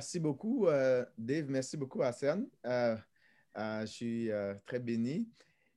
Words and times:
Merci 0.00 0.18
beaucoup, 0.18 0.66
euh, 0.66 1.04
Dave. 1.18 1.50
Merci 1.50 1.76
beaucoup, 1.76 2.00
Hassan. 2.00 2.46
Euh, 2.64 2.96
euh, 3.58 3.80
je 3.82 3.86
suis 3.86 4.30
très 4.64 4.78
béni. 4.78 5.28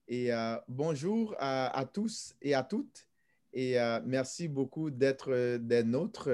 Et 0.08 0.30
bonjour 0.70 1.36
à, 1.40 1.86
tous 1.94 2.34
et 2.42 2.54
à 2.54 2.64
toutes. 2.64 3.06
Et 3.52 3.76
merci 4.06 4.48
beaucoup 4.48 4.90
d'être 4.92 5.58
des 5.58 5.84
nôtres 5.84 6.30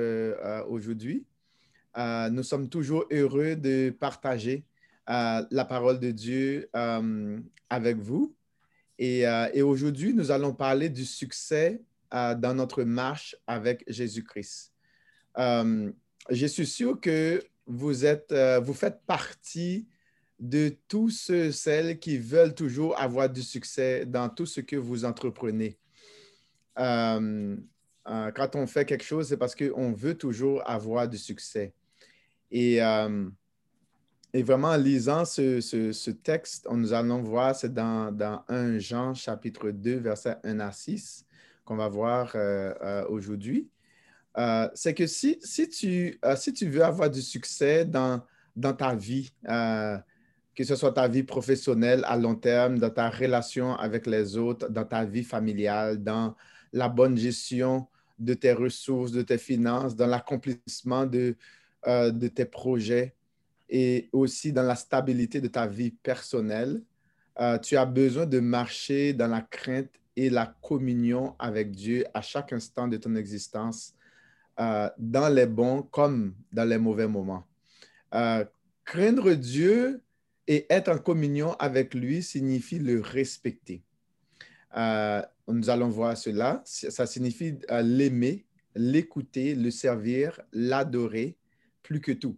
aujourd'hui. 0.68 1.26
nous 1.98 2.44
sommes 2.44 2.70
toujours 2.70 3.06
heureux 3.10 3.56
de 3.56 3.90
partager 3.90 4.66
la 5.08 5.66
parole 5.68 6.00
de 6.00 6.12
Dieu 6.12 6.70
avec 7.72 7.98
vous. 7.98 8.36
Et, 9.00 9.22
et 9.54 9.64
aujourd'hui, 9.64 10.14
nous 10.14 10.30
allons 10.30 10.54
parler 10.54 10.90
du 10.90 11.06
succès 11.06 11.82
dans 12.12 12.54
notre 12.56 12.84
marche 12.84 13.36
avec 13.48 13.84
Jésus-Christ. 13.88 14.74
je 15.36 16.46
suis 16.46 16.68
sûr 16.68 17.02
que 17.02 17.44
vous, 17.70 18.06
êtes, 18.06 18.32
euh, 18.32 18.60
vous 18.60 18.74
faites 18.74 19.02
partie 19.06 19.88
de 20.40 20.76
tous 20.88 21.12
ceux, 21.12 21.52
celles 21.52 22.00
qui 22.00 22.18
veulent 22.18 22.56
toujours 22.56 23.00
avoir 23.00 23.30
du 23.30 23.44
succès 23.44 24.06
dans 24.06 24.28
tout 24.30 24.46
ce 24.46 24.62
que 24.62 24.76
vous 24.76 25.06
entreprenez. 25.06 25.78
Euh, 26.80 27.56
euh, 28.08 28.32
quand 28.32 28.56
on 28.56 28.66
fait 28.66 28.86
quelque 28.86 29.04
chose, 29.04 29.28
c'est 29.28 29.38
parce 29.38 29.56
qu'on 29.56 29.92
veut 29.92 30.18
toujours 30.18 30.68
avoir 30.68 31.08
du 31.08 31.18
succès. 31.18 31.74
Et, 32.52 32.80
vraiment, 34.34 34.70
en 34.70 34.78
lisant 34.78 35.26
ce, 35.26 36.10
texte, 36.12 36.68
nous 36.72 36.94
allons 36.94 37.22
voir, 37.22 37.56
c'est 37.56 37.74
dans, 37.74 38.12
dans 38.12 38.44
1 38.48 38.80
Jean 38.80 39.14
chapitre 39.14 39.70
2, 39.70 39.98
verset 39.98 40.38
1 40.44 40.60
à 40.60 40.72
6, 40.72 41.26
qu'on 41.66 41.76
va 41.76 41.90
voir 41.90 42.36
aujourd'hui. 43.10 43.70
Euh, 44.40 44.70
c'est 44.74 44.94
que 44.94 45.06
si, 45.06 45.38
si, 45.42 45.68
tu, 45.68 46.18
euh, 46.24 46.36
si 46.38 46.54
tu 46.54 46.70
veux 46.70 46.84
avoir 46.84 47.10
du 47.10 47.22
succès 47.22 47.84
dans, 47.84 48.22
dans 48.56 48.74
ta 48.74 48.96
vie, 48.96 49.34
euh, 49.50 49.98
que 50.56 50.64
ce 50.64 50.76
soit 50.78 50.94
ta 50.94 51.10
vie 51.10 51.24
professionnelle 51.24 52.04
à 52.06 52.16
long 52.16 52.36
terme, 52.36 52.80
dans 52.80 52.90
ta 52.90 53.10
relation 53.10 53.76
avec 53.76 54.08
les 54.08 54.38
autres, 54.38 54.70
dans 54.70 54.86
ta 54.86 55.04
vie 55.04 55.26
familiale, 55.26 56.02
dans 56.02 56.36
la 56.72 56.88
bonne 56.88 57.18
gestion 57.18 57.88
de 58.18 58.34
tes 58.34 58.54
ressources, 58.54 59.12
de 59.12 59.24
tes 59.24 59.38
finances, 59.38 59.96
dans 59.96 60.08
l'accomplissement 60.08 61.06
de, 61.06 61.36
de 61.86 62.28
tes 62.28 62.46
projets 62.46 63.16
et 63.70 64.10
aussi 64.12 64.52
dans 64.52 64.64
la 64.64 64.76
stabilité 64.76 65.40
de 65.40 65.48
ta 65.48 65.66
vie 65.66 65.92
personnelle, 65.92 66.82
tu 67.64 67.78
as 67.78 67.86
besoin 67.86 68.26
de 68.26 68.42
marcher 68.42 69.14
dans 69.14 69.28
la 69.28 69.42
crainte 69.42 69.92
et 70.18 70.30
la 70.30 70.54
communion 70.62 71.34
avec 71.40 71.72
Dieu 71.72 72.04
à 72.14 72.22
chaque 72.22 72.52
instant 72.52 72.90
de 72.90 72.98
ton 72.98 73.16
existence 73.16 73.94
euh, 74.60 74.90
dans 74.98 75.30
les 75.30 75.46
bons 75.46 75.84
comme 75.84 76.34
dans 76.52 76.66
les 76.66 76.78
mauvais 76.78 77.08
moments. 77.08 77.46
Euh, 78.14 78.44
craindre 78.84 79.34
Dieu 79.34 80.02
et 80.48 80.66
être 80.70 80.90
en 80.90 80.98
communion 80.98 81.54
avec 81.54 81.94
lui 81.94 82.22
signifie 82.22 82.80
le 82.80 83.00
respecter. 83.00 83.84
Euh, 84.76 85.22
nous 85.48 85.70
allons 85.70 85.88
voir 85.88 86.18
cela. 86.18 86.62
Ça 86.66 87.06
signifie 87.06 87.58
l'aimer, 87.70 88.46
l'écouter, 88.76 89.56
le 89.56 89.72
servir, 89.72 90.42
l'adorer, 90.52 91.38
plus 91.82 92.02
que 92.02 92.12
tout. 92.12 92.38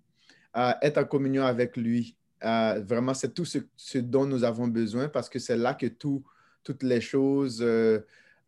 être 0.55 0.99
en 0.99 1.05
communion 1.05 1.43
avec 1.43 1.75
lui, 1.75 2.15
vraiment, 2.41 3.13
c'est 3.13 3.33
tout 3.33 3.45
ce, 3.45 3.97
dont 3.97 4.25
nous 4.25 4.43
avons 4.43 4.67
besoin 4.67 5.07
parce 5.09 5.27
que 5.27 5.39
c'est 5.39 5.57
là 5.57 5.73
que 5.73 5.87
toutes 5.87 6.83
les 6.83 7.01
choses 7.01 7.65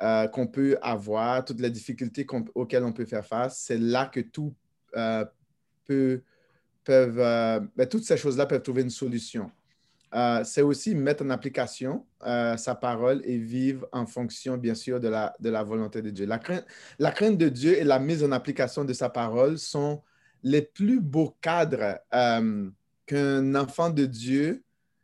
euh, 0.04 0.28
qu'on 0.28 0.48
peut 0.48 0.78
avoir, 0.82 1.46
toutes 1.46 1.62
les 1.62 1.70
difficultés 1.70 2.28
auxquelles 2.56 2.84
on 2.84 2.92
peut 2.92 3.06
faire 3.06 3.26
face, 3.26 3.60
c'est 3.60 3.78
là 3.78 4.08
que 4.08 4.20
tout 4.20 4.54
euh, 4.98 5.24
peut, 5.86 6.22
peuvent, 6.84 7.20
euh, 7.20 7.62
ben, 7.78 7.88
toutes 7.88 8.04
ces 8.04 8.18
choses-là 8.18 8.46
peuvent 8.46 8.62
trouver 8.62 8.82
une 8.82 8.90
solution. 8.90 9.50
c'est 10.44 10.62
aussi 10.62 10.94
mettre 10.94 11.24
en 11.24 11.30
application 11.30 12.06
sa 12.22 12.76
parole 12.76 13.22
et 13.24 13.38
vivre 13.38 13.88
en 13.94 14.06
fonction, 14.06 14.58
bien 14.58 14.76
sûr, 14.76 15.00
de 15.00 15.08
la, 15.08 15.34
de 15.40 15.50
la 15.50 15.64
volonté 15.64 16.02
de 16.02 16.10
Dieu. 16.10 16.26
La 16.26 16.38
crainte, 16.38 16.66
la 17.00 17.12
crainte 17.12 17.38
de 17.38 17.48
Dieu 17.48 17.78
et 17.78 17.86
la 17.86 17.98
mise 17.98 18.26
en 18.26 18.34
application 18.34 18.84
de 18.84 18.92
sa 18.92 19.10
parole 19.10 19.58
sont 19.58 20.02
les 20.44 20.64
plus 20.64 21.00
beaux 21.00 21.34
cadres 21.40 21.98
qu'un 23.06 23.56
enfant 23.56 23.90
de 23.90 24.06
Dieu 24.06 24.64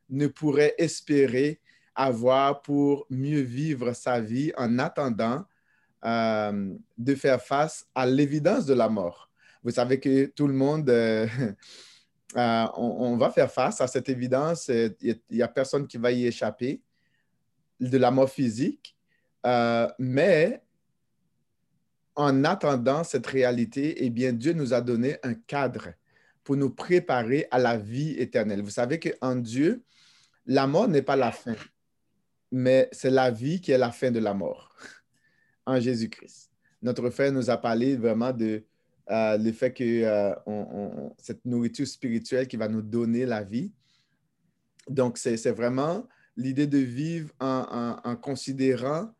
ne 0.10 0.28
pourrait 0.28 0.76
espérer 0.78 1.62
avoir 2.00 2.62
pour 2.62 3.06
mieux 3.10 3.42
vivre 3.42 3.92
sa 3.92 4.22
vie 4.22 4.54
en 4.56 4.80
attendant 4.80 5.46
euh, 6.06 6.74
de 6.98 7.16
faire 7.16 7.42
face 7.42 7.86
à 7.94 8.06
l'évidence 8.06 8.66
de 8.66 8.74
la 8.74 8.88
mort. 8.88 9.30
Vous 9.64 9.72
savez 9.72 10.00
que 10.00 10.28
tout 10.28 10.48
le 10.48 10.54
monde, 10.54 10.90
euh, 10.90 11.28
euh, 12.38 12.66
on, 12.78 13.18
va 13.18 13.30
faire 13.32 13.52
face 13.52 13.82
à 13.82 13.88
cette 13.88 14.08
évidence. 14.08 14.70
Il 14.70 15.20
n'y 15.30 15.42
a, 15.42 15.50
personne 15.50 15.88
qui 15.88 15.98
va 15.98 16.14
y 16.14 16.26
échapper 16.26 16.82
de 17.82 17.98
la 17.98 18.12
mort 18.12 18.30
physique. 18.30 18.96
mais 20.00 20.62
en 22.16 22.44
attendant 22.46 23.04
cette 23.04 23.28
réalité, 23.28 24.06
eh 24.06 24.10
bien, 24.10 24.32
Dieu 24.32 24.54
nous 24.54 24.74
a 24.74 24.80
donné 24.80 25.18
un 25.24 25.34
cadre 25.34 25.90
pour 26.46 26.56
nous 26.56 26.70
préparer 26.70 27.46
à 27.52 27.60
la 27.60 27.78
vie 27.78 28.12
éternelle. 28.12 28.62
Vous 28.62 28.70
savez 28.70 29.00
qu'en 29.00 29.36
Dieu, 29.36 29.84
la 30.46 30.66
mort 30.66 30.88
n'est 30.88 31.02
pas 31.02 31.18
la 31.18 31.32
fin 31.32 31.56
mais 32.52 32.90
c'est 32.92 33.10
la 33.10 33.32
vie 33.32 33.62
qui 33.62 33.72
est 33.72 33.78
la 33.78 33.92
fin 33.92 34.12
de 34.12 34.20
la 34.20 34.34
mort 34.34 34.76
en 35.66 35.80
Jésus-Christ. 35.80 36.50
Notre 36.82 37.10
frère 37.10 37.32
nous 37.32 37.50
a 37.50 37.58
parlé 37.58 37.96
vraiment 37.96 38.32
de 38.32 38.64
euh, 39.12 39.38
le 39.38 39.52
fait 39.52 39.74
que 39.74 39.84
euh, 39.84 41.10
cette 41.18 41.44
nourriture 41.46 41.88
spirituelle 41.88 42.48
qui 42.48 42.58
va 42.58 42.68
nous 42.68 42.82
donner 42.82 43.26
la 43.26 43.44
vie. 43.44 43.72
Donc, 44.88 45.18
c'est 45.18 45.52
vraiment 45.52 46.08
l'idée 46.36 46.68
de 46.68 46.78
vivre 46.78 47.32
en, 47.40 48.16
considérant 48.22 49.12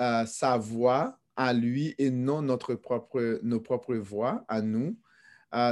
euh, 0.00 0.24
sa 0.26 0.56
voix 0.56 1.18
à 1.36 1.52
lui 1.52 1.94
et 1.98 2.10
non 2.10 2.40
notre 2.40 2.74
propre, 2.74 3.40
nos 3.42 3.60
propres 3.60 3.96
voix 3.96 4.44
à 4.48 4.62
nous. 4.62 4.96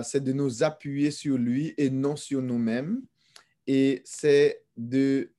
c'est 0.02 0.22
de 0.22 0.32
nous 0.32 0.62
appuyer 0.62 1.10
sur 1.10 1.38
lui 1.38 1.74
et 1.76 1.90
non 1.90 2.16
sur 2.16 2.42
nous-mêmes. 2.42 3.02
Et 3.66 4.02
c'est 4.04 4.62
de 4.76 5.32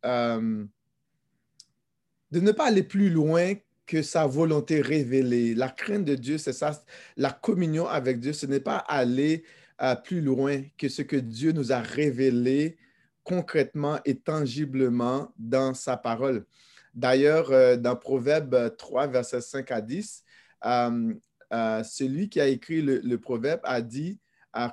de 2.31 2.39
ne 2.39 2.51
pas 2.51 2.67
aller 2.67 2.83
plus 2.83 3.09
loin 3.09 3.53
que 3.85 4.01
sa 4.01 4.25
volonté 4.25 4.81
révélée. 4.81 5.53
La 5.55 5.69
crainte 5.69 6.05
de 6.05 6.15
Dieu, 6.15 6.37
c'est 6.37 6.53
ça. 6.53 6.83
La 7.17 7.31
communion 7.31 7.87
avec 7.87 8.19
Dieu, 8.19 8.33
ce 8.33 8.45
n'est 8.45 8.59
pas 8.59 8.77
aller 8.77 9.43
euh, 9.81 9.95
plus 9.95 10.21
loin 10.21 10.61
que 10.77 10.89
ce 10.89 11.01
que 11.01 11.15
Dieu 11.15 11.51
nous 11.51 11.71
a 11.71 11.79
révélé 11.79 12.77
concrètement 13.23 13.99
et 14.05 14.17
tangiblement 14.17 15.33
dans 15.37 15.73
sa 15.73 15.97
parole. 15.97 16.45
D'ailleurs, 16.93 17.51
euh, 17.51 17.75
dans 17.75 17.95
Proverbe 17.95 18.75
3, 18.77 19.07
versets 19.07 19.41
5 19.41 19.71
à 19.71 19.81
10, 19.81 20.23
euh, 20.65 21.83
celui 21.83 22.29
qui 22.29 22.39
a 22.39 22.47
écrit 22.47 22.81
le, 22.81 22.99
le 22.99 23.19
proverbe 23.19 23.61
a 23.63 23.81
dit, 23.81 24.19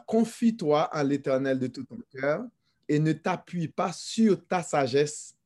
confie-toi 0.06 0.88
en 0.92 1.02
l'Éternel 1.02 1.58
de 1.58 1.66
tout 1.66 1.84
ton 1.84 1.98
cœur 2.12 2.44
et 2.88 2.98
ne 2.98 3.12
t'appuie 3.12 3.68
pas 3.68 3.92
sur 3.92 4.46
ta 4.46 4.62
sagesse. 4.62 5.36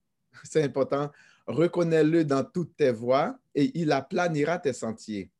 C'est 0.45 0.63
important 0.63 1.11
Reconnais-le 1.47 2.25
dans 2.25 2.45
toutes 2.45 2.77
tes 2.77 2.91
voies 2.91 3.39
et 3.55 3.71
il 3.79 3.93
aplanira 3.93 4.59
tes 4.59 4.73
sentiers. 4.73 5.31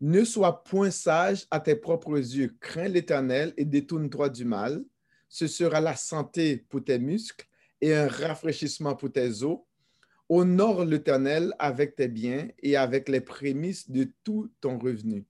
Ne 0.00 0.24
sois 0.24 0.62
point 0.64 0.90
sage 0.90 1.46
à 1.50 1.60
tes 1.60 1.76
propres 1.76 2.18
yeux. 2.18 2.54
Crains 2.60 2.88
l'Éternel 2.88 3.54
et 3.56 3.64
détourne-toi 3.64 4.28
du 4.28 4.44
mal. 4.44 4.84
Ce 5.28 5.46
sera 5.46 5.80
la 5.80 5.96
santé 5.96 6.64
pour 6.68 6.84
tes 6.84 6.98
muscles 6.98 7.46
et 7.80 7.94
un 7.94 8.08
rafraîchissement 8.08 8.94
pour 8.94 9.12
tes 9.12 9.42
os. 9.42 9.58
Honore 10.28 10.84
l'Éternel 10.84 11.54
avec 11.58 11.96
tes 11.96 12.08
biens 12.08 12.48
et 12.62 12.76
avec 12.76 13.08
les 13.08 13.20
prémices 13.20 13.90
de 13.90 14.10
tout 14.24 14.50
ton 14.60 14.78
revenu. 14.78 15.24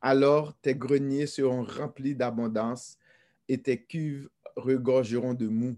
Alors 0.00 0.54
tes 0.60 0.74
greniers 0.74 1.26
seront 1.26 1.64
remplis 1.64 2.14
d'abondance 2.14 2.98
et 3.48 3.58
tes 3.58 3.82
cuves 3.82 4.28
regorgeront 4.56 5.34
de 5.34 5.48
mou. 5.48 5.76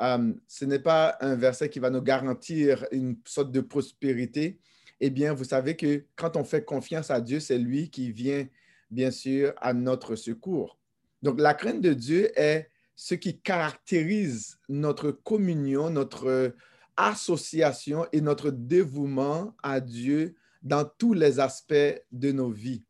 Euh, 0.00 0.32
ce 0.46 0.64
n'est 0.64 0.78
pas 0.78 1.16
un 1.20 1.34
verset 1.36 1.68
qui 1.68 1.78
va 1.78 1.90
nous 1.90 2.00
garantir 2.00 2.86
une 2.90 3.16
sorte 3.24 3.52
de 3.52 3.60
prospérité. 3.60 4.58
Eh 5.00 5.10
bien, 5.10 5.32
vous 5.32 5.44
savez 5.44 5.76
que 5.76 6.04
quand 6.16 6.36
on 6.36 6.44
fait 6.44 6.64
confiance 6.64 7.10
à 7.10 7.20
Dieu, 7.20 7.40
c'est 7.40 7.58
lui 7.58 7.90
qui 7.90 8.12
vient, 8.12 8.46
bien 8.90 9.10
sûr, 9.10 9.52
à 9.60 9.72
notre 9.72 10.16
secours. 10.16 10.78
Donc, 11.22 11.40
la 11.40 11.54
crainte 11.54 11.80
de 11.80 11.92
Dieu 11.92 12.30
est 12.38 12.70
ce 12.96 13.14
qui 13.14 13.38
caractérise 13.38 14.58
notre 14.68 15.10
communion, 15.10 15.90
notre 15.90 16.54
association 16.96 18.06
et 18.12 18.20
notre 18.20 18.50
dévouement 18.50 19.54
à 19.62 19.80
Dieu 19.80 20.34
dans 20.62 20.84
tous 20.84 21.14
les 21.14 21.40
aspects 21.40 22.02
de 22.12 22.32
nos 22.32 22.50
vies 22.50 22.84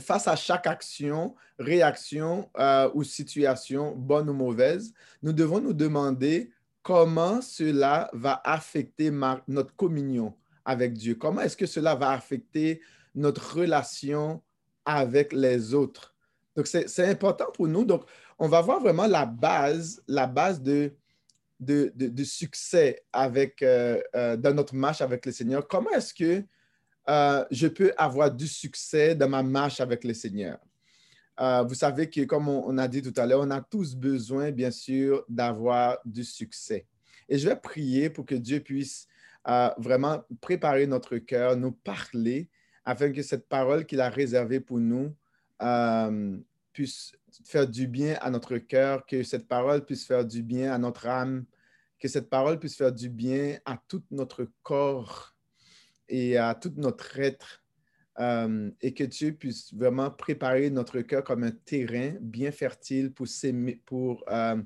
face 0.00 0.28
à 0.28 0.36
chaque 0.36 0.66
action, 0.66 1.34
réaction 1.58 2.50
euh, 2.58 2.90
ou 2.94 3.04
situation, 3.04 3.94
bonne 3.94 4.28
ou 4.28 4.34
mauvaise, 4.34 4.92
nous 5.22 5.32
devons 5.32 5.60
nous 5.60 5.72
demander 5.72 6.50
comment 6.82 7.40
cela 7.42 8.10
va 8.12 8.40
affecter 8.44 9.10
notre 9.46 9.74
communion 9.76 10.34
avec 10.64 10.94
Dieu. 10.94 11.14
Comment 11.14 11.42
est-ce 11.42 11.56
que 11.56 11.66
cela 11.66 11.94
va 11.94 12.10
affecter 12.10 12.80
notre 13.14 13.56
relation 13.56 14.42
avec 14.84 15.32
les 15.32 15.74
autres? 15.74 16.14
Donc, 16.56 16.66
c'est 16.66 17.06
important 17.06 17.46
pour 17.52 17.68
nous. 17.68 17.84
Donc, 17.84 18.04
on 18.38 18.48
va 18.48 18.60
voir 18.60 18.80
vraiment 18.80 19.06
la 19.06 19.26
base, 19.26 20.02
la 20.08 20.26
base 20.26 20.62
de, 20.62 20.92
succès 22.24 23.04
euh, 23.14 24.00
euh, 24.14 24.36
dans 24.36 24.54
notre 24.54 24.74
marche 24.74 25.00
avec 25.00 25.26
le 25.26 25.32
Seigneur. 25.32 25.66
Comment 25.68 25.90
est-ce 25.90 26.14
que 26.14 26.42
euh, 27.08 27.44
je 27.50 27.66
peux 27.66 27.92
avoir 27.96 28.30
du 28.30 28.46
succès 28.46 29.14
dans 29.14 29.28
ma 29.28 29.42
marche 29.42 29.80
avec 29.80 30.04
le 30.04 30.14
Seigneur? 30.14 30.58
vous 31.68 31.74
savez 31.74 32.10
que, 32.10 32.24
comme 32.24 32.48
on, 32.48 32.76
a 32.78 32.88
dit 32.88 33.00
tout 33.00 33.12
à 33.16 33.24
l'heure, 33.24 33.42
on 33.42 33.50
a 33.52 33.60
tous 33.60 33.94
besoin, 33.94 34.50
bien 34.50 34.72
sûr, 34.72 35.24
d'avoir 35.28 35.98
du 36.04 36.24
succès. 36.24 36.84
Et 37.28 37.38
je 37.38 37.48
vais 37.48 37.54
prier 37.54 38.10
pour 38.10 38.26
que 38.26 38.34
Dieu 38.34 38.58
puisse 38.58 39.06
vraiment 39.76 40.24
préparer 40.40 40.88
notre 40.88 41.16
cœur, 41.18 41.56
nous 41.56 41.70
parler, 41.70 42.48
afin 42.84 43.12
que 43.12 43.22
cette 43.22 43.48
parole 43.48 43.86
qu'il 43.86 44.00
a 44.00 44.10
réservée 44.10 44.58
pour 44.58 44.80
nous 44.80 45.14
puisse 46.72 47.12
faire 47.44 47.68
du 47.68 47.86
bien 47.86 48.16
à 48.20 48.30
notre 48.30 48.58
cœur, 48.58 49.06
que 49.06 49.22
cette 49.22 49.46
parole 49.46 49.84
puisse 49.84 50.04
faire 50.04 50.24
du 50.24 50.42
bien 50.42 50.72
à 50.72 50.78
notre 50.78 51.06
âme, 51.06 51.44
que 51.98 52.08
cette 52.08 52.28
parole 52.28 52.58
puisse 52.58 52.76
faire 52.76 52.92
du 52.92 53.08
bien 53.08 53.58
à 53.64 53.80
tout 53.88 54.02
notre 54.10 54.48
corps 54.62 55.37
et 56.08 56.36
à 56.36 56.54
tout 56.54 56.72
notre 56.76 57.18
être, 57.18 57.62
euh, 58.18 58.70
et 58.80 58.92
que 58.94 59.04
Dieu 59.04 59.32
puisse 59.32 59.72
vraiment 59.72 60.10
préparer 60.10 60.70
notre 60.70 61.00
cœur 61.02 61.22
comme 61.22 61.44
un 61.44 61.52
terrain 61.52 62.14
bien 62.20 62.50
fertile 62.50 63.12
pour 63.12 63.28
s'aimer, 63.28 63.80
pour 63.86 64.24
euh, 64.28 64.60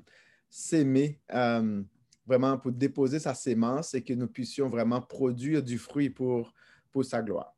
s'aimer, 0.49 1.19
euh, 1.31 1.83
vraiment 2.25 2.57
pour 2.57 2.71
déposer 2.71 3.19
sa 3.19 3.35
sémence 3.35 3.93
et 3.93 4.03
que 4.03 4.13
nous 4.13 4.27
puissions 4.27 4.69
vraiment 4.69 5.01
produire 5.01 5.61
du 5.61 5.77
fruit 5.77 6.09
pour, 6.09 6.51
pour 6.91 7.05
sa 7.05 7.21
gloire. 7.21 7.55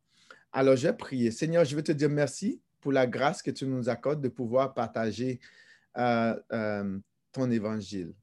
Alors, 0.52 0.76
je 0.76 0.88
vais 0.88 0.94
prier. 0.94 1.32
Seigneur, 1.32 1.64
je 1.64 1.76
veux 1.76 1.84
te 1.84 1.94
dire 1.94 2.10
merci 2.10 2.62
pour 2.82 2.92
la 2.92 3.08
grâce 3.08 3.42
que 3.42 3.52
tu 3.52 3.66
nous 3.66 3.88
accordes 3.88 4.22
de 4.22 4.30
pouvoir 4.30 4.74
partager 4.74 5.40
ton 5.94 7.52
évangile. 7.52 8.14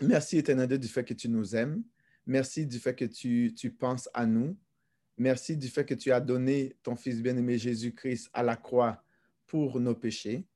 Merci, 0.00 0.38
éternel 0.38 0.78
du 0.78 0.88
fait 0.88 1.04
que 1.04 1.12
tu 1.12 1.28
nous 1.28 1.54
aimes. 1.54 1.82
Merci 2.24 2.66
du 2.66 2.78
fait 2.78 2.94
que 2.94 3.04
tu, 3.04 3.52
tu 3.54 3.70
penses 3.70 4.08
à 4.14 4.24
nous. 4.24 4.56
Merci 5.18 5.56
du 5.56 5.68
fait 5.68 5.84
que 5.84 5.94
tu 5.94 6.12
as 6.12 6.20
donné 6.20 6.76
ton 6.84 6.94
Fils 6.94 7.20
bien-aimé 7.20 7.58
Jésus-Christ 7.58 8.30
à 8.32 8.44
la 8.44 8.54
croix 8.54 9.02
pour 9.48 9.80
nos 9.80 9.96
péchés. 9.96 10.46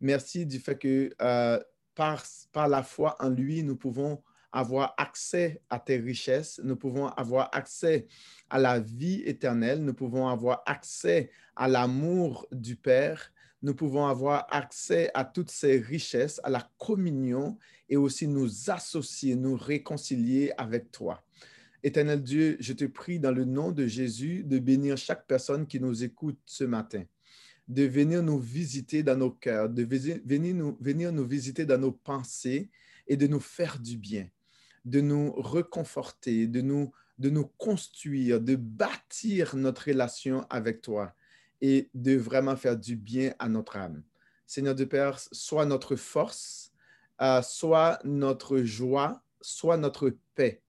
Merci 0.00 0.44
du 0.44 0.58
fait 0.58 0.76
que 0.76 1.14
euh, 1.22 1.62
par, 1.94 2.24
par 2.50 2.66
la 2.66 2.82
foi 2.82 3.14
en 3.20 3.28
lui, 3.28 3.62
nous 3.62 3.76
pouvons 3.76 4.20
avoir 4.50 4.94
accès 4.98 5.62
à 5.70 5.78
tes 5.78 5.98
richesses, 5.98 6.60
nous 6.64 6.74
pouvons 6.74 7.06
avoir 7.06 7.48
accès 7.52 8.08
à 8.50 8.58
la 8.58 8.80
vie 8.80 9.22
éternelle, 9.24 9.84
nous 9.84 9.94
pouvons 9.94 10.26
avoir 10.26 10.64
accès 10.66 11.30
à 11.54 11.68
l'amour 11.68 12.48
du 12.50 12.74
Père, 12.74 13.32
nous 13.62 13.74
pouvons 13.74 14.06
avoir 14.06 14.48
accès 14.50 15.12
à 15.14 15.24
toutes 15.24 15.50
ces 15.50 15.78
richesses, 15.78 16.40
à 16.42 16.50
la 16.50 16.68
communion 16.76 17.56
et 17.88 17.96
aussi 17.96 18.26
nous 18.26 18.68
associer, 18.68 19.36
nous 19.36 19.56
réconcilier 19.56 20.52
avec 20.58 20.90
toi. 20.90 21.22
Éternel 21.82 22.22
Dieu, 22.22 22.56
je 22.60 22.72
te 22.72 22.84
prie 22.84 23.18
dans 23.18 23.32
le 23.32 23.44
nom 23.44 23.72
de 23.72 23.86
Jésus 23.86 24.44
de 24.44 24.58
bénir 24.58 24.96
chaque 24.96 25.26
personne 25.26 25.66
qui 25.66 25.80
nous 25.80 26.04
écoute 26.04 26.38
ce 26.46 26.64
matin, 26.64 27.04
de 27.68 27.82
venir 27.82 28.22
nous 28.22 28.38
visiter 28.38 29.02
dans 29.02 29.16
nos 29.16 29.30
cœurs, 29.30 29.68
de 29.68 29.82
venir 29.82 31.12
nous, 31.12 31.26
visiter 31.26 31.66
dans 31.66 31.78
nos 31.78 31.92
pensées 31.92 32.70
et 33.06 33.16
de 33.16 33.26
nous 33.26 33.40
faire 33.40 33.78
du 33.78 33.96
bien 33.96 34.28
de 34.84 35.00
nous 35.00 35.32
reconforter, 35.32 36.46
de 36.46 36.60
nous, 36.60 36.92
de 37.18 37.30
nous 37.30 37.46
construire, 37.58 38.40
de 38.40 38.56
bâtir 38.56 39.56
notre 39.56 39.88
relation 39.88 40.44
avec 40.50 40.80
toi 40.80 41.14
et 41.60 41.88
de 41.94 42.16
vraiment 42.16 42.56
faire 42.56 42.76
du 42.76 42.96
bien 42.96 43.34
à 43.38 43.48
notre 43.48 43.76
âme. 43.76 44.02
Seigneur 44.46 44.74
de 44.74 44.84
Père, 44.84 45.18
sois 45.18 45.64
notre 45.64 45.96
force, 45.96 46.72
euh, 47.20 47.40
soit 47.42 48.00
notre 48.04 48.58
joie, 48.62 49.22
soit 49.40 49.76
notre 49.76 50.16
paix. 50.34 50.62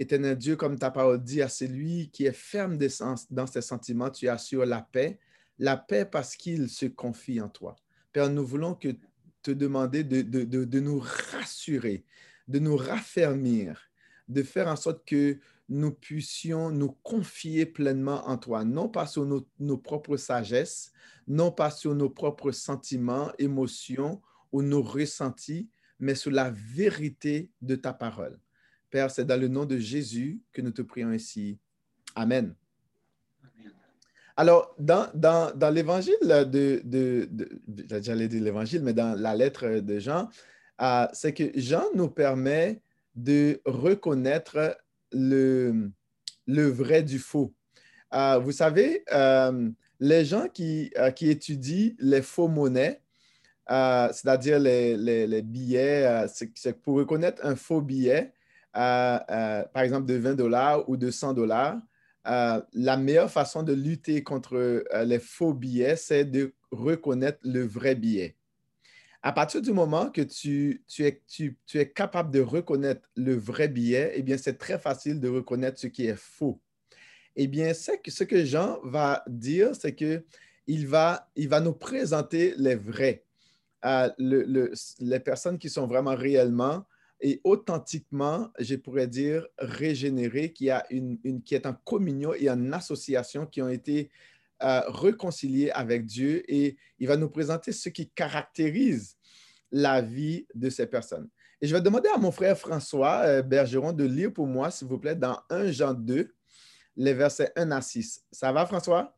Éternel 0.00 0.36
Dieu, 0.36 0.56
comme 0.56 0.78
ta 0.78 0.90
parole 0.90 1.22
dit 1.22 1.42
à 1.42 1.48
celui 1.48 2.08
qui 2.10 2.24
est 2.24 2.32
ferme 2.32 2.78
dans 3.30 3.46
ses 3.46 3.60
sentiments, 3.60 4.10
tu 4.10 4.28
assures 4.28 4.64
la 4.64 4.80
paix. 4.80 5.20
La 5.58 5.76
paix 5.76 6.06
parce 6.06 6.36
qu'il 6.36 6.70
se 6.70 6.86
confie 6.86 7.38
en 7.38 7.50
toi. 7.50 7.76
Père, 8.10 8.30
nous 8.30 8.46
voulons 8.46 8.74
que 8.74 8.88
te 9.42 9.50
demander 9.50 10.02
de, 10.02 10.22
de 10.22 10.80
nous 10.80 11.00
rassurer, 11.32 12.04
de 12.48 12.58
nous 12.58 12.76
raffermir, 12.76 13.90
de 14.26 14.42
faire 14.42 14.68
en 14.68 14.76
sorte 14.76 15.06
que 15.06 15.38
nous 15.68 15.92
puissions 15.92 16.70
nous 16.70 16.92
confier 17.02 17.66
pleinement 17.66 18.26
en 18.26 18.38
toi, 18.38 18.64
non 18.64 18.88
pas 18.88 19.06
sur 19.06 19.26
nos, 19.26 19.76
propres 19.76 20.16
sagesses, 20.16 20.92
non 21.28 21.52
pas 21.52 21.70
sur 21.70 21.94
nos 21.94 22.08
propres 22.08 22.52
sentiments, 22.52 23.30
émotions 23.38 24.22
ou 24.50 24.62
nos 24.62 24.82
ressentis, 24.82 25.68
mais 25.98 26.14
sur 26.14 26.30
la 26.30 26.50
vérité 26.50 27.50
de 27.60 27.76
ta 27.76 27.92
parole. 27.92 28.40
Père, 28.90 29.10
c'est 29.10 29.24
dans 29.24 29.40
le 29.40 29.48
nom 29.48 29.64
de 29.64 29.78
Jésus 29.78 30.40
que 30.52 30.60
nous 30.62 30.72
te 30.72 30.82
prions 30.82 31.12
ici. 31.12 31.58
Amen. 32.14 32.54
Alors, 34.36 34.74
dans, 34.78 35.08
dans, 35.14 35.74
l'évangile 35.74 36.14
de, 36.22 36.80
de, 36.84 37.28
de 37.30 38.00
j'allais 38.00 38.26
dire 38.26 38.42
l'évangile, 38.42 38.82
mais 38.82 38.94
dans 38.94 39.14
la 39.14 39.34
lettre 39.34 39.80
de 39.80 39.98
Jean, 39.98 40.28
c'est 41.12 41.34
que 41.34 41.50
Jean 41.56 41.84
nous 41.94 42.08
permet 42.08 42.80
de 43.14 43.60
reconnaître 43.64 44.78
le, 45.12 45.90
le 46.46 46.68
vrai 46.68 47.02
du 47.02 47.18
faux. 47.18 47.52
Euh, 48.14 48.38
vous 48.38 48.52
savez, 48.52 49.04
euh, 49.12 49.70
les 50.00 50.24
gens 50.24 50.48
qui, 50.48 50.90
euh, 50.96 51.10
qui, 51.10 51.30
étudient 51.30 51.92
les 51.98 52.22
faux 52.22 52.48
monnaies, 52.48 53.00
c'est-à-dire 53.68 54.58
les, 54.58 54.96
les, 54.96 55.42
billets, 55.42 56.26
c'est 56.54 56.72
pour 56.80 56.96
reconnaître 56.96 57.44
un 57.44 57.54
faux 57.54 57.80
billet, 57.80 58.32
par 58.72 59.82
exemple 59.82 60.06
de 60.06 60.14
20 60.14 60.34
dollars 60.34 60.88
ou 60.88 60.96
de 60.96 61.10
100 61.10 61.34
dollars, 61.34 61.78
la 62.24 62.96
meilleure 62.96 63.30
façon 63.30 63.62
de 63.62 63.72
lutter 63.72 64.22
contre 64.22 64.84
les 65.04 65.18
faux 65.18 65.54
billets, 65.54 65.96
c'est 65.96 66.24
de 66.24 66.54
reconnaître 66.70 67.38
le 67.42 67.62
vrai 67.62 67.94
billet. 67.94 68.36
À 69.22 69.32
partir 69.32 69.60
du 69.60 69.72
moment 69.72 70.10
que 70.10 70.22
tu, 70.22 70.82
es, 70.98 71.88
capable 71.90 72.30
de 72.30 72.40
reconnaître 72.40 73.02
le 73.16 73.34
vrai 73.34 73.68
billet, 73.68 74.12
eh 74.14 74.22
bien, 74.22 74.38
c'est 74.38 74.56
très 74.56 74.78
facile 74.78 75.20
de 75.20 75.28
reconnaître 75.28 75.78
ce 75.78 75.88
qui 75.88 76.06
est 76.06 76.18
faux. 76.18 76.58
Eh 77.36 77.46
bien, 77.46 77.74
ce 77.74 78.24
que 78.24 78.44
Jean 78.44 78.80
va 78.82 79.22
dire, 79.26 79.74
c'est 79.74 79.94
qu'il 79.94 80.86
va, 80.86 81.30
il 81.36 81.48
va 81.48 81.60
nous 81.60 81.74
présenter 81.74 82.54
les 82.56 82.74
vrais, 82.76 83.24
euh, 83.84 84.08
les 84.18 85.20
personnes 85.20 85.58
qui 85.58 85.68
sont 85.68 85.86
vraiment 85.86 86.14
réellement 86.14 86.86
et 87.20 87.40
authentiquement, 87.44 88.50
je 88.58 88.76
pourrais 88.76 89.06
dire, 89.06 89.46
régénérées, 89.58 90.52
qui, 90.52 90.70
a 90.70 90.84
une, 90.90 91.42
qui 91.44 91.54
est 91.54 91.66
en 91.66 91.74
communion 91.74 92.32
et 92.34 92.50
en 92.50 92.72
association, 92.72 93.46
qui 93.46 93.62
ont 93.62 93.68
été 93.68 94.10
réconcilier 94.60 95.70
avec 95.70 96.04
Dieu 96.04 96.42
et 96.46 96.76
il 96.98 97.08
va 97.08 97.16
nous 97.16 97.30
présenter 97.30 97.72
ce 97.72 97.88
qui 97.88 98.10
caractérise 98.10 99.16
la 99.72 100.02
vie 100.02 100.46
de 100.54 100.68
ces 100.68 100.86
personnes. 100.86 101.28
Et 101.60 101.66
je 101.66 101.74
vais 101.74 101.80
demander 101.80 102.08
à 102.08 102.18
mon 102.18 102.32
frère 102.32 102.56
François 102.56 103.20
euh, 103.24 103.42
Bergeron 103.42 103.92
de 103.92 104.04
lire 104.04 104.32
pour 104.32 104.46
moi, 104.46 104.70
s'il 104.70 104.88
vous 104.88 104.98
plaît, 104.98 105.14
dans 105.14 105.40
1 105.50 105.70
Jean 105.70 105.94
2, 105.94 106.34
les 106.96 107.14
versets 107.14 107.52
1 107.54 107.70
à 107.70 107.82
6. 107.82 108.24
Ça 108.32 108.50
va, 108.50 108.64
François? 108.66 109.16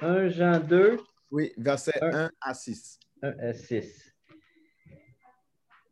1 0.00 0.28
Jean 0.30 0.60
2. 0.60 0.98
Oui, 1.30 1.52
versets 1.56 1.98
1 2.02 2.30
à 2.40 2.52
6. 2.52 2.52
1 2.52 2.52
à 2.52 2.54
6. 2.54 3.05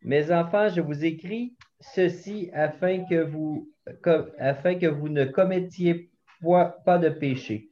Mes 0.02 0.30
enfants, 0.30 0.68
je 0.68 0.80
vous 0.80 1.04
écris 1.04 1.56
ceci 1.80 2.50
afin 2.52 3.04
que 3.04 3.22
vous 3.22 3.70
afin 4.38 4.74
que 4.76 4.86
vous 4.86 5.08
ne 5.08 5.24
commettiez 5.24 6.10
pas 6.84 6.98
de 6.98 7.08
péché. 7.08 7.68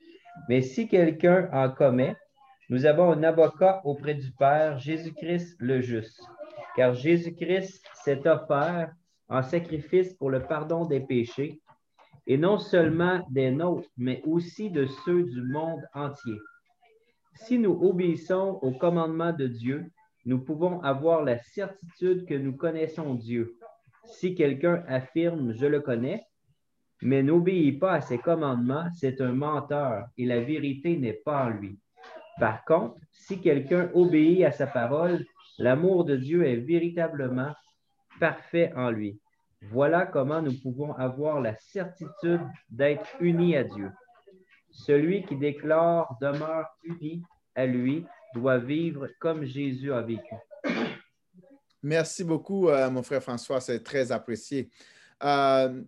Mais 0.49 0.63
si 0.63 0.89
quelqu'un 0.89 1.49
en 1.53 1.71
commet, 1.71 2.17
nous 2.71 2.87
avons 2.87 3.13
un 3.13 3.23
avocat 3.23 3.83
auprès 3.85 4.15
du 4.15 4.33
Père, 4.33 4.79
Jésus-Christ 4.79 5.57
le 5.59 5.81
juste. 5.81 6.23
Car 6.77 6.95
Jésus-Christ 6.95 7.85
s'est 8.03 8.27
offert 8.27 8.93
en 9.29 9.43
sacrifice 9.43 10.15
pour 10.15 10.31
le 10.31 10.41
pardon 10.43 10.87
des 10.87 11.01
péchés, 11.01 11.61
et 12.27 12.39
non 12.39 12.59
seulement 12.59 13.27
des 13.31 13.51
nôtres, 13.51 13.89
mais 13.97 14.23
aussi 14.25 14.71
de 14.71 14.87
ceux 15.05 15.25
du 15.25 15.43
monde 15.43 15.83
entier. 15.93 16.39
Si 17.35 17.59
nous 17.59 17.79
obéissons 17.83 18.59
au 18.63 18.73
commandement 18.73 19.33
de 19.33 19.47
Dieu, 19.47 19.91
nous 20.25 20.39
pouvons 20.39 20.81
avoir 20.83 21.25
la 21.25 21.39
certitude 21.39 22.27
que 22.27 22.35
nous 22.35 22.57
connaissons 22.57 23.15
Dieu. 23.15 23.57
Si 24.05 24.35
quelqu'un 24.35 24.85
affirme 24.87 25.53
Je 25.53 25.67
le 25.67 25.81
connais, 25.81 26.25
mais 27.03 27.23
n'obéit 27.23 27.81
pas 27.81 27.95
à 27.95 28.01
ses 28.01 28.19
commandements, 28.19 28.87
c'est 28.95 29.21
un 29.21 29.33
menteur 29.33 30.07
et 30.17 30.25
la 30.25 30.41
vérité 30.41 30.97
n'est 30.97 31.13
pas 31.25 31.47
en 31.47 31.51
lui. 31.51 31.79
Par 32.39 32.65
contre, 32.65 32.97
si 33.11 33.41
quelqu'un 33.41 33.91
obéit 33.95 34.45
à 34.45 34.53
sa 34.53 34.67
parole, 34.67 35.25
l'amour 35.59 36.05
de 36.05 36.17
Dieu 36.17 36.47
est 36.47 36.57
véritablement 36.57 37.53
parfait 38.21 38.73
en 38.77 38.91
lui. 38.91 39.21
Voilà 39.71 40.07
comment 40.07 40.43
nous 40.43 40.59
pouvons 40.61 40.93
avoir 40.95 41.41
la 41.41 41.57
certitude 41.57 42.41
d'être 42.71 43.07
unis 43.21 43.57
à 43.57 43.65
Dieu. 43.65 43.91
Celui 44.73 45.25
qui 45.25 45.37
déclare 45.37 46.17
demeure 46.21 46.67
unie 46.83 47.23
à 47.55 47.67
lui 47.67 48.05
doit 48.35 48.59
vivre 48.59 49.09
comme 49.21 49.45
Jésus 49.45 49.93
a 49.93 50.01
vécu. 50.01 50.35
Merci 51.83 52.25
beaucoup, 52.25 52.69
euh, 52.69 52.91
mon 52.91 53.03
frère 53.03 53.23
François, 53.23 53.61
c'est 53.61 53.81
très 53.81 54.13
apprécié. 54.13 54.71
Euh, 55.23 55.83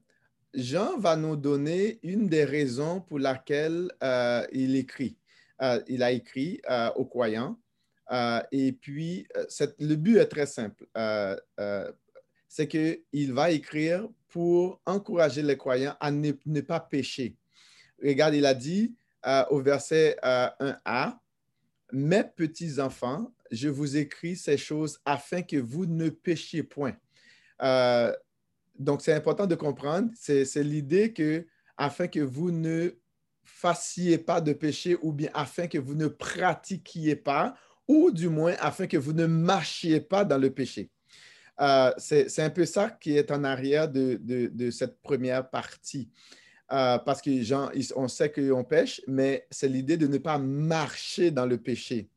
Jean 0.52 0.98
va 0.98 1.16
nous 1.16 1.36
donner 1.36 1.98
une 2.02 2.28
des 2.28 2.44
raisons 2.44 3.00
pour 3.00 3.18
laquelle 3.18 3.90
euh, 4.02 4.44
il 4.52 4.76
écrit. 4.76 5.16
il 5.88 6.02
a 6.02 6.12
écrit 6.12 6.60
aux 6.94 7.06
croyants. 7.06 7.58
et 8.52 8.72
puis, 8.72 9.26
le 9.78 9.94
but 9.94 10.18
est 10.18 10.26
très 10.26 10.46
simple. 10.46 10.86
c'est 12.48 12.68
qu'il 12.68 13.32
va 13.32 13.50
écrire 13.50 14.08
pour 14.28 14.80
encourager 14.86 15.42
les 15.42 15.56
croyants 15.56 15.96
à 16.00 16.10
ne 16.10 16.60
pas 16.60 16.80
pécher. 16.80 17.36
Regarde, 18.04 18.34
il 18.34 18.46
a 18.46 18.54
dit 18.54 18.94
au 19.50 19.60
verset 19.60 20.16
1a, 20.22 21.18
Mes 21.92 22.24
petits 22.24 22.78
enfants, 22.78 23.32
je 23.50 23.68
vous 23.68 23.96
écris 23.96 24.36
ces 24.36 24.56
choses 24.56 25.00
afin 25.04 25.42
que 25.42 25.56
vous 25.56 25.86
ne 25.86 26.08
péchiez 26.10 26.62
point. 26.62 26.94
Euh, 27.62 28.12
donc, 28.78 29.02
c'est 29.02 29.12
important 29.12 29.46
de 29.46 29.54
comprendre, 29.54 30.10
c'est 30.14 30.44
l'idée 30.56 31.12
que 31.12 31.46
afin 31.76 32.08
que 32.08 32.20
vous 32.20 32.50
ne 32.50 32.90
fassiez 33.44 34.18
pas 34.18 34.40
de 34.40 34.52
péché 34.52 34.96
ou 35.02 35.12
bien 35.12 35.30
afin 35.34 35.66
que 35.66 35.78
vous 35.78 35.94
ne 35.94 36.08
pratiquiez 36.08 37.16
pas 37.16 37.54
ou 37.86 38.10
du 38.10 38.28
moins 38.28 38.54
afin 38.60 38.86
que 38.86 38.96
vous 38.96 39.12
ne 39.12 39.26
marchiez 39.26 40.00
pas 40.00 40.24
dans 40.24 40.38
le 40.38 40.50
péché. 40.50 40.90
Euh, 41.60 41.92
c'est 41.98 42.40
un 42.40 42.50
peu 42.50 42.66
ça 42.66 42.90
qui 42.90 43.16
est 43.16 43.30
en 43.30 43.44
arrière 43.44 43.88
de, 43.88 44.70
cette 44.70 45.00
première 45.02 45.48
partie. 45.50 46.10
Euh, 46.74 46.98
parce 46.98 47.22
que 47.22 47.42
gens, 47.42 47.70
on 47.94 48.08
sait 48.08 48.32
qu'on 48.32 48.64
pêche, 48.64 49.00
mais 49.06 49.46
c'est 49.48 49.68
l'idée 49.68 49.96
de 49.96 50.08
ne 50.08 50.18
pas 50.18 50.38
marcher 50.38 51.30
dans 51.30 51.46
le 51.46 51.56
péché 51.56 52.08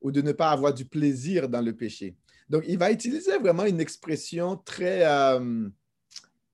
ou 0.00 0.10
de 0.10 0.20
ne 0.20 0.32
pas 0.32 0.50
avoir 0.50 0.74
du 0.74 0.84
plaisir 0.84 1.48
dans 1.48 1.60
le 1.60 1.76
péché. 1.76 2.16
Donc, 2.48 2.64
il 2.66 2.76
va 2.76 2.90
utiliser 2.90 3.38
vraiment 3.38 3.64
une 3.64 3.80
expression 3.80 4.56
très 4.56 5.06
euh, 5.06 5.68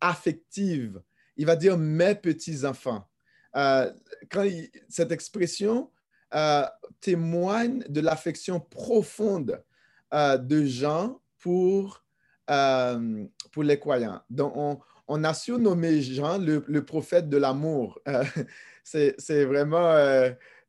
affective. 0.03 1.01
Il 1.39 1.47
va 1.47 1.57
dire 1.57 1.79
mes 1.79 2.15
petits-enfants. 2.15 3.09
Euh, 3.57 3.91
cette 4.91 5.11
expression 5.11 5.91
témoigne 7.01 7.85
de 7.89 8.03
l'affection 8.03 8.61
profonde 8.61 9.65
de 10.13 10.65
Jean 10.65 11.21
pour, 11.39 12.05
pour 12.47 13.63
les 13.65 13.79
croyants. 13.81 14.21
Donc, 14.29 14.53
on, 14.55 14.79
on, 15.11 15.25
a 15.25 15.35
surnommé 15.35 16.00
Jean 16.00 16.38
le, 16.38 16.85
prophète 16.85 17.29
de 17.29 17.37
l'amour. 17.37 18.00
c'est 18.85 19.45
vraiment 19.45 19.95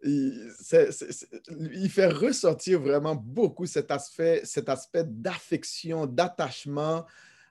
il, 0.04 1.90
fait 1.90 2.08
ressortir 2.08 2.80
vraiment 2.80 3.16
beaucoup 3.16 3.66
cet 3.66 3.92
aspect, 3.92 4.42
cet 4.44 4.70
aspect 4.70 5.04
d'affection, 5.06 6.06
d'attachement 6.06 7.06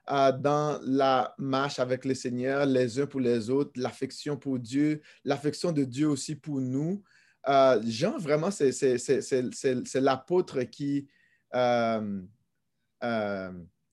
euh, 0.09 0.31
dans 0.31 0.79
la 0.83 1.33
marche 1.37 1.79
avec 1.79 2.05
le 2.05 2.13
Seigneur, 2.13 2.65
les 2.65 2.99
uns 2.99 3.05
pour 3.05 3.19
les 3.19 3.49
autres, 3.49 3.71
l'affection 3.75 4.35
pour 4.37 4.59
Dieu, 4.59 5.01
l'affection 5.23 5.71
de 5.71 5.83
Dieu 5.83 6.09
aussi 6.09 6.35
pour 6.35 6.59
nous. 6.59 7.03
Euh, 7.47 7.81
Jean, 7.85 8.17
vraiment, 8.17 8.51
c'est 8.51 9.95
l'apôtre 9.95 10.63
qui, 10.63 11.07
euh, 11.55 12.21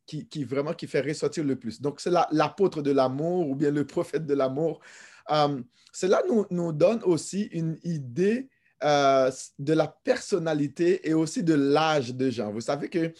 qui, 0.09 0.45
vraiment 0.45 0.73
qui 0.73 0.87
fait 0.87 1.01
ressortir 1.01 1.45
le 1.45 1.57
plus. 1.57 1.81
Donc, 1.81 2.01
c'est 2.01 2.11
l'apôtre 2.33 2.83
de 2.83 2.91
l'amour 2.91 3.49
ou 3.49 3.55
bien 3.55 3.71
le 3.71 3.87
prophète 3.87 4.27
de 4.27 4.35
l'amour. 4.35 4.81
Euh, 5.31 5.61
cela 5.93 6.23
nous, 6.51 6.73
donne 6.73 7.03
aussi 7.03 7.43
une 7.53 7.79
idée 7.85 8.49
euh, 8.85 9.31
de 9.59 9.73
la 9.73 9.89
personnalité 9.89 11.09
et 11.09 11.15
aussi 11.15 11.43
de 11.43 11.55
l'âge 11.55 12.15
de 12.15 12.31
Jean. 12.31 12.51
Vous 12.51 12.61
savez 12.61 12.89
que 12.89 13.13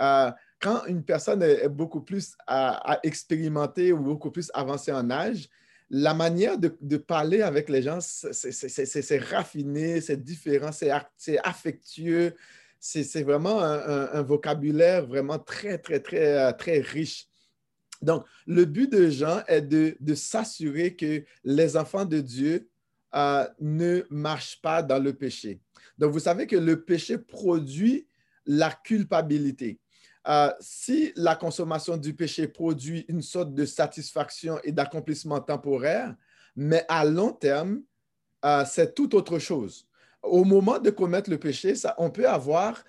euh, 0.00 0.30
quand 0.60 0.84
une 0.86 1.04
personne 1.04 1.42
est, 1.42 1.68
beaucoup 1.68 2.00
plus 2.00 2.34
à, 2.46 2.98
expérimenter 3.02 3.92
ou 3.92 3.98
beaucoup 3.98 4.30
plus 4.30 4.50
avancée 4.54 4.92
en 4.92 5.10
âge, 5.10 5.48
la 5.90 6.14
manière 6.14 6.56
de, 6.56 6.96
parler 6.96 7.42
avec 7.42 7.68
les 7.68 7.82
gens, 7.82 7.98
c'est 8.00 9.18
raffiné, 9.18 10.00
c'est 10.00 10.22
différent, 10.22 10.70
c'est 10.72 11.38
affectueux, 11.44 12.34
c'est 12.84 13.22
vraiment 13.22 13.62
un, 13.62 14.22
vocabulaire 14.22 15.06
vraiment 15.06 15.38
très, 15.38 15.78
très, 15.78 16.00
très, 16.00 16.52
très 16.54 16.80
riche. 16.80 17.28
Donc, 18.02 18.24
le 18.46 18.64
but 18.64 18.90
de 18.90 19.08
Jean 19.08 19.42
est 19.46 19.62
de, 19.62 20.14
s'assurer 20.14 20.96
que 20.96 21.22
les 21.44 21.76
enfants 21.76 22.04
de 22.04 22.20
Dieu 22.20 22.68
euh, 23.14 23.46
ne 23.60 24.02
marchent 24.10 24.60
pas 24.60 24.82
dans 24.82 24.98
le 24.98 25.12
péché. 25.12 25.60
Donc, 25.96 26.10
vous 26.10 26.18
savez 26.18 26.48
que 26.48 26.56
le 26.56 26.82
péché 26.82 27.18
produit 27.18 28.08
la 28.46 28.72
culpabilité. 28.72 29.78
Euh, 30.26 30.50
si 30.58 31.12
la 31.14 31.36
consommation 31.36 31.96
du 31.96 32.14
péché 32.14 32.48
produit 32.48 33.04
une 33.08 33.22
sorte 33.22 33.54
de 33.54 33.64
satisfaction 33.64 34.58
et 34.64 34.72
d'accomplissement 34.72 35.40
temporaire, 35.40 36.16
mais 36.56 36.84
à 36.88 37.04
long 37.04 37.32
terme, 37.32 37.82
euh, 38.44 38.64
c'est 38.68 38.92
tout 38.94 39.14
autre 39.14 39.38
chose. 39.38 39.86
Au 40.22 40.44
moment 40.44 40.78
de 40.78 40.90
commettre 40.90 41.30
le 41.30 41.38
péché, 41.38 41.74
on 41.98 42.10
peut 42.10 42.28
avoir 42.28 42.82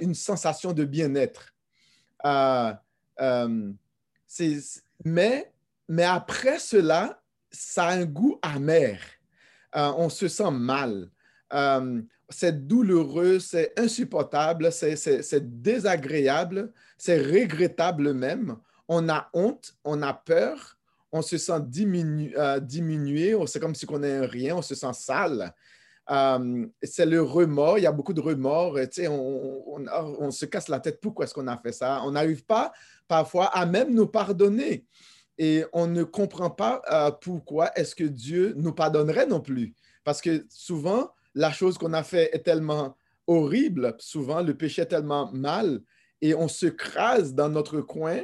une 0.00 0.14
sensation 0.14 0.72
de 0.72 0.84
bien-être 0.84 1.54
mais, 5.04 5.52
mais 5.88 6.04
après 6.04 6.58
cela, 6.58 7.22
ça 7.50 7.86
a 7.86 7.94
un 7.94 8.04
goût 8.04 8.38
amer. 8.42 8.98
Euh, 9.76 9.92
on 9.96 10.08
se 10.08 10.28
sent 10.28 10.50
mal. 10.50 11.10
Euh, 11.52 12.02
c'est 12.28 12.66
douloureux, 12.66 13.38
c'est 13.38 13.78
insupportable, 13.78 14.72
c'est 14.72 15.60
désagréable, 15.62 16.72
c'est 16.96 17.20
regrettable 17.20 18.14
même. 18.14 18.56
On 18.88 19.08
a 19.08 19.28
honte, 19.34 19.76
on 19.84 20.02
a 20.02 20.14
peur, 20.14 20.78
on 21.12 21.22
se 21.22 21.38
sent 21.38 21.52
euh, 21.52 22.60
diminué, 22.60 23.36
c'est 23.46 23.60
comme 23.60 23.74
si 23.74 23.86
on 23.88 23.98
n'est 23.98 24.20
rien, 24.20 24.56
on 24.56 24.62
se 24.62 24.74
sent 24.74 24.92
sale. 24.94 25.54
C'est 26.06 27.06
le 27.06 27.22
remords, 27.22 27.78
il 27.78 27.82
y 27.82 27.86
a 27.86 27.92
beaucoup 27.92 28.12
de 28.12 28.20
remords, 28.20 28.78
on, 29.08 29.84
on, 30.18 30.30
se 30.30 30.44
casse 30.44 30.68
la 30.68 30.80
tête, 30.80 31.00
pourquoi 31.00 31.24
est-ce 31.24 31.34
qu'on 31.34 31.46
a 31.46 31.56
fait 31.56 31.72
ça? 31.72 32.02
On 32.04 32.12
n'arrive 32.12 32.44
pas 32.44 32.72
parfois 33.08 33.46
à 33.46 33.64
même 33.66 33.94
nous 33.94 34.06
pardonner. 34.06 34.86
Et 35.38 35.64
on 35.72 35.86
ne 35.86 36.04
comprend 36.04 36.50
pas 36.50 36.82
euh, 36.90 37.10
pourquoi 37.10 37.76
est-ce 37.76 37.94
que 37.94 38.04
Dieu 38.04 38.54
nous 38.56 38.72
pardonnerait 38.72 39.26
non 39.26 39.40
plus. 39.40 39.74
Parce 40.04 40.20
que 40.20 40.46
souvent, 40.48 41.10
la 41.34 41.50
chose 41.50 41.76
qu'on 41.76 41.92
a 41.92 42.04
fait 42.04 42.30
est 42.34 42.44
tellement 42.44 42.96
horrible, 43.26 43.96
souvent 43.98 44.42
le 44.42 44.56
péché 44.56 44.82
est 44.82 44.86
tellement 44.86 45.32
mal, 45.32 45.80
et 46.20 46.34
on 46.34 46.48
se 46.48 46.66
crase 46.66 47.34
dans 47.34 47.48
notre 47.48 47.80
coin, 47.80 48.20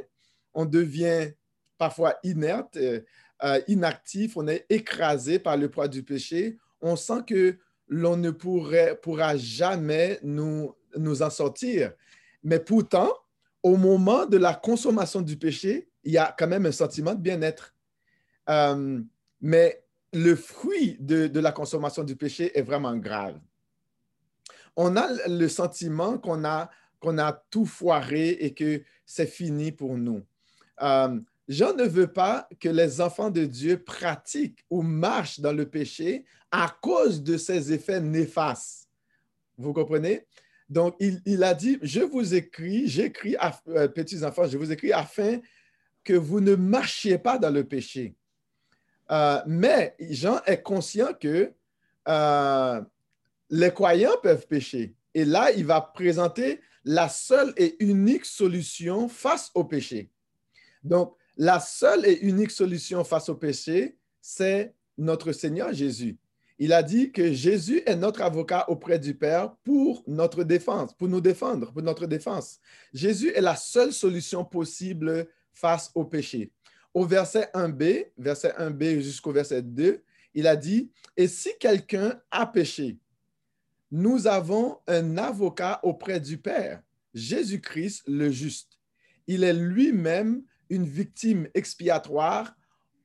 on 0.54 0.66
devient 0.66 1.32
parfois 1.78 2.16
inerte, 2.22 2.76
euh, 2.76 3.00
euh, 3.42 3.60
inactif, 3.66 4.36
on 4.36 4.46
est 4.46 4.66
écrasé 4.68 5.38
par 5.38 5.56
le 5.56 5.70
poids 5.70 5.88
du 5.88 6.02
péché, 6.02 6.58
on 6.80 6.94
sent 6.94 7.22
que 7.26 7.58
l'on 7.90 8.16
ne 8.16 8.30
pourra 8.30 9.36
jamais 9.36 10.18
nous, 10.22 10.74
nous 10.96 11.22
en 11.22 11.28
sortir. 11.28 11.92
Mais 12.42 12.60
pourtant, 12.60 13.12
au 13.62 13.76
moment 13.76 14.24
de 14.24 14.38
la 14.38 14.54
consommation 14.54 15.20
du 15.20 15.36
péché, 15.36 15.88
il 16.04 16.12
y 16.12 16.18
a 16.18 16.34
quand 16.38 16.46
même 16.46 16.64
un 16.64 16.72
sentiment 16.72 17.14
de 17.14 17.20
bien-être. 17.20 17.74
Euh, 18.48 19.00
mais 19.40 19.84
le 20.12 20.34
fruit 20.36 20.96
de, 21.00 21.38
la 21.38 21.52
consommation 21.52 22.04
du 22.04 22.16
péché 22.16 22.56
est 22.58 22.62
vraiment 22.62 22.96
grave. 22.96 23.38
On 24.76 24.96
a 24.96 25.08
le 25.28 25.48
sentiment 25.48 26.16
qu'on 26.16 26.44
a, 26.44 26.70
qu'on 27.00 27.18
a 27.18 27.32
tout 27.50 27.66
foiré 27.66 28.30
et 28.30 28.54
que 28.54 28.82
c'est 29.04 29.26
fini 29.26 29.72
pour 29.72 29.98
nous. 29.98 30.22
Euh, 30.82 31.20
Jean 31.50 31.74
ne 31.74 31.82
veut 31.82 32.12
pas 32.12 32.48
que 32.60 32.68
les 32.68 33.00
enfants 33.00 33.28
de 33.28 33.44
Dieu 33.44 33.82
pratiquent 33.82 34.64
ou 34.70 34.82
marchent 34.82 35.40
dans 35.40 35.52
le 35.52 35.68
péché 35.68 36.24
à 36.52 36.72
cause 36.80 37.24
de 37.24 37.36
ses 37.36 37.72
effets 37.72 38.00
néfastes. 38.00 38.88
Vous 39.58 39.72
comprenez? 39.72 40.24
Donc, 40.68 40.94
il, 41.00 41.42
a 41.42 41.52
dit, 41.52 41.76
je 41.82 42.02
vous 42.02 42.36
écris, 42.36 42.86
j'écris, 42.86 43.36
euh, 43.66 43.88
petits 43.88 44.22
enfants, 44.22 44.46
je 44.46 44.56
vous 44.56 44.70
écris 44.70 44.92
afin 44.92 45.40
que 46.04 46.12
vous 46.12 46.40
ne 46.40 46.54
marchiez 46.54 47.18
pas 47.18 47.36
dans 47.36 47.50
le 47.50 47.64
péché. 47.64 48.14
Euh, 49.10 49.40
mais 49.48 49.96
Jean 49.98 50.40
est 50.46 50.62
conscient 50.62 51.12
que 51.14 51.52
euh, 52.06 52.80
les 53.50 53.72
croyants 53.72 54.16
peuvent 54.22 54.46
pécher. 54.46 54.94
Et 55.14 55.24
là, 55.24 55.50
il 55.50 55.66
va 55.66 55.80
présenter 55.80 56.60
la 56.84 57.08
seule 57.08 57.52
et 57.56 57.74
unique 57.84 58.24
solution 58.24 59.08
face 59.08 59.50
au 59.56 59.64
péché. 59.64 60.12
Donc, 60.84 61.16
la 61.40 61.58
seule 61.58 62.06
et 62.06 62.20
unique 62.20 62.52
solution 62.52 63.02
face 63.02 63.28
au 63.28 63.34
péché, 63.34 63.96
c'est 64.20 64.76
notre 64.96 65.32
Seigneur 65.32 65.72
Jésus 65.72 66.16
il 66.60 66.74
a 66.74 66.82
dit 66.82 67.10
que 67.10 67.32
Jésus 67.32 67.82
est 67.86 67.96
notre 67.96 68.20
avocat 68.20 68.66
auprès 68.68 68.98
du 68.98 69.14
Père 69.14 69.56
pour 69.64 70.04
notre 70.06 70.44
défense, 70.44 70.92
pour 70.92 71.08
nous 71.08 71.22
défendre, 71.22 71.72
pour 71.72 71.80
notre 71.80 72.06
défense. 72.06 72.60
Jésus 72.92 73.32
est 73.34 73.40
la 73.40 73.56
seule 73.56 73.94
solution 73.94 74.44
possible 74.44 75.26
face 75.54 75.90
au 75.94 76.04
péché. 76.04 76.52
Au 76.92 77.06
verset 77.06 77.48
1b, 77.54 78.08
verset 78.18 78.52
1b 78.58 79.00
jusqu'au 79.00 79.32
verset 79.32 79.62
2, 79.62 80.02
Il 80.34 80.46
a 80.46 80.54
dit, 80.54 80.90
et 81.16 81.28
si 81.28 81.48
quelqu'un 81.58 82.20
a 82.30 82.46
péché, 82.46 82.98
nous 83.90 84.26
avons 84.26 84.80
un 84.86 85.16
avocat 85.16 85.80
auprès 85.82 86.20
du 86.20 86.36
Père, 86.36 86.82
Jésus-Christ 87.14 88.02
le 88.06 88.30
juste. 88.30 88.78
Il 89.26 89.44
est 89.44 89.54
lui-même 89.54 90.42
une 90.70 90.84
victime 90.84 91.48
expiatoire 91.52 92.54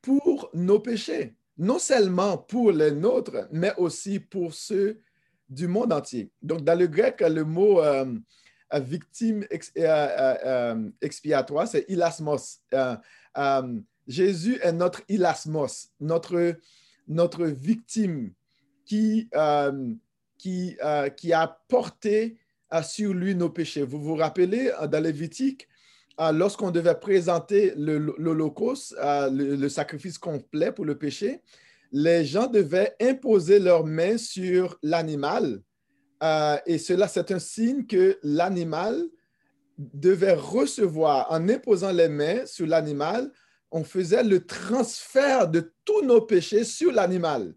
pour 0.02 0.50
nos 0.54 0.80
péchés, 0.80 1.36
non 1.58 1.80
seulement 1.80 2.38
pour 2.38 2.72
les 2.72 2.92
nôtres, 2.92 3.48
mais 3.52 3.74
aussi 3.78 4.20
pour 4.20 4.54
ceux 4.54 5.02
du 5.50 5.68
monde 5.68 5.92
entier. 5.92 6.32
Donc, 6.42 6.64
dans 6.64 6.78
le 6.78 6.88
grec, 6.88 7.22
le 7.22 7.44
mot 7.44 7.82
euh, 7.82 8.06
euh, 8.74 8.80
victime 8.80 9.46
euh, 9.78 10.90
expiatoire, 11.02 11.68
c'est 11.68 11.86
ilasmos. 11.90 12.62
Jésus 14.08 14.60
est 14.62 14.72
notre 14.72 15.02
ilasmos, 15.10 15.92
notre, 16.00 17.46
victime 17.46 18.32
qui, 18.86 19.28
qui, 20.38 20.78
qui 21.18 21.34
a 21.34 21.60
porté 21.68 22.38
sur 22.84 23.14
lui 23.14 23.34
nos 23.34 23.50
péchés. 23.50 23.82
Vous 23.82 24.00
vous 24.00 24.16
rappelez, 24.16 24.72
dans 24.92 25.04
Lévitique, 25.04 25.68
lorsqu'on 26.20 26.72
devait 26.72 27.00
présenter 27.00 27.74
l'Holocauste, 27.76 28.96
le, 29.02 29.56
le, 29.56 29.70
sacrifice 29.70 30.18
complet 30.18 30.72
pour 30.72 30.86
le 30.86 30.98
péché, 30.98 31.42
les 31.92 32.26
gens 32.26 32.48
devaient 32.48 32.96
imposer 33.02 33.60
leurs 33.60 33.86
mains 33.86 34.18
sur 34.18 34.78
l'animal. 34.84 35.62
Euh, 36.24 36.58
et 36.66 36.78
cela, 36.78 37.08
c'est 37.08 37.32
un 37.32 37.40
signe 37.40 37.86
que 37.86 38.18
l'animal 38.24 39.02
devait 39.78 40.34
recevoir, 40.34 41.28
en 41.32 41.50
imposant 41.50 41.92
les 41.92 42.10
mains 42.10 42.46
sur 42.46 42.66
l'animal, 42.66 43.32
on 43.72 43.84
faisait 43.84 44.24
le 44.24 44.46
transfert 44.46 45.50
de 45.50 45.74
tous 45.84 46.02
nos 46.02 46.22
péchés 46.22 46.64
sur 46.64 46.92
l'animal. 46.92 47.54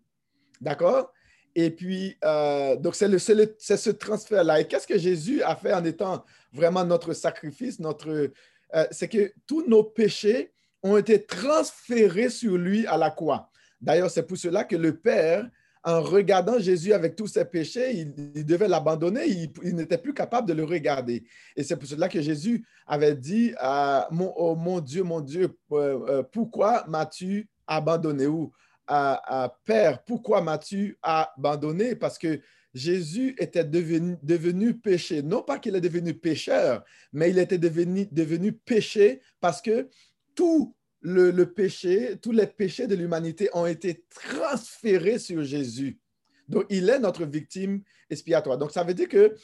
D'accord? 0.60 1.12
Et 1.60 1.70
puis, 1.70 2.16
euh, 2.24 2.76
donc, 2.76 2.94
c'est 2.94 3.76
ce 3.76 3.90
transfert-là. 3.90 4.60
Et 4.60 4.68
qu'est-ce 4.68 4.86
que 4.86 4.96
Jésus 4.96 5.42
a 5.42 5.56
fait 5.56 5.74
en 5.74 5.84
étant 5.84 6.24
vraiment 6.52 6.84
notre 6.84 7.14
sacrifice, 7.14 7.80
notre, 7.80 8.30
euh, 8.76 8.86
c'est 8.92 9.08
que 9.08 9.32
tous 9.44 9.66
nos 9.66 9.82
péchés 9.82 10.52
ont 10.84 10.96
été 10.96 11.24
transférés 11.24 12.30
sur 12.30 12.56
lui 12.56 12.86
à 12.86 12.96
la 12.96 13.10
croix. 13.10 13.50
D'ailleurs, 13.80 14.08
c'est 14.08 14.22
pour 14.22 14.36
cela 14.36 14.62
que 14.62 14.76
le 14.76 14.98
Père, 14.98 15.50
en 15.82 16.00
regardant 16.00 16.60
Jésus 16.60 16.92
avec 16.92 17.16
tous 17.16 17.26
ses 17.26 17.44
péchés, 17.44 17.90
il, 17.92 18.46
devait 18.46 18.68
l'abandonner, 18.68 19.26
il, 19.26 19.74
n'était 19.74 19.98
plus 19.98 20.14
capable 20.14 20.46
de 20.46 20.54
le 20.54 20.62
regarder. 20.62 21.24
Et 21.56 21.64
c'est 21.64 21.76
pour 21.76 21.88
cela 21.88 22.08
que 22.08 22.20
Jésus 22.20 22.64
avait 22.86 23.16
dit, 23.16 23.52
mon, 24.12 24.32
oh, 24.36 24.54
mon 24.54 24.78
Dieu, 24.78 25.02
mon 25.02 25.20
Dieu, 25.20 25.58
euh, 25.72 25.98
euh, 26.08 26.22
pourquoi 26.22 26.84
m'as-tu 26.86 27.48
abandonné 27.66 28.28
Père, 29.64 30.04
pourquoi 30.04 30.40
m'as-tu 30.40 30.98
abandonné? 31.02 31.94
Parce 31.94 32.18
que 32.18 32.40
Jésus 32.74 33.34
était 33.38 33.64
devenu, 33.64 34.74
péché. 34.74 35.22
Non 35.22 35.42
pas 35.42 35.58
qu'il 35.58 35.74
est 35.74 35.80
devenu 35.80 36.14
pécheur, 36.14 36.84
mais 37.12 37.30
il 37.30 37.38
était 37.38 37.58
devenu, 37.58 38.06
devenu 38.10 38.52
péché 38.52 39.20
parce 39.40 39.60
que 39.60 39.88
tout 40.34 40.74
le, 41.00 41.44
péché, 41.44 42.16
tous 42.20 42.32
les 42.32 42.46
péchés 42.46 42.86
de 42.86 42.94
l'humanité 42.94 43.48
ont 43.52 43.66
été 43.66 44.04
transférés 44.10 45.18
sur 45.18 45.42
Jésus. 45.42 45.98
Donc, 46.48 46.64
il 46.70 46.88
est 46.88 46.98
notre 46.98 47.24
victime 47.24 47.82
expiatoire. 48.10 48.58
Donc, 48.58 48.72
ça 48.72 48.84
veut 48.84 48.94
dire 48.94 49.08
que 49.08 49.34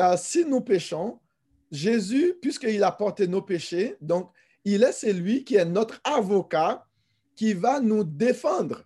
euh, 0.00 0.16
si 0.16 0.44
nous 0.44 0.60
péchons, 0.60 1.18
Jésus, 1.70 2.34
puisqu'il 2.40 2.82
a 2.84 2.92
porté 2.92 3.26
nos 3.26 3.42
péchés, 3.42 3.96
donc 4.00 4.30
il 4.64 4.82
est 4.82 4.92
celui 4.92 5.44
qui 5.44 5.56
est 5.56 5.64
notre 5.64 6.00
avocat 6.04 6.85
qui 7.36 7.54
va 7.54 7.80
nous 7.80 8.02
défendre. 8.02 8.84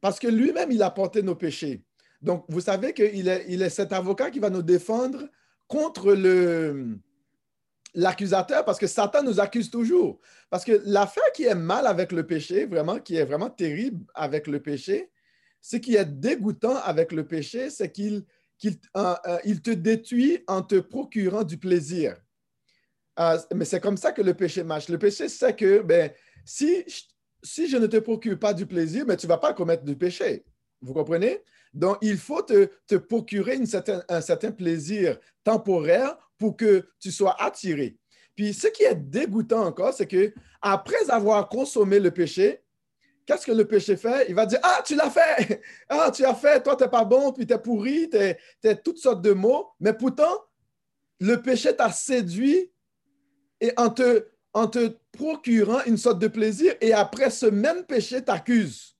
Parce 0.00 0.18
que 0.18 0.28
lui-même, 0.28 0.70
il 0.70 0.82
a 0.82 0.90
porté 0.90 1.22
nos 1.22 1.34
péchés. 1.34 1.84
Donc, 2.22 2.44
vous 2.48 2.60
savez 2.60 2.94
qu'il 2.94 3.28
est, 3.28 3.44
il 3.48 3.62
est 3.62 3.70
cet 3.70 3.92
avocat 3.92 4.30
qui 4.30 4.38
va 4.38 4.50
nous 4.50 4.62
défendre 4.62 5.28
contre 5.66 6.14
le, 6.14 6.98
l'accusateur 7.94 8.64
parce 8.64 8.78
que 8.78 8.86
Satan 8.86 9.22
nous 9.22 9.40
accuse 9.40 9.70
toujours. 9.70 10.20
Parce 10.48 10.64
que 10.64 10.80
l'affaire 10.84 11.32
qui 11.34 11.44
est 11.44 11.54
mal 11.54 11.86
avec 11.86 12.12
le 12.12 12.26
péché, 12.26 12.66
vraiment, 12.66 12.98
qui 12.98 13.16
est 13.16 13.24
vraiment 13.24 13.50
terrible 13.50 14.04
avec 14.14 14.46
le 14.46 14.60
péché, 14.60 15.10
ce 15.60 15.76
qui 15.76 15.96
est 15.96 16.04
dégoûtant 16.04 16.76
avec 16.76 17.12
le 17.12 17.26
péché, 17.26 17.70
c'est 17.70 17.92
qu'il 17.92 18.24
euh, 18.64 19.14
euh, 19.26 19.38
il 19.44 19.62
te 19.62 19.70
détruit 19.70 20.44
en 20.46 20.62
te 20.62 20.76
procurant 20.76 21.44
du 21.44 21.58
plaisir. 21.58 22.16
Euh, 23.18 23.38
mais 23.54 23.64
c'est 23.64 23.80
comme 23.80 23.96
ça 23.96 24.12
que 24.12 24.22
le 24.22 24.34
péché 24.34 24.62
marche. 24.62 24.88
Le 24.88 24.98
péché, 24.98 25.28
c'est 25.28 25.54
que 25.54 25.80
ben, 25.82 26.10
si, 26.44 26.84
si 27.42 27.68
je 27.68 27.76
ne 27.76 27.86
te 27.86 27.96
procure 27.98 28.38
pas 28.38 28.54
du 28.54 28.66
plaisir, 28.66 29.00
mais 29.00 29.14
ben, 29.14 29.16
tu 29.16 29.26
ne 29.26 29.28
vas 29.28 29.38
pas 29.38 29.52
commettre 29.52 29.84
du 29.84 29.96
péché. 29.96 30.44
Vous 30.80 30.94
comprenez? 30.94 31.42
Donc, 31.72 31.98
il 32.00 32.16
faut 32.16 32.42
te, 32.42 32.96
procurer 32.96 33.60
un 34.08 34.20
certain 34.20 34.52
plaisir 34.52 35.18
temporaire 35.44 36.16
pour 36.38 36.56
que 36.56 36.88
tu 36.98 37.12
sois 37.12 37.40
attiré. 37.40 37.96
Puis 38.34 38.54
ce 38.54 38.68
qui 38.68 38.84
est 38.84 38.94
dégoûtant 38.94 39.64
encore, 39.66 39.92
c'est 39.92 40.06
que 40.06 40.32
après 40.62 41.10
avoir 41.10 41.48
consommé 41.48 42.00
le 42.00 42.10
péché, 42.10 42.62
qu'est-ce 43.26 43.46
que 43.46 43.52
le 43.52 43.66
péché 43.66 43.96
fait? 43.96 44.26
Il 44.28 44.34
va 44.34 44.46
dire 44.46 44.60
Ah, 44.62 44.82
tu 44.84 44.96
l'as 44.96 45.10
fait! 45.10 45.60
Ah, 45.88 46.10
tu 46.10 46.24
as 46.24 46.34
fait, 46.34 46.62
toi, 46.62 46.76
tu 46.76 46.84
n'es 46.84 46.90
pas 46.90 47.04
bon, 47.04 47.32
puis 47.32 47.46
tu 47.46 47.52
es 47.52 47.58
pourri, 47.58 48.08
tu 48.10 48.16
es, 48.16 48.76
toutes 48.76 48.98
sortes 48.98 49.22
de 49.22 49.32
mots. 49.32 49.68
Mais 49.78 49.92
pourtant, 49.92 50.44
le 51.20 51.36
péché 51.36 51.74
t'a 51.76 51.92
séduit 51.92 52.72
et 53.60 53.72
en 53.76 53.90
te, 53.90 54.26
en 54.52 54.66
te 54.66 54.96
procurant 55.12 55.84
une 55.84 55.96
sorte 55.96 56.18
de 56.18 56.28
plaisir, 56.28 56.74
et 56.80 56.92
après, 56.92 57.30
ce 57.30 57.46
même 57.46 57.84
péché 57.84 58.22
t'accuse. 58.24 58.96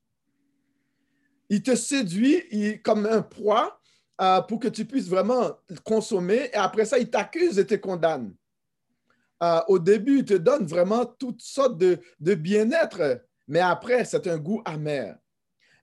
Il 1.49 1.63
te 1.63 1.75
séduit 1.75 2.81
comme 2.83 3.07
un 3.07 3.23
proie 3.23 3.81
euh, 4.21 4.41
pour 4.43 4.61
que 4.61 4.69
tu 4.69 4.85
puisses 4.85 5.09
vraiment 5.09 5.51
consommer. 5.83 6.51
Et 6.53 6.57
après 6.57 6.85
ça, 6.85 6.99
il 6.99 7.11
t'accuse 7.11 7.59
et 7.59 7.67
te 7.67 7.75
condamne. 7.75 8.35
Euh, 9.43 9.61
au 9.69 9.79
début, 9.79 10.19
il 10.19 10.25
te 10.25 10.35
donne 10.35 10.67
vraiment 10.67 11.07
toutes 11.07 11.41
sortes 11.41 11.79
de, 11.79 11.99
bien-être, 12.35 13.25
mais 13.49 13.61
après, 13.61 14.05
c'est 14.05 14.27
un 14.27 14.37
goût 14.37 14.63
amer. 14.65 15.17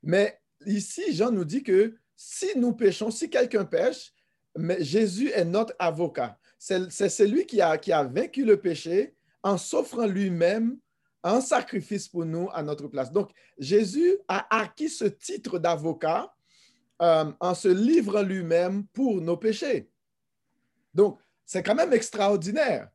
Mais 0.03 0.39
ici, 0.65 1.13
Jean 1.13 1.31
nous 1.31 1.43
dit 1.43 1.63
que 1.63 1.97
si 2.15 2.47
nous 2.55 2.73
péchons, 2.73 3.09
si 3.09 3.29
quelqu'un 3.29 3.65
pêche, 3.65 4.13
mais 4.55 4.83
Jésus 4.83 5.31
est 5.31 5.45
notre 5.45 5.75
avocat. 5.79 6.37
C'est 6.59 7.09
celui 7.09 7.45
qui 7.45 7.61
a, 7.61 7.77
qui 7.77 7.91
a 7.91 8.03
vaincu 8.03 8.45
le 8.45 8.57
péché 8.57 9.16
en 9.47 9.57
s'offrant 9.57 10.05
lui-même 10.05 10.77
un 11.23 11.39
sacrifice 11.39 12.07
pour 12.09 12.25
nous 12.25 12.49
à 12.53 12.61
notre 12.61 12.87
place. 12.87 13.11
Donc, 13.13 13.31
Jésus 13.57 14.17
a 14.27 14.45
acquis 14.61 14.89
ce 14.89 15.05
titre 15.05 15.57
d'avocat 15.57 16.33
euh, 17.01 17.31
en 17.39 17.53
se 17.53 17.69
livrant 17.69 18.23
lui-même 18.23 18.85
pour 18.87 19.21
nos 19.21 19.37
péchés. 19.37 19.89
Donc, 20.93 21.19
c'est 21.45 21.63
quand 21.63 21.75
même 21.75 21.93
extraordinaire. 21.93 22.89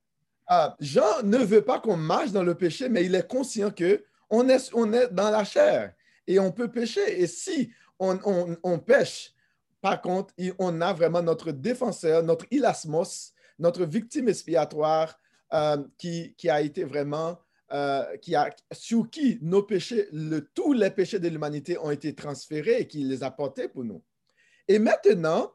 Euh, 0.50 0.68
Jean 0.78 1.22
ne 1.24 1.38
veut 1.38 1.62
pas 1.62 1.80
qu'on 1.80 1.96
marche 1.96 2.32
dans 2.32 2.42
le 2.42 2.54
péché, 2.54 2.90
mais 2.90 3.06
il 3.06 3.14
est 3.14 3.26
conscient 3.26 3.70
que 3.70 4.04
on 4.28 4.46
est, 4.48 4.70
on 4.74 4.92
est 4.92 5.08
dans 5.08 5.30
la 5.30 5.44
chair 5.44 5.94
et 6.26 6.38
on 6.38 6.52
peut 6.52 6.70
pécher. 6.70 7.22
Et 7.22 7.26
si 7.26 7.72
on, 7.98 8.18
on, 8.62 8.78
pêche, 8.78 9.32
par 9.80 10.02
contre, 10.02 10.34
on 10.58 10.80
a 10.82 10.92
vraiment 10.92 11.22
notre 11.22 11.50
défenseur, 11.50 12.22
notre 12.22 12.44
ilasmos, 12.50 13.32
notre 13.58 13.86
victime 13.86 14.28
expiatoire 14.28 15.18
euh, 15.52 15.84
qui, 15.98 16.34
a 16.48 16.60
été 16.60 16.84
vraiment 16.84 17.38
euh, 17.72 18.16
qui 18.18 18.34
sur 18.72 19.08
qui 19.10 19.38
nos 19.40 19.62
péchés, 19.62 20.08
tous 20.54 20.72
les 20.72 20.90
péchés 20.90 21.18
de 21.18 21.28
l'humanité 21.28 21.78
ont 21.78 21.90
été 21.90 22.14
transférés 22.14 22.80
et 22.80 22.86
qui 22.86 23.04
les 23.04 23.22
a 23.22 23.30
portés 23.30 23.68
pour 23.68 23.84
nous. 23.84 24.02
Et 24.68 24.78
maintenant, 24.78 25.52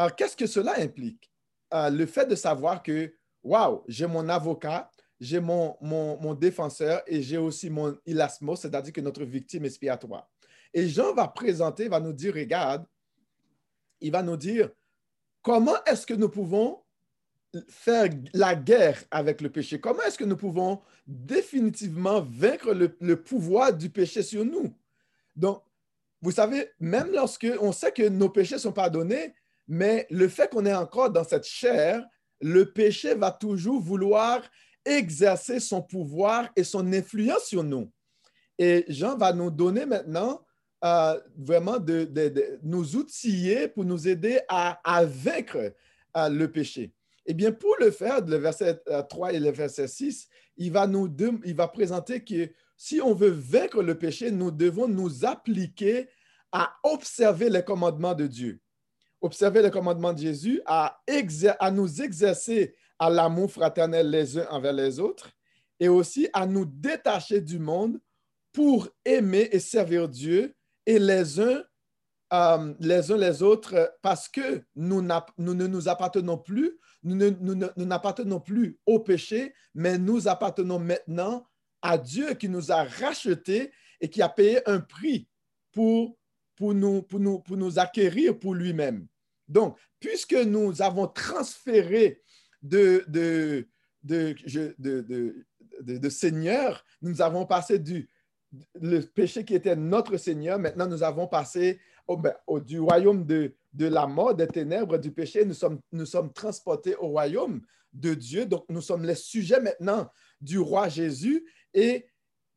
euh, 0.00 0.08
qu'est-ce 0.16 0.36
que 0.36 0.46
cela 0.46 0.78
implique? 0.78 1.30
Euh, 1.74 1.90
le 1.90 2.06
fait 2.06 2.26
de 2.26 2.34
savoir 2.34 2.82
que, 2.82 3.14
waouh, 3.42 3.82
j'ai 3.88 4.06
mon 4.06 4.28
avocat, 4.28 4.90
j'ai 5.18 5.40
mon, 5.40 5.76
mon, 5.80 6.34
défenseur 6.34 7.02
et 7.06 7.22
j'ai 7.22 7.38
aussi 7.38 7.70
mon 7.70 7.96
ilasmo, 8.04 8.54
c'est-à-dire 8.54 8.92
que 8.92 9.00
notre 9.00 9.24
victime 9.24 9.64
expiatoire. 9.64 10.28
Et 10.74 10.88
Jean 10.88 11.14
va 11.14 11.26
présenter, 11.28 11.88
va 11.88 12.00
nous 12.00 12.12
dire, 12.12 12.34
regarde, 12.34 12.84
il 14.00 14.12
va 14.12 14.22
nous 14.22 14.36
dire 14.36 14.70
comment 15.40 15.82
est-ce 15.86 16.06
que 16.06 16.12
nous 16.12 16.28
pouvons 16.28 16.82
faire 17.68 18.08
la 18.32 18.54
guerre 18.54 19.02
avec 19.10 19.40
le 19.40 19.50
péché? 19.50 19.80
Comment 19.80 20.02
est-ce 20.02 20.18
que 20.18 20.24
nous 20.24 20.36
pouvons 20.36 20.80
définitivement 21.06 22.20
vaincre 22.20 22.72
le, 22.72 23.16
pouvoir 23.16 23.72
du 23.72 23.90
péché 23.90 24.22
sur 24.22 24.44
nous? 24.44 24.74
Donc, 25.34 25.62
vous 26.22 26.32
savez, 26.32 26.70
même 26.80 27.12
lorsque 27.12 27.46
on 27.60 27.72
sait 27.72 27.92
que 27.92 28.08
nos 28.08 28.28
péchés 28.28 28.58
sont 28.58 28.72
pardonnés, 28.72 29.34
mais 29.68 30.06
le 30.10 30.28
fait 30.28 30.50
qu'on 30.50 30.66
est 30.66 30.74
encore 30.74 31.10
dans 31.10 31.24
cette 31.24 31.46
chair, 31.46 32.04
le 32.40 32.72
péché 32.72 33.14
va 33.14 33.30
toujours 33.30 33.80
vouloir 33.80 34.42
exercer 34.84 35.60
son 35.60 35.82
pouvoir 35.82 36.48
et 36.56 36.64
son 36.64 36.92
influence 36.92 37.44
sur 37.44 37.62
nous. 37.62 37.90
Et 38.58 38.84
Jean 38.88 39.16
va 39.16 39.32
nous 39.32 39.50
donner 39.50 39.84
maintenant 39.84 40.46
euh, 40.84 41.20
vraiment 41.36 41.78
de, 41.78 42.58
nous 42.62 42.96
outiller 42.96 43.66
pour 43.68 43.84
nous 43.84 44.06
aider 44.06 44.40
à, 44.48 45.04
vaincre 45.04 45.72
euh, 46.16 46.28
le 46.28 46.50
péché. 46.50 46.92
Eh 47.26 47.34
bien, 47.34 47.52
pour 47.52 47.74
le 47.80 47.90
faire, 47.90 48.24
le 48.24 48.36
verset 48.36 48.80
3 49.08 49.28
euh, 49.28 49.32
et 49.32 49.40
le 49.40 49.50
verset 49.50 49.88
6, 49.88 50.28
il 50.56 50.72
va, 50.72 50.86
nous 50.86 51.14
il 51.44 51.54
va 51.54 51.68
présenter 51.68 52.24
que 52.24 52.50
si 52.76 53.00
on 53.00 53.14
veut 53.14 53.30
vaincre 53.30 53.82
le 53.82 53.98
péché, 53.98 54.30
nous 54.30 54.50
devons 54.50 54.86
nous 54.86 55.24
appliquer 55.24 56.08
à 56.52 56.72
observer 56.84 57.50
les 57.50 57.64
commandements 57.64 58.14
de 58.14 58.26
Dieu, 58.26 58.60
observer 59.20 59.62
les 59.62 59.70
commandements 59.70 60.12
de 60.12 60.20
Jésus, 60.20 60.60
à, 60.66 61.00
à 61.58 61.70
nous 61.70 62.02
exercer 62.02 62.74
à 62.98 63.10
l'amour 63.10 63.50
fraternel 63.50 64.10
les 64.10 64.38
uns 64.38 64.46
envers 64.50 64.72
les 64.72 65.00
autres 65.00 65.32
et 65.80 65.88
aussi 65.88 66.28
à 66.32 66.46
nous 66.46 66.64
détacher 66.64 67.40
du 67.40 67.58
monde 67.58 68.00
pour 68.52 68.88
aimer 69.04 69.48
et 69.52 69.58
servir 69.58 70.08
Dieu 70.08 70.54
et 70.86 70.98
les 70.98 71.40
uns 71.40 71.62
euh, 72.32 72.74
les 72.80 73.12
uns 73.12 73.16
les 73.16 73.42
autres 73.42 73.94
parce 74.02 74.28
que 74.28 74.62
nous, 74.74 75.06
nous 75.38 75.54
ne 75.54 75.66
nous 75.66 75.88
appartenons 75.88 76.38
plus, 76.38 76.76
nous 77.06 77.86
n'appartenons 77.86 78.40
plus 78.40 78.78
au 78.84 79.00
péché, 79.00 79.54
mais 79.74 79.98
nous 79.98 80.28
appartenons 80.28 80.78
maintenant 80.78 81.46
à 81.82 81.98
Dieu 81.98 82.34
qui 82.34 82.48
nous 82.48 82.72
a 82.72 82.84
rachetés 82.84 83.70
et 84.00 84.10
qui 84.10 84.22
a 84.22 84.28
payé 84.28 84.68
un 84.68 84.80
prix 84.80 85.28
pour, 85.72 86.18
pour, 86.56 86.74
nous, 86.74 87.02
pour, 87.02 87.20
nous, 87.20 87.38
pour 87.38 87.56
nous 87.56 87.78
acquérir 87.78 88.38
pour 88.38 88.54
lui-même. 88.54 89.06
Donc, 89.48 89.78
puisque 90.00 90.34
nous 90.34 90.82
avons 90.82 91.06
transféré 91.06 92.22
de, 92.62 93.04
de, 93.08 93.68
de, 94.02 96.08
Seigneur, 96.08 96.84
nous 97.02 97.22
avons 97.22 97.46
passé 97.46 97.78
du 97.78 98.08
le 98.80 99.00
péché 99.00 99.44
qui 99.44 99.54
était 99.54 99.76
notre 99.76 100.16
Seigneur, 100.16 100.58
maintenant 100.58 100.86
nous 100.86 101.02
avons 101.02 101.26
passé 101.26 101.78
ben, 102.08 102.32
au, 102.46 102.60
du 102.60 102.80
royaume 102.80 103.26
de, 103.26 103.54
de, 103.76 103.86
la 103.86 104.06
mort, 104.06 104.34
des 104.34 104.46
ténèbres, 104.46 104.98
du 104.98 105.10
péché, 105.10 105.44
nous 105.44 105.54
sommes, 106.04 106.32
transportés 106.32 106.96
au 106.96 107.08
royaume 107.08 107.60
de 107.92 108.14
Dieu. 108.14 108.46
Donc 108.46 108.64
nous 108.68 108.80
sommes 108.80 109.04
les 109.04 109.14
sujets 109.14 109.60
maintenant 109.60 110.10
du 110.40 110.58
roi 110.58 110.88
Jésus 110.88 111.46
et, 111.74 112.06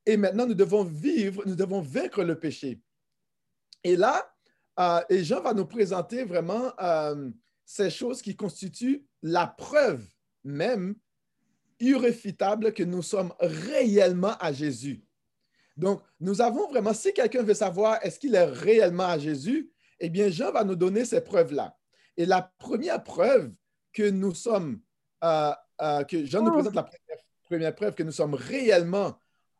et 0.05 0.17
maintenant 0.17 0.45
nous 0.45 0.53
devons 0.53 0.83
vivre, 0.83 1.43
nous 1.45 1.55
devons 1.55 1.81
vaincre 1.81 2.23
le 2.23 2.39
péché. 2.39 2.81
Et 3.83 3.95
là, 3.95 4.31
euh, 4.79 5.01
et 5.09 5.23
Jean 5.23 5.41
va 5.41 5.53
nous 5.53 5.65
présenter 5.65 6.23
vraiment 6.23 6.71
euh, 6.81 7.29
ces 7.65 7.89
choses 7.89 8.21
qui 8.21 8.35
constituent 8.35 9.05
la 9.21 9.47
preuve 9.47 10.05
même 10.43 10.95
irréfutable 11.79 12.73
que 12.73 12.83
nous 12.83 13.01
sommes 13.01 13.33
réellement 13.39 14.35
à 14.39 14.51
Jésus. 14.51 15.03
Donc, 15.77 16.01
nous 16.19 16.41
avons 16.41 16.67
vraiment, 16.69 16.93
si 16.93 17.13
quelqu'un 17.13 17.43
veut 17.43 17.53
savoir 17.53 17.99
est-ce 18.03 18.19
qu'il 18.19 18.35
est 18.35 18.43
réellement 18.43 19.05
à 19.05 19.17
Jésus, 19.17 19.71
eh 19.99 20.09
bien, 20.09 20.29
Jean 20.29 20.51
va 20.51 20.63
nous 20.63 20.75
donner 20.75 21.05
ces 21.05 21.21
preuves-là. 21.21 21.75
Et 22.17 22.25
la 22.25 22.41
première 22.57 23.03
preuve 23.03 23.51
que 23.93 24.09
nous 24.09 24.33
sommes, 24.33 24.81
euh, 25.23 25.51
euh, 25.81 26.03
que 26.03 26.25
Jean 26.25 26.41
nous 26.41 26.51
oh. 26.51 26.53
présente 26.53 26.75
la 26.75 26.89
première, 27.43 27.75
preuve 27.75 27.95
que 27.95 28.03
nous 28.03 28.11
sommes 28.11 28.33
réellement 28.33 29.17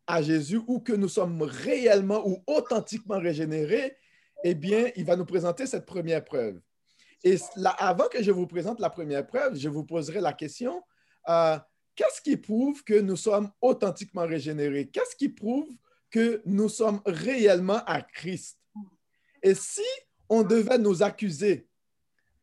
à 0.07 0.21
Jésus 0.21 0.61
ou 0.67 0.79
que 0.79 0.93
nous 0.93 1.07
sommes 1.07 1.41
réellement 1.41 2.27
ou 2.27 2.43
authentiquement 2.47 3.19
régénérés, 3.19 3.95
eh 4.43 4.55
bien, 4.55 4.91
il 4.95 5.05
va 5.05 5.15
nous 5.15 5.25
présenter 5.25 5.65
cette 5.65 5.85
première 5.85 6.23
preuve. 6.23 6.59
Et 7.23 7.37
là, 7.55 7.71
avant 7.71 8.07
que 8.07 8.23
je 8.23 8.31
vous 8.31 8.47
présente 8.47 8.79
la 8.79 8.89
première 8.89 9.25
preuve, 9.25 9.55
je 9.55 9.69
vous 9.69 9.83
poserai 9.83 10.21
la 10.21 10.33
question, 10.33 10.81
euh, 11.27 11.57
qu'est-ce 11.95 12.21
qui 12.21 12.37
prouve 12.37 12.83
que 12.83 12.99
nous 12.99 13.17
sommes 13.17 13.51
authentiquement 13.61 14.25
régénérés? 14.25 14.87
Qu'est-ce 14.87 15.15
qui 15.15 15.29
prouve 15.29 15.69
que 16.09 16.41
nous 16.45 16.69
sommes 16.69 17.01
réellement 17.05 17.81
à 17.85 18.01
Christ? 18.01 18.57
Et 19.43 19.53
si 19.53 19.85
on 20.29 20.43
devait 20.43 20.77
nous 20.77 21.03
accuser 21.03 21.67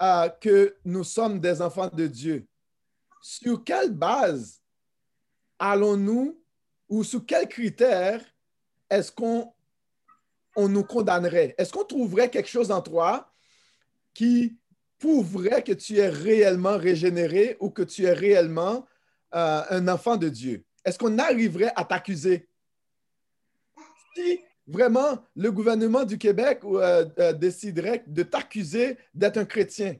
euh, 0.02 0.28
que 0.28 0.76
nous 0.84 1.04
sommes 1.04 1.40
des 1.40 1.62
enfants 1.62 1.88
de 1.88 2.06
Dieu, 2.06 2.46
sur 3.22 3.64
quelle 3.64 3.92
base 3.92 4.60
allons-nous 5.58 6.38
ou 6.88 7.02
sous 7.02 7.22
quels 7.22 7.48
critères 7.48 8.22
est-ce 8.90 9.10
qu'on 9.10 9.52
on 10.54 10.68
nous 10.68 10.84
condamnerait? 10.84 11.54
Est-ce 11.58 11.72
qu'on 11.72 11.84
trouverait 11.84 12.30
quelque 12.30 12.48
chose 12.48 12.70
en 12.70 12.80
toi 12.80 13.30
qui 14.14 14.56
prouverait 14.98 15.62
que 15.62 15.72
tu 15.72 15.98
es 15.98 16.08
réellement 16.08 16.78
régénéré 16.78 17.56
ou 17.60 17.70
que 17.70 17.82
tu 17.82 18.04
es 18.04 18.12
réellement 18.12 18.86
euh, 19.34 19.62
un 19.70 19.88
enfant 19.88 20.16
de 20.16 20.28
Dieu? 20.28 20.64
Est-ce 20.84 20.98
qu'on 20.98 21.18
arriverait 21.18 21.72
à 21.76 21.84
t'accuser? 21.84 22.48
si 24.16 24.40
vraiment 24.66 25.24
le 25.36 25.52
gouvernement 25.52 26.04
du 26.04 26.18
Québec 26.18 26.60
euh, 26.64 27.06
euh, 27.18 27.32
déciderait 27.32 28.04
de 28.06 28.22
t'accuser 28.22 28.98
d'être 29.14 29.38
un 29.38 29.44
chrétien, 29.44 29.96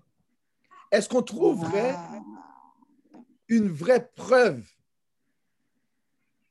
est-ce 0.90 1.09
qu'on 1.09 1.22
trouverait 1.22 1.94
une 3.48 3.68
vraie 3.68 4.09
preuve 4.14 4.62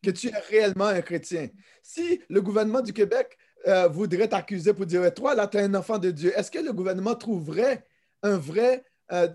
que 0.01 0.11
tu 0.11 0.27
es 0.27 0.37
réellement 0.49 0.85
un 0.85 1.01
chrétien? 1.01 1.49
Si 1.83 2.21
le 2.29 2.41
gouvernement 2.41 2.81
du 2.81 2.93
Québec 2.93 3.37
euh, 3.67 3.87
voudrait 3.87 4.27
t'accuser 4.27 4.73
pour 4.73 4.85
dire, 4.85 5.13
toi, 5.13 5.35
là, 5.35 5.47
tu 5.47 5.57
es 5.57 5.61
un 5.61 5.75
enfant 5.75 5.97
de 5.97 6.11
Dieu, 6.11 6.31
est-ce 6.37 6.51
que 6.51 6.59
le 6.59 6.73
gouvernement 6.73 7.15
trouverait 7.15 7.85
un 8.23 8.37
vrai, 8.37 8.83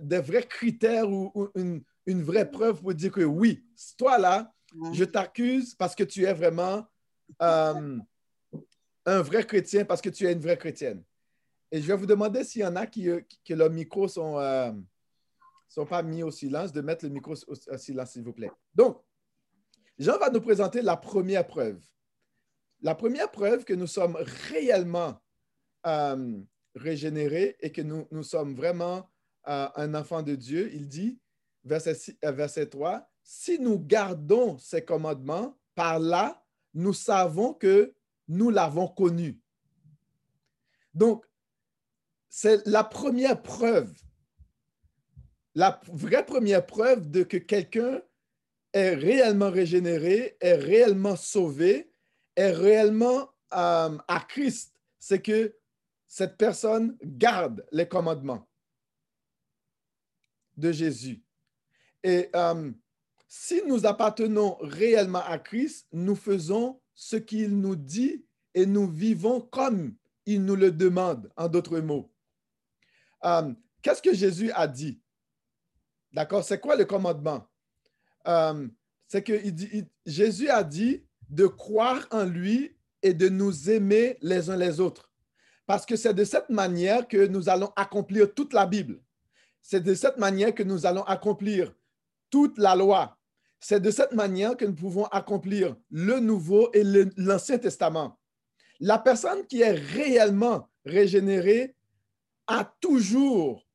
des 0.02 0.18
vrais 0.18 0.42
critères 0.42 1.08
ou, 1.08 1.48
une, 1.54 1.82
une, 2.06 2.22
vraie 2.22 2.50
preuve 2.50 2.80
pour 2.80 2.92
dire 2.92 3.12
que 3.12 3.22
oui, 3.22 3.64
toi, 3.96 4.18
là, 4.18 4.52
je 4.92 5.04
t'accuse 5.04 5.74
parce 5.74 5.94
que 5.94 6.02
tu 6.02 6.24
es 6.24 6.32
vraiment 6.32 6.86
un 9.06 9.22
vrai 9.22 9.44
chrétien 9.44 9.84
parce 9.84 10.00
que 10.00 10.10
tu 10.10 10.26
es 10.26 10.32
une 10.32 10.40
vraie 10.40 10.58
chrétienne. 10.58 11.02
Et 11.72 11.80
je 11.80 11.86
vais 11.86 11.96
vous 11.96 12.06
demander 12.06 12.44
s'il 12.44 12.62
y 12.62 12.66
en 12.66 12.76
a 12.76 12.86
qui, 12.86 13.08
euh, 13.08 13.20
que 13.44 13.54
leurs 13.54 13.70
micros 13.70 14.08
sont, 14.08 14.38
euh, 14.38 14.72
sont 15.68 15.86
pas 15.86 16.02
mis 16.02 16.22
au 16.22 16.30
silence, 16.30 16.72
de 16.72 16.80
mettre 16.80 17.04
le 17.04 17.10
micro 17.10 17.34
au, 17.46 17.76
silence, 17.76 18.10
s'il 18.10 18.22
vous 18.22 18.32
plaît. 18.32 18.50
Donc, 18.74 19.00
Jean 19.98 20.18
va 20.18 20.30
nous 20.30 20.40
présenter 20.40 20.82
la 20.82 20.96
première 20.96 21.46
preuve. 21.46 21.80
La 22.80 22.94
première 22.94 23.30
preuve 23.30 23.64
que 23.64 23.74
nous 23.74 23.86
sommes 23.86 24.16
réellement 24.48 25.20
euh, 25.86 26.40
régénérés 26.74 27.56
et 27.60 27.70
que 27.70 27.82
nous, 27.82 28.06
nous 28.10 28.22
sommes 28.22 28.54
vraiment 28.54 29.08
un 29.44 29.94
enfant 29.94 30.22
de 30.22 30.34
Dieu, 30.34 30.70
il 30.72 30.86
dit, 30.86 31.18
verset, 31.64 31.96
verset 32.22 32.66
3, 32.66 33.08
si 33.22 33.58
nous 33.58 33.78
gardons 33.78 34.58
ces 34.58 34.84
commandements, 34.84 35.58
par 35.74 35.98
là, 35.98 36.44
nous 36.74 36.92
savons 36.92 37.54
que 37.54 37.94
nous 38.30 38.50
l'avons 38.50 38.86
connu. 38.86 39.40
Donc, 40.94 41.26
c'est 42.28 42.64
la 42.66 42.84
première 42.84 43.42
preuve, 43.42 43.92
la 45.56 45.80
vraie 45.88 46.24
première 46.24 46.64
preuve 46.64 47.10
de 47.10 47.24
que 47.24 47.36
quelqu'un 47.36 48.00
est 48.72 48.94
réellement 48.94 49.50
régénéré, 49.50 50.36
est 50.40 50.54
réellement 50.54 51.16
sauvé, 51.16 51.92
est 52.36 52.52
réellement 52.52 53.28
euh, 53.52 53.98
à 54.06 54.20
Christ, 54.28 54.72
c'est 55.00 55.20
que 55.20 55.56
cette 56.06 56.36
personne 56.36 56.96
garde 57.02 57.66
les 57.72 57.88
commandements 57.88 58.48
de 60.56 60.70
Jésus. 60.70 61.24
Et 62.04 62.30
euh, 62.36 62.70
si 63.26 63.60
nous 63.66 63.86
appartenons 63.86 64.56
réellement 64.60 65.24
à 65.24 65.38
Christ, 65.40 65.88
nous 65.90 66.14
faisons 66.14 66.80
ce 67.00 67.16
qu'il 67.16 67.58
nous 67.58 67.76
dit 67.76 68.26
et 68.52 68.66
nous 68.66 68.86
vivons 68.86 69.40
comme 69.40 69.94
il 70.26 70.44
nous 70.44 70.54
le 70.54 70.70
demande, 70.70 71.32
en 71.34 71.48
d'autres 71.48 71.80
mots. 71.80 72.12
Euh, 73.24 73.54
qu'est-ce 73.80 74.02
que 74.02 74.12
Jésus 74.12 74.52
a 74.52 74.68
dit? 74.68 75.00
D'accord? 76.12 76.44
C'est 76.44 76.60
quoi 76.60 76.76
le 76.76 76.84
commandement? 76.84 77.48
Euh, 78.28 78.68
c'est 79.08 79.22
que 79.22 79.32
Jésus 80.04 80.50
a 80.50 80.62
dit 80.62 81.02
de 81.30 81.46
croire 81.46 82.06
en 82.10 82.24
lui 82.24 82.76
et 83.02 83.14
de 83.14 83.30
nous 83.30 83.70
aimer 83.70 84.18
les 84.20 84.50
uns 84.50 84.56
les 84.58 84.78
autres. 84.78 85.10
Parce 85.64 85.86
que 85.86 85.96
c'est 85.96 86.12
de 86.12 86.24
cette 86.24 86.50
manière 86.50 87.08
que 87.08 87.26
nous 87.26 87.48
allons 87.48 87.72
accomplir 87.76 88.34
toute 88.34 88.52
la 88.52 88.66
Bible. 88.66 89.00
C'est 89.62 89.80
de 89.80 89.94
cette 89.94 90.18
manière 90.18 90.54
que 90.54 90.62
nous 90.62 90.84
allons 90.84 91.04
accomplir 91.04 91.74
toute 92.28 92.58
la 92.58 92.76
loi. 92.76 93.18
C'est 93.60 93.80
de 93.80 93.90
cette 93.90 94.12
manière 94.12 94.56
que 94.56 94.64
nous 94.64 94.74
pouvons 94.74 95.04
accomplir 95.06 95.76
le 95.90 96.18
Nouveau 96.18 96.70
et 96.72 96.82
l'Ancien 97.16 97.58
Testament. 97.58 98.18
La 98.80 98.98
personne 98.98 99.46
qui 99.46 99.60
est 99.60 99.72
réellement 99.72 100.68
régénérée 100.86 101.74
a 102.46 102.64
toujours 102.80 103.66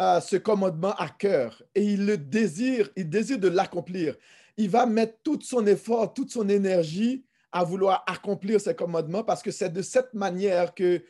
euh, 0.00 0.20
ce 0.20 0.36
commandement 0.36 0.94
à 0.94 1.08
cœur 1.08 1.62
et 1.74 1.84
il 1.84 2.06
le 2.06 2.18
désire, 2.18 2.90
il 2.96 3.08
désire 3.08 3.38
de 3.38 3.48
l'accomplir. 3.48 4.16
Il 4.56 4.68
va 4.68 4.84
mettre 4.84 5.18
tout 5.22 5.38
son 5.40 5.64
effort, 5.66 6.12
toute 6.12 6.32
son 6.32 6.48
énergie 6.48 7.24
à 7.52 7.62
vouloir 7.62 8.02
accomplir 8.06 8.60
ce 8.60 8.70
commandement 8.70 9.22
parce 9.22 9.42
que 9.42 9.50
c'est 9.50 9.72
de 9.72 9.82
cette 9.82 10.12
manière 10.12 10.74
que 10.74 11.04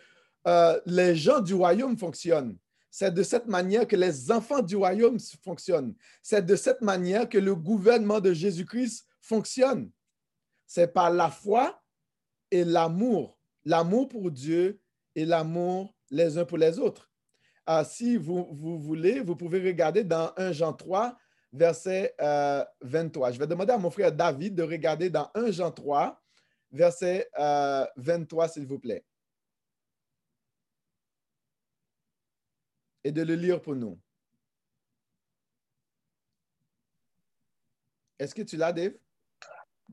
euh, 0.46 0.80
les 0.85 1.16
gens 1.16 1.40
du 1.40 1.54
royaume 1.54 1.96
fonctionnent. 1.96 2.56
C'est 2.94 3.14
de 3.14 3.22
cette 3.22 3.46
manière 3.46 3.88
que 3.88 3.96
les 3.96 4.31
enfants 4.31 4.61
du 4.61 4.76
royaume 4.76 5.18
fonctionnent. 5.42 5.94
C'est 6.22 6.44
de 6.44 6.55
cette 6.55 6.83
manière 6.83 7.26
que 7.26 7.38
le 7.38 7.55
gouvernement 7.55 8.20
de 8.20 8.35
Jésus-Christ 8.35 9.07
fonctionne. 9.18 9.90
C'est 10.66 10.92
par 10.92 11.09
la 11.11 11.31
foi 11.31 11.83
et 12.50 12.64
l'amour. 12.64 13.38
L'amour 13.64 14.11
pour 14.11 14.31
Dieu 14.31 14.78
et 15.14 15.24
l'amour 15.24 15.94
les 16.11 16.37
uns 16.37 16.44
pour 16.44 16.59
les 16.59 16.78
autres. 16.78 17.11
Ah, 17.64 17.83
si 17.83 18.18
vous, 18.18 18.46
voulez, 18.52 19.20
vous 19.20 19.37
pouvez 19.37 19.64
regarder 19.64 20.05
dans 20.05 20.31
1 20.37 20.52
Jean 20.52 20.74
3, 20.74 21.16
verset 21.50 22.14
23. 22.83 23.28
Euh, 23.28 23.33
Je 23.33 23.38
vais 23.38 23.46
demander 23.46 23.72
à 23.72 23.78
mon 23.78 23.90
frère 23.90 24.12
David 24.12 24.55
de 24.55 24.64
regarder 24.64 25.09
dans 25.09 25.31
1 25.35 25.50
Jean 25.50 25.70
3, 25.70 26.20
verset 26.70 27.26
23, 27.96 28.44
euh, 28.44 28.48
s'il 28.48 28.66
vous 28.66 28.78
plaît. 28.78 29.02
Et 33.04 33.12
de 33.12 33.22
le 33.22 33.34
lire 33.34 33.60
pour 33.60 33.74
nous. 33.74 33.98
Est-ce 38.18 38.34
que 38.34 38.42
tu 38.42 38.56
l'as, 38.56 38.72
Dave? 38.72 38.94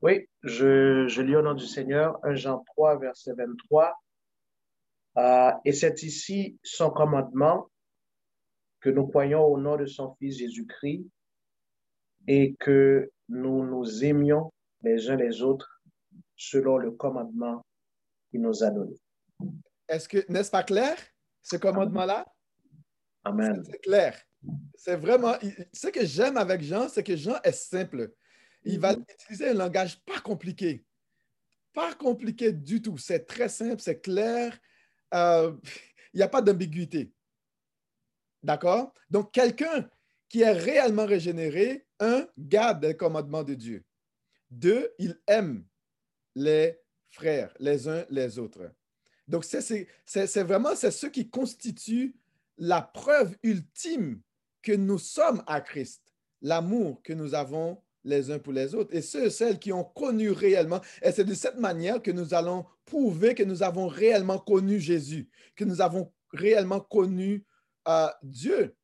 Oui, 0.02 0.28
je, 0.42 1.06
je, 1.08 1.20
lis 1.20 1.36
au 1.36 1.42
nom 1.42 1.54
du 1.54 1.66
Seigneur 1.66 2.18
1 2.24 2.34
Jean 2.34 2.60
3, 2.60 2.98
verset 2.98 3.32
23. 3.34 3.94
Euh, 5.18 5.50
et 5.64 5.72
c'est 5.72 6.02
ici 6.02 6.58
son 6.62 6.90
commandement 6.90 7.68
que 8.80 8.88
nous 8.88 9.06
croyons 9.06 9.44
au 9.44 9.58
nom 9.58 9.76
de 9.76 9.86
son 9.86 10.14
Fils 10.14 10.38
Jésus-Christ 10.38 11.04
et 12.28 12.54
que 12.60 13.10
nous 13.28 13.64
nous 13.64 14.04
aimions 14.04 14.52
les 14.82 15.10
uns 15.10 15.16
les 15.16 15.42
autres 15.42 15.82
selon 16.36 16.78
le 16.78 16.92
commandement 16.92 17.64
qu'il 18.30 18.40
nous 18.40 18.62
a 18.64 18.70
donné. 18.70 18.96
Est-ce 19.88 20.08
que, 20.08 20.24
n'est-ce 20.30 20.50
pas 20.50 20.62
clair, 20.62 20.96
ce 21.42 21.56
commandement-là? 21.56 22.24
Amen. 23.24 23.62
C'est 23.64 23.80
clair. 23.80 24.18
C'est 24.74 24.96
vraiment, 24.96 25.34
ce 25.72 25.88
que 25.88 26.04
j'aime 26.04 26.36
avec 26.36 26.62
Jean, 26.62 26.88
c'est 26.88 27.02
que 27.02 27.16
Jean 27.16 27.38
est 27.44 27.52
simple. 27.52 28.12
Il 28.64 28.80
va 28.80 28.96
mhm. 28.96 29.04
utiliser 29.08 29.48
un 29.48 29.54
langage 29.54 30.00
pas 30.04 30.20
compliqué. 30.20 30.84
Pas 31.72 31.94
compliqué 31.94 32.52
du 32.52 32.82
tout. 32.82 32.98
C'est 32.98 33.26
très 33.26 33.48
simple, 33.48 33.80
c'est 33.80 34.00
clair. 34.00 34.58
Euh, 35.14 35.52
il 36.14 36.18
n'y 36.18 36.22
a 36.22 36.28
pas 36.28 36.42
d'ambiguïté. 36.42 37.12
D'accord? 38.42 38.94
Donc, 39.10 39.32
quelqu'un 39.32 39.88
qui 40.28 40.42
est 40.42 40.52
réellement 40.52 41.06
régénéré, 41.06 41.86
un, 41.98 42.26
garde 42.38 42.84
les 42.84 42.96
commandements 42.96 43.42
de 43.42 43.54
Dieu. 43.54 43.84
Deux, 44.50 44.90
il 44.98 45.20
aime 45.26 45.64
les 46.34 46.78
frères, 47.10 47.52
les 47.58 47.88
uns 47.88 48.04
les 48.08 48.38
autres. 48.38 48.72
Donc, 49.28 49.44
c'est 49.44 50.42
vraiment 50.42 50.74
c'est 50.74 50.90
ce 50.90 51.06
qui 51.06 51.28
constitue 51.28 52.16
la 52.60 52.82
preuve 52.82 53.36
ultime 53.42 54.20
que 54.62 54.72
nous 54.72 54.98
sommes 54.98 55.42
à 55.46 55.60
Christ, 55.60 56.02
l'amour 56.42 57.02
que 57.02 57.14
nous 57.14 57.34
avons 57.34 57.82
les 58.04 58.30
uns 58.30 58.38
pour 58.38 58.52
les 58.52 58.74
autres. 58.74 58.94
Et 58.94 59.02
ceux 59.02 59.24
et 59.24 59.30
celles 59.30 59.58
qui 59.58 59.72
ont 59.72 59.84
connu 59.84 60.30
réellement, 60.30 60.80
et 61.02 61.10
c'est 61.10 61.24
de 61.24 61.34
cette 61.34 61.58
manière 61.58 62.02
que 62.02 62.10
nous 62.10 62.34
allons 62.34 62.66
prouver 62.84 63.34
que 63.34 63.42
nous 63.42 63.62
avons 63.62 63.88
réellement 63.88 64.38
connu 64.38 64.78
Jésus, 64.78 65.30
que 65.56 65.64
nous 65.64 65.80
avons 65.80 66.12
réellement 66.32 66.80
connu 66.80 67.46
euh, 67.88 68.08
Dieu. 68.22 68.76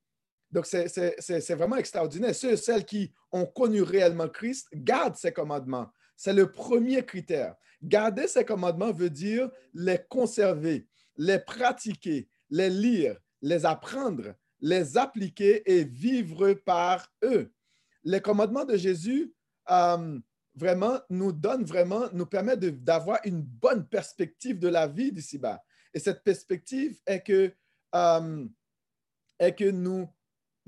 Donc, 0.51 0.65
c'est 0.65 1.55
vraiment 1.55 1.77
extraordinaire. 1.77 2.35
Ceux 2.35 2.53
et 2.53 2.57
celles 2.57 2.87
qui 2.87 3.13
ont 3.31 3.45
connu 3.45 3.83
réellement 3.83 4.29
Christ 4.29 4.69
gardent 4.73 5.17
ses 5.17 5.33
commandements. 5.33 5.91
C'est 6.17 6.33
le 6.33 6.51
premier 6.51 7.05
critère. 7.05 7.57
Garder 7.83 8.27
ses 8.27 8.45
commandements 8.45 8.93
veut 8.93 9.11
dire 9.11 9.51
les 9.75 9.99
conserver, 10.09 10.89
les 11.19 11.39
pratiquer, 11.39 12.29
les 12.49 12.71
lire, 12.71 13.19
les 13.47 13.65
apprendre, 13.65 14.35
les 14.61 14.99
appliquer 14.99 15.63
et 15.71 15.85
vivre 15.85 16.53
par 16.55 17.13
eux 17.23 17.53
les 18.07 18.21
commandements 18.21 18.65
de 18.65 18.77
Jésus 18.77 19.35
euh, 19.69 20.19
vraiment 20.55 20.99
nous 21.11 21.33
donnent 21.33 21.65
vraiment, 21.65 22.09
nous 22.13 22.25
permettent 22.25 22.83
d'avoir 22.83 23.19
une 23.25 23.43
bonne 23.43 23.87
perspective 23.87 24.59
de 24.59 24.69
la 24.69 24.87
vie 24.87 25.13
d'ici-bas. 25.13 25.63
Et 25.93 25.99
cette 25.99 26.23
perspective 26.23 26.99
est 27.05 27.21
que, 27.21 27.53
euh, 27.95 28.45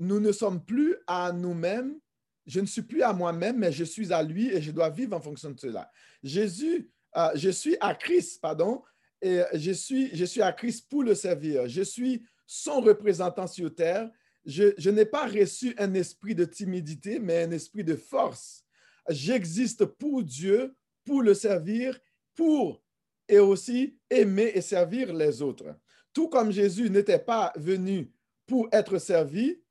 nous 0.01 0.19
ne 0.19 0.31
sommes 0.31 0.63
plus 0.63 0.95
à 1.07 1.31
nous-mêmes. 1.31 1.99
Je 2.45 2.59
ne 2.59 2.65
suis 2.65 2.81
plus 2.81 3.01
à 3.03 3.13
moi-même, 3.13 3.57
mais 3.57 3.71
je 3.71 3.83
suis 3.83 4.13
à 4.13 4.21
lui 4.21 4.49
et 4.49 4.61
je 4.61 4.71
dois 4.71 4.89
vivre 4.89 5.15
en 5.15 5.21
fonction 5.21 5.51
de 5.51 5.59
cela. 5.59 5.89
Jésus, 6.21 6.89
euh, 7.15 7.31
je 7.35 7.49
suis 7.49 7.77
à 7.79 7.95
Christ, 7.95 8.41
pardon, 8.41 8.83
et 9.21 9.41
je 9.53 9.71
suis, 9.71 10.15
je 10.15 10.25
suis 10.25 10.41
à 10.41 10.51
Christ 10.51 10.89
pour 10.89 11.03
le 11.03 11.15
servir. 11.15 11.67
Je 11.67 11.81
suis 11.81 12.25
son 12.51 12.81
représentant 12.81 13.45
sur 13.45 13.75
terre 13.75 14.09
je, 14.43 14.89
n'ai 14.89 15.05
pas 15.05 15.27
reçu 15.27 15.75
un 15.77 15.93
esprit 15.93 16.33
de 16.33 16.45
timidité, 16.45 17.19
mais 17.19 17.43
un 17.43 17.51
esprit 17.51 17.83
de 17.83 17.95
force. 17.95 18.65
J'existe 19.07 19.85
pour 19.85 20.23
Dieu, 20.23 20.75
pour 21.05 21.21
le 21.21 21.35
servir, 21.35 21.99
pour 22.35 22.83
et 23.27 23.37
aussi 23.37 23.99
aimer 24.09 24.51
et 24.55 24.61
servir 24.61 25.13
les 25.13 25.43
autres. 25.43 25.75
Tout 26.13 26.29
comme 26.29 26.51
Jésus 26.51 26.89
n'était 26.89 27.19
pas 27.19 27.53
venu 27.55 28.11
pour 28.47 28.67
être 28.71 28.97
servi, 28.97 29.61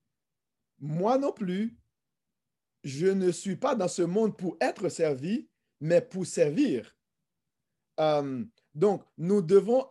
moi 0.79 1.19
non 1.19 1.33
plus, 1.33 1.77
je 2.85 3.09
ne 3.09 3.33
suis 3.33 3.57
pas 3.57 3.75
dans 3.75 3.89
ce 3.89 4.03
monde 4.03 4.37
pour 4.37 4.57
être 4.61 4.89
servi, 4.89 5.49
mais 5.81 6.01
pour 6.01 6.25
servir. 6.25 6.97
Euh, 7.99 8.45
donc, 8.79 9.03
nous 9.17 9.43
devons 9.43 9.87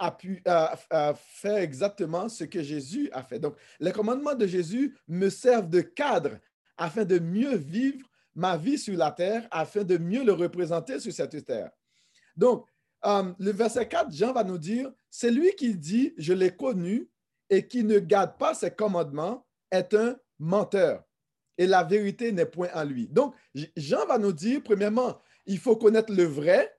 faire 0.45 1.57
exactement 1.57 2.29
ce 2.29 2.45
que 2.45 2.63
Jésus 2.63 3.09
a 3.11 3.21
fait. 3.21 3.37
Donc, 3.37 3.57
les 3.81 3.91
commandements 3.91 4.33
de 4.33 4.47
Jésus 4.47 4.97
me 5.09 5.29
servent 5.29 5.69
de 5.69 5.81
cadre 5.81 6.37
afin 6.77 7.03
de 7.03 7.19
mieux 7.19 7.55
vivre 7.57 8.07
ma 8.33 8.55
vie 8.55 8.77
sur 8.77 8.95
la 8.95 9.11
terre, 9.11 9.45
afin 9.51 9.83
de 9.83 9.97
mieux 9.97 10.23
le 10.23 10.31
représenter 10.31 11.01
sur 11.01 11.11
cette 11.11 11.43
terre. 11.43 11.69
Donc, 12.37 12.65
euh, 13.05 13.33
le 13.37 13.51
verset 13.51 13.89
4, 13.89 14.09
Jean 14.13 14.31
va 14.31 14.45
nous 14.45 14.57
dire, 14.57 14.89
c'est 15.09 15.31
lui 15.31 15.51
qui 15.55 15.75
dit, 15.75 16.13
je 16.17 16.31
l'ai 16.31 16.55
connu 16.55 17.09
et 17.49 17.67
qui 17.67 17.83
ne 17.83 17.99
garde 17.99 18.37
pas 18.37 18.53
ses 18.53 18.71
commandements 18.71 19.45
est 19.69 19.93
un 19.95 20.15
menteur. 20.39 21.03
Et 21.57 21.67
la 21.67 21.83
vérité 21.83 22.31
n'est 22.31 22.45
point 22.45 22.69
en 22.73 22.85
lui. 22.85 23.09
Donc, 23.09 23.35
Jean 23.75 24.05
va 24.05 24.17
nous 24.17 24.31
dire, 24.31 24.61
premièrement, 24.63 25.19
il 25.45 25.59
faut 25.59 25.75
connaître 25.75 26.13
le 26.13 26.23
vrai 26.23 26.73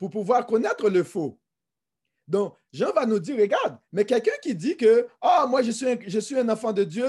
pour 0.00 0.10
pouvoir 0.10 0.44
connaître 0.46 0.90
le 0.90 1.04
faux. 1.04 1.38
Donc, 2.32 2.54
Jean 2.72 2.92
va 2.94 3.04
nous 3.04 3.18
dire, 3.18 3.36
regarde, 3.36 3.76
mais 3.92 4.06
quelqu'un 4.06 4.32
qui 4.42 4.54
dit 4.54 4.74
que, 4.74 5.06
ah, 5.20 5.46
moi, 5.46 5.60
je 5.60 5.70
suis, 5.70 6.38
un, 6.38 6.48
enfant 6.48 6.72
de 6.72 6.82
Dieu, 6.82 7.06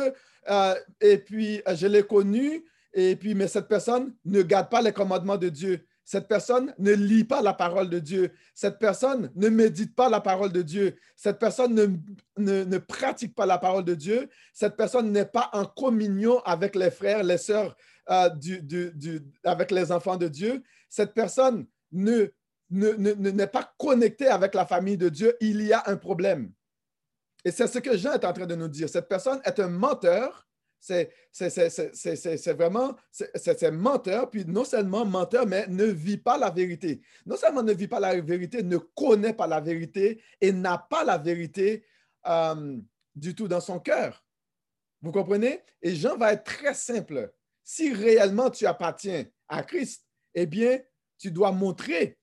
euh, 0.50 0.76
et 1.00 1.18
puis 1.18 1.62
euh, 1.66 1.76
je 1.78 1.88
l'ai 1.88 2.04
connu, 2.04 2.66
et 2.94 3.16
puis, 3.16 3.34
mais 3.34 3.48
cette 3.48 3.70
personne 3.70 4.14
ne 4.26 4.42
garde 4.42 4.70
pas 4.70 4.82
les 4.82 4.92
commandements 4.92 5.38
de 5.38 5.48
Dieu. 5.48 5.88
Cette 6.04 6.28
personne 6.28 6.76
ne 6.78 6.92
lit 6.92 7.24
pas 7.24 7.42
la 7.42 7.54
parole 7.54 7.90
de 7.90 8.00
Dieu. 8.00 8.34
Cette 8.54 8.80
personne 8.80 9.32
ne 9.34 9.48
médite 9.48 9.96
pas 9.96 10.10
la 10.10 10.20
parole 10.20 10.52
de 10.52 10.62
Dieu. 10.62 10.98
Cette 11.16 11.40
personne 11.40 12.04
ne, 12.38 12.78
pratique 12.80 13.34
pas 13.34 13.46
la 13.46 13.58
parole 13.58 13.86
de 13.86 13.96
Dieu. 13.96 14.28
Cette 14.52 14.76
personne 14.76 15.10
n'est 15.10 15.26
pas 15.26 15.50
en 15.54 15.64
communion 15.64 16.40
avec 16.40 16.76
les 16.76 16.92
frères, 16.92 17.24
les 17.24 17.38
sœurs, 17.38 17.78
euh, 18.10 18.30
avec 19.46 19.72
les 19.72 19.90
enfants 19.94 20.18
de 20.18 20.28
Dieu. 20.28 20.62
Cette 20.90 21.14
personne 21.14 21.66
ne 21.94 22.28
n'est 22.70 23.48
pas 23.48 23.74
connecté 23.78 24.28
avec 24.28 24.54
la 24.56 24.66
famille 24.66 24.98
de 24.98 25.10
Dieu, 25.10 25.36
il 25.40 25.62
y 25.62 25.74
a 25.74 25.84
un 25.88 25.98
problème. 25.98 26.52
Et 27.46 27.52
c'est 27.52 27.68
ce 27.68 27.80
que 27.80 27.98
Jean 27.98 28.14
est 28.14 28.26
en 28.26 28.34
train 28.34 28.46
de 28.46 28.56
nous 28.56 28.68
dire. 28.68 28.90
Cette 28.90 29.10
personne 29.10 29.42
est 29.44 29.60
un 29.60 29.68
menteur. 29.68 30.48
C'est 30.80 31.12
vraiment, 32.58 32.96
c'est 33.12 33.72
menteur, 33.72 34.30
puis 34.30 34.46
non 34.46 34.66
seulement 34.66 35.06
menteur, 35.06 35.46
mais 35.48 35.66
ne 35.68 35.86
vit 35.86 36.18
pas 36.18 36.38
la 36.38 36.50
vérité. 36.50 37.02
Non 37.26 37.38
seulement 37.38 37.64
ne 37.64 37.72
vit 37.72 37.88
pas 37.88 38.02
la 38.02 38.20
vérité, 38.20 38.64
ne 38.64 38.78
connaît 38.78 39.34
pas 39.34 39.48
la 39.48 39.62
vérité 39.62 40.22
et 40.42 40.52
n'a 40.52 40.78
pas 40.78 41.06
la 41.06 41.18
vérité 41.18 41.86
euh, 42.28 42.78
du 43.16 43.34
tout 43.34 43.48
dans 43.48 43.62
son 43.62 43.80
cœur. 43.80 44.26
Vous 45.02 45.12
comprenez? 45.12 45.62
Et 45.82 45.96
Jean 45.96 46.18
va 46.18 46.34
être 46.34 46.44
très 46.44 46.74
simple. 46.74 47.34
Si 47.64 47.94
réellement 47.94 48.50
tu 48.50 48.66
appartiens 48.66 49.26
à 49.48 49.64
Christ, 49.64 50.06
eh 50.34 50.46
bien, 50.46 50.80
tu 51.18 51.32
dois 51.32 51.54
montrer 51.54 52.18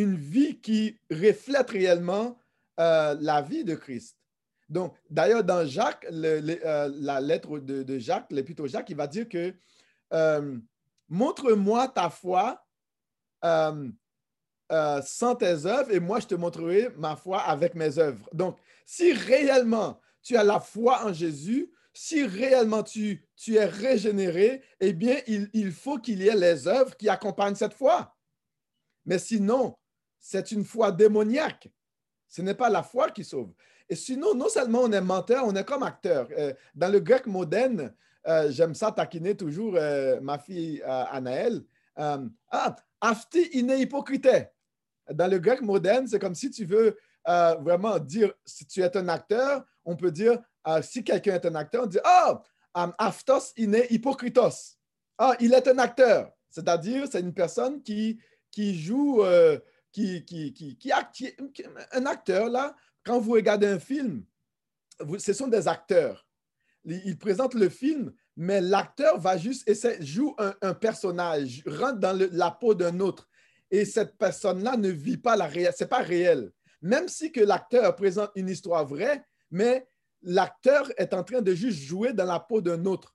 une 0.00 0.16
vie 0.16 0.60
qui 0.60 0.98
reflète 1.10 1.70
réellement 1.70 2.38
euh, 2.78 3.16
la 3.20 3.42
vie 3.42 3.64
de 3.64 3.74
Christ. 3.74 4.16
Donc, 4.68 4.96
d'ailleurs, 5.10 5.44
dans 5.44 5.66
Jacques, 5.66 6.06
euh, 6.10 6.90
la 6.94 7.20
lettre 7.20 7.58
de, 7.58 7.98
Jacques, 7.98 8.30
l'épître 8.30 8.66
Jacques, 8.66 8.88
il 8.88 8.96
va 8.96 9.06
dire 9.06 9.28
que 9.28 9.54
euh, 10.12 10.58
montre-moi 11.08 11.88
ta 11.88 12.08
foi 12.08 12.64
sans 13.42 15.34
tes 15.34 15.66
œuvres 15.66 15.90
et 15.90 16.00
moi, 16.00 16.20
je 16.20 16.26
te 16.26 16.34
montrerai 16.34 16.90
ma 16.96 17.16
foi 17.16 17.40
avec 17.40 17.74
mes 17.74 17.98
œuvres. 17.98 18.28
Donc, 18.32 18.58
si 18.86 19.12
réellement 19.12 20.00
tu 20.22 20.36
as 20.36 20.44
la 20.44 20.60
foi 20.60 21.04
en 21.04 21.12
Jésus, 21.12 21.72
si 21.92 22.24
réellement 22.24 22.82
tu, 22.82 23.26
tu 23.36 23.56
es 23.56 23.64
régénéré, 23.64 24.62
eh 24.78 24.92
bien, 24.92 25.20
il, 25.26 25.50
il 25.52 25.72
faut 25.72 25.98
qu'il 25.98 26.22
y 26.22 26.28
ait 26.28 26.36
les 26.36 26.68
œuvres 26.68 26.96
qui 26.96 27.08
accompagnent 27.08 27.56
cette 27.56 27.74
foi. 27.74 28.14
Mais 29.04 29.18
sinon, 29.18 29.76
c'est 30.20 30.52
une 30.52 30.64
foi 30.64 30.92
démoniaque. 30.92 31.68
Ce 32.28 32.42
n'est 32.42 32.54
pas 32.54 32.70
la 32.70 32.82
foi 32.82 33.10
qui 33.10 33.24
sauve. 33.24 33.52
Et 33.88 33.96
sinon, 33.96 34.34
non 34.34 34.48
seulement 34.48 34.82
on 34.82 34.92
est 34.92 35.00
menteur, 35.00 35.44
on 35.44 35.56
est 35.56 35.64
comme 35.64 35.82
acteur. 35.82 36.28
Euh, 36.38 36.54
dans 36.76 36.92
le 36.92 37.00
grec 37.00 37.26
moderne, 37.26 37.92
euh, 38.28 38.48
j'aime 38.50 38.74
ça 38.74 38.92
taquiner 38.92 39.36
toujours 39.36 39.74
euh, 39.74 40.20
ma 40.20 40.38
fille 40.38 40.80
Anaël. 40.84 41.64
ah, 41.96 42.76
afti 43.00 43.42
ine 43.52 43.74
hypocrite. 43.76 44.28
Dans 45.10 45.28
le 45.28 45.38
grec 45.40 45.60
moderne, 45.60 46.06
c'est 46.06 46.20
comme 46.20 46.36
si 46.36 46.50
tu 46.50 46.64
veux 46.64 46.96
vraiment 47.26 47.98
dire 47.98 48.32
si 48.44 48.64
tu 48.64 48.80
es 48.80 48.96
un 48.96 49.08
acteur, 49.08 49.64
on 49.84 49.96
peut 49.96 50.12
dire 50.12 50.38
si 50.82 51.02
quelqu'un 51.02 51.34
est 51.34 51.46
un 51.46 51.56
acteur, 51.56 51.82
on 51.82 51.86
dit 51.86 51.98
Ah, 52.04 52.40
oh, 52.74 52.92
aftos 52.96 53.52
ine 53.56 53.82
hypocritos. 53.90 54.76
Ah, 55.18 55.34
il 55.40 55.52
est 55.52 55.66
un 55.66 55.78
acteur. 55.78 56.30
C'est-à-dire, 56.48 57.06
c'est 57.10 57.20
une 57.20 57.34
personne 57.34 57.82
qui, 57.82 58.20
qui 58.52 58.78
joue 58.78 59.24
qui, 59.92 60.24
qui, 60.24 60.52
qui, 60.52 60.76
qui, 60.76 60.92
un 61.92 62.06
acteur, 62.06 62.48
là, 62.48 62.76
quand 63.04 63.18
vous 63.18 63.32
regardez 63.32 63.66
un 63.66 63.78
film, 63.78 64.24
ce 65.18 65.32
sont 65.32 65.48
des 65.48 65.66
acteurs. 65.68 66.26
il 66.84 67.18
présente 67.18 67.54
le 67.54 67.68
film, 67.68 68.12
mais 68.36 68.60
l'acteur 68.60 69.18
va 69.18 69.36
juste 69.36 69.68
essayer, 69.68 70.02
joue 70.04 70.34
un, 70.38 70.74
personnage, 70.74 71.62
rentre 71.66 71.98
dans 71.98 72.28
la 72.32 72.50
peau 72.50 72.74
d'un 72.74 73.00
autre. 73.00 73.28
Et 73.70 73.84
cette 73.84 74.16
personne-là 74.16 74.76
ne 74.76 74.88
vit 74.88 75.18
pas 75.18 75.36
la 75.36 75.46
réalité, 75.46 75.76
c'est 75.78 75.86
pas 75.86 76.02
réel. 76.02 76.52
Même 76.82 77.08
si 77.08 77.30
que 77.30 77.40
l'acteur 77.40 77.94
présente 77.94 78.30
une 78.34 78.48
histoire 78.48 78.86
vraie, 78.86 79.22
mais 79.50 79.86
l'acteur 80.22 80.90
est 80.96 81.12
en 81.14 81.22
train 81.22 81.42
de 81.42 81.54
juste 81.54 81.80
jouer 81.80 82.12
dans 82.12 82.24
la 82.24 82.40
peau 82.40 82.60
d'un 82.60 82.84
autre. 82.86 83.14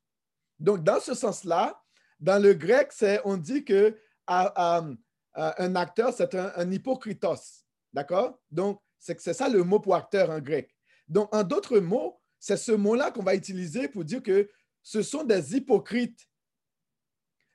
Donc, 0.59 0.83
dans 0.83 0.99
ce 0.99 1.13
sens-là, 1.13 1.81
dans 2.19 2.41
le 2.41 2.53
grec, 2.53 2.91
on 3.25 3.38
dit 3.38 3.65
que 3.65 3.97
un 5.35 5.75
acteur, 5.75 6.13
c'est 6.13 6.33
un, 6.35 6.51
un 6.55 6.71
hypocritos. 6.71 7.63
D'accord? 7.93 8.39
Donc, 8.51 8.81
c'est 8.97 9.33
ça 9.33 9.49
le 9.49 9.63
mot 9.63 9.79
pour 9.79 9.95
acteur 9.95 10.29
en 10.29 10.39
grec. 10.39 10.75
Donc, 11.07 11.33
en 11.33 11.43
d'autres 11.43 11.79
mots, 11.79 12.19
c'est 12.39 12.57
ce 12.57 12.71
mot-là 12.71 13.11
qu'on 13.11 13.23
va 13.23 13.35
utiliser 13.35 13.87
pour 13.87 14.03
dire 14.03 14.21
que 14.21 14.49
ce 14.81 15.01
sont 15.01 15.23
des 15.23 15.55
hypocrites. 15.55 16.19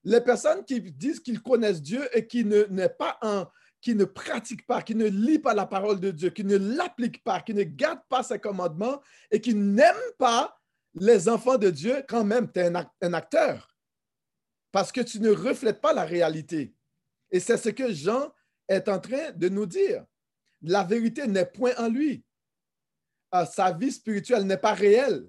Les 0.02 0.20
personnes 0.20 0.64
qui 0.64 0.80
disent 0.80 1.20
qu'ils 1.20 1.42
connaissent 1.42 1.82
Dieu 1.82 2.08
et 2.16 2.26
qui 2.26 2.44
ne, 2.44 2.86
pas 2.86 3.18
qui 3.80 3.94
ne 3.94 4.04
pratiquent 4.04 4.66
pas, 4.66 4.82
qui 4.82 4.94
ne 4.94 5.06
lisent 5.06 5.42
pas 5.42 5.54
la 5.54 5.66
parole 5.66 6.00
de 6.00 6.10
Dieu, 6.10 6.30
qui 6.30 6.44
ne 6.44 6.56
l'appliquent 6.56 7.22
pas, 7.22 7.40
qui 7.40 7.54
ne 7.54 7.62
gardent 7.62 8.06
pas 8.08 8.22
ses 8.22 8.38
commandements 8.38 9.00
et 9.30 9.40
qui 9.40 9.54
n'aiment 9.54 9.96
pas 10.18 10.58
les 10.94 11.28
enfants 11.28 11.58
de 11.58 11.70
Dieu, 11.70 12.04
quand 12.08 12.24
même, 12.24 12.50
tu 12.50 12.60
es 12.60 12.72
un 13.02 13.12
acteur. 13.12 13.68
Parce 14.72 14.90
que 14.90 15.00
tu 15.00 15.20
ne 15.20 15.30
reflètes 15.30 15.80
pas 15.80 15.92
la 15.92 16.04
réalité. 16.04 16.74
Et 17.30 17.40
c'est 17.40 17.56
ce 17.56 17.68
que 17.68 17.92
Jean 17.92 18.32
est 18.68 18.88
en 18.88 18.98
train 18.98 19.32
de 19.32 19.48
nous 19.48 19.66
dire. 19.66 20.04
La 20.62 20.84
vérité 20.84 21.26
n'est 21.26 21.46
point 21.46 21.72
en 21.78 21.88
lui. 21.88 22.24
Ah, 23.30 23.46
sa 23.46 23.72
vie 23.72 23.92
spirituelle 23.92 24.44
n'est 24.44 24.56
pas 24.56 24.74
réelle. 24.74 25.28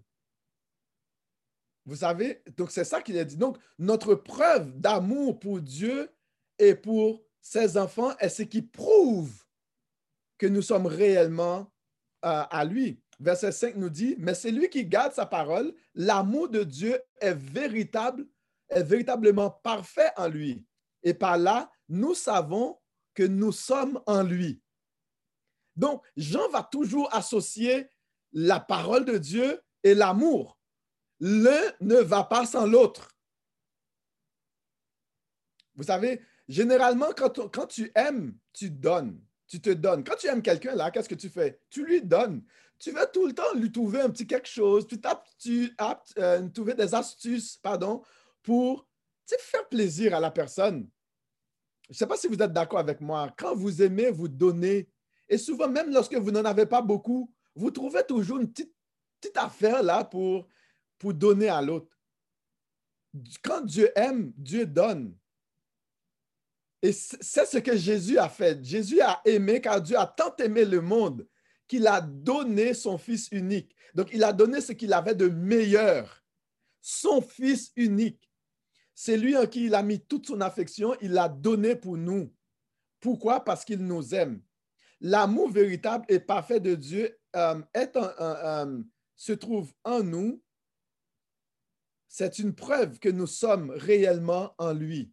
Vous 1.85 1.97
savez, 1.97 2.43
donc 2.57 2.71
c'est 2.71 2.83
ça 2.83 3.01
qu'il 3.01 3.17
a 3.17 3.23
dit. 3.23 3.37
Donc, 3.37 3.57
notre 3.77 4.15
preuve 4.15 4.79
d'amour 4.79 5.39
pour 5.39 5.61
Dieu 5.61 6.11
et 6.59 6.75
pour 6.75 7.23
ses 7.41 7.77
enfants 7.77 8.15
est 8.17 8.29
ce 8.29 8.43
qui 8.43 8.61
prouve 8.61 9.33
que 10.37 10.47
nous 10.47 10.61
sommes 10.61 10.85
réellement 10.85 11.71
euh, 12.25 12.43
à 12.49 12.65
lui. 12.65 13.01
Verset 13.19 13.51
5 13.51 13.75
nous 13.75 13.89
dit, 13.89 14.15
mais 14.17 14.33
c'est 14.33 14.51
lui 14.51 14.69
qui 14.69 14.85
garde 14.85 15.13
sa 15.13 15.27
parole, 15.27 15.73
l'amour 15.93 16.49
de 16.49 16.63
Dieu 16.63 16.99
est 17.19 17.35
véritable, 17.35 18.25
est 18.69 18.83
véritablement 18.83 19.51
parfait 19.51 20.09
en 20.17 20.27
lui. 20.27 20.65
Et 21.03 21.13
par 21.13 21.37
là, 21.37 21.71
nous 21.89 22.13
savons 22.13 22.79
que 23.13 23.23
nous 23.23 23.51
sommes 23.51 24.01
en 24.05 24.23
lui. 24.23 24.61
Donc, 25.75 26.03
Jean 26.15 26.49
va 26.49 26.63
toujours 26.63 27.13
associer 27.13 27.89
la 28.33 28.59
parole 28.59 29.05
de 29.05 29.17
Dieu 29.17 29.61
et 29.83 29.93
l'amour. 29.93 30.57
L'un 31.19 31.61
ne 31.79 31.97
va 31.97 32.23
pas 32.23 32.45
sans 32.45 32.65
l'autre. 32.65 33.09
Vous 35.75 35.83
savez, 35.83 36.21
généralement, 36.47 37.11
quand, 37.15 37.67
tu 37.67 37.91
aimes, 37.95 38.37
tu 38.53 38.69
donnes. 38.69 39.21
Tu 39.47 39.61
te 39.61 39.69
donnes. 39.69 40.03
Quand 40.03 40.15
tu 40.15 40.27
aimes 40.27 40.41
quelqu'un, 40.41 40.75
là, 40.75 40.91
qu'est-ce 40.91 41.09
que 41.09 41.15
tu 41.15 41.29
fais? 41.29 41.59
Tu 41.69 41.85
lui 41.85 42.01
donnes. 42.01 42.43
Tu 42.79 42.91
vas 42.91 43.05
tout 43.05 43.27
le 43.27 43.33
temps 43.33 43.53
lui 43.55 43.71
trouver 43.71 44.01
un 44.01 44.09
petit 44.09 44.25
quelque 44.25 44.47
chose. 44.47 44.87
Tu 44.87 44.99
tu 45.37 45.75
euh, 46.17 46.49
trouver 46.49 46.73
des 46.73 46.95
astuces, 46.95 47.57
pardon, 47.57 48.01
pour 48.41 48.87
faire 49.27 49.67
plaisir 49.69 50.15
à 50.15 50.19
la 50.19 50.31
personne. 50.31 50.89
Je 51.87 51.93
ne 51.93 51.97
sais 51.97 52.07
pas 52.07 52.17
si 52.17 52.27
vous 52.27 52.35
êtes 52.35 52.53
d'accord 52.53 52.79
avec 52.79 53.01
moi. 53.01 53.33
Quand 53.37 53.55
vous 53.55 53.81
aimez 53.81 54.11
vous 54.11 54.27
donner, 54.27 54.89
et 55.27 55.37
souvent, 55.37 55.67
même 55.67 55.91
lorsque 55.91 56.15
vous 56.15 56.31
n'en 56.31 56.45
avez 56.45 56.65
pas 56.65 56.81
beaucoup, 56.81 57.33
vous 57.55 57.71
trouvez 57.71 58.03
toujours 58.05 58.39
une 58.39 58.51
petite, 58.51 58.73
petite 59.19 59.37
affaire 59.37 59.83
là 59.83 60.03
pour, 60.03 60.47
pour 60.97 61.13
donner 61.13 61.49
à 61.49 61.61
l'autre. 61.61 61.97
Quand 63.43 63.61
Dieu 63.61 63.91
aime, 63.95 64.31
Dieu 64.37 64.65
donne. 64.65 65.15
Et 66.81 66.93
c'est 66.93 67.45
ce 67.45 67.59
que 67.59 67.77
Jésus 67.77 68.17
a 68.17 68.29
fait. 68.29 68.63
Jésus 68.63 69.01
a 69.01 69.21
aimé 69.25 69.61
car 69.61 69.81
Dieu 69.81 69.97
a 69.97 70.07
tant 70.07 70.35
aimé 70.37 70.65
le 70.65 70.81
monde 70.81 71.27
qu'il 71.67 71.87
a 71.87 72.01
donné 72.01 72.73
son 72.73 72.97
Fils 72.97 73.29
unique. 73.31 73.75
Donc, 73.93 74.09
il 74.11 74.23
a 74.23 74.33
donné 74.33 74.61
ce 74.61 74.73
qu'il 74.73 74.93
avait 74.93 75.15
de 75.15 75.27
meilleur, 75.27 76.23
son 76.81 77.21
Fils 77.21 77.71
unique. 77.75 78.30
C'est 78.93 79.17
lui 79.17 79.35
en 79.37 79.47
qui 79.47 79.65
il 79.65 79.75
a 79.75 79.83
mis 79.83 79.99
toute 79.99 80.27
son 80.27 80.41
affection, 80.41 80.95
il 81.01 81.11
l'a 81.11 81.29
donné 81.29 81.75
pour 81.75 81.97
nous. 81.97 82.33
Pourquoi? 82.99 83.43
Parce 83.43 83.65
qu'il 83.65 83.85
nous 83.85 84.13
aime 84.13 84.41
l'amour 85.01 85.49
véritable 85.49 86.05
et 86.07 86.19
parfait 86.19 86.59
de 86.59 86.75
Dieu 86.75 87.19
euh, 87.35 88.83
se 89.15 89.33
trouve 89.33 89.73
en 89.83 90.03
nous. 90.03 90.41
C'est 92.07 92.39
une 92.39 92.53
preuve 92.53 92.99
que 92.99 93.09
nous 93.09 93.27
sommes 93.27 93.71
réellement 93.71 94.53
en 94.57 94.73
lui. 94.73 95.11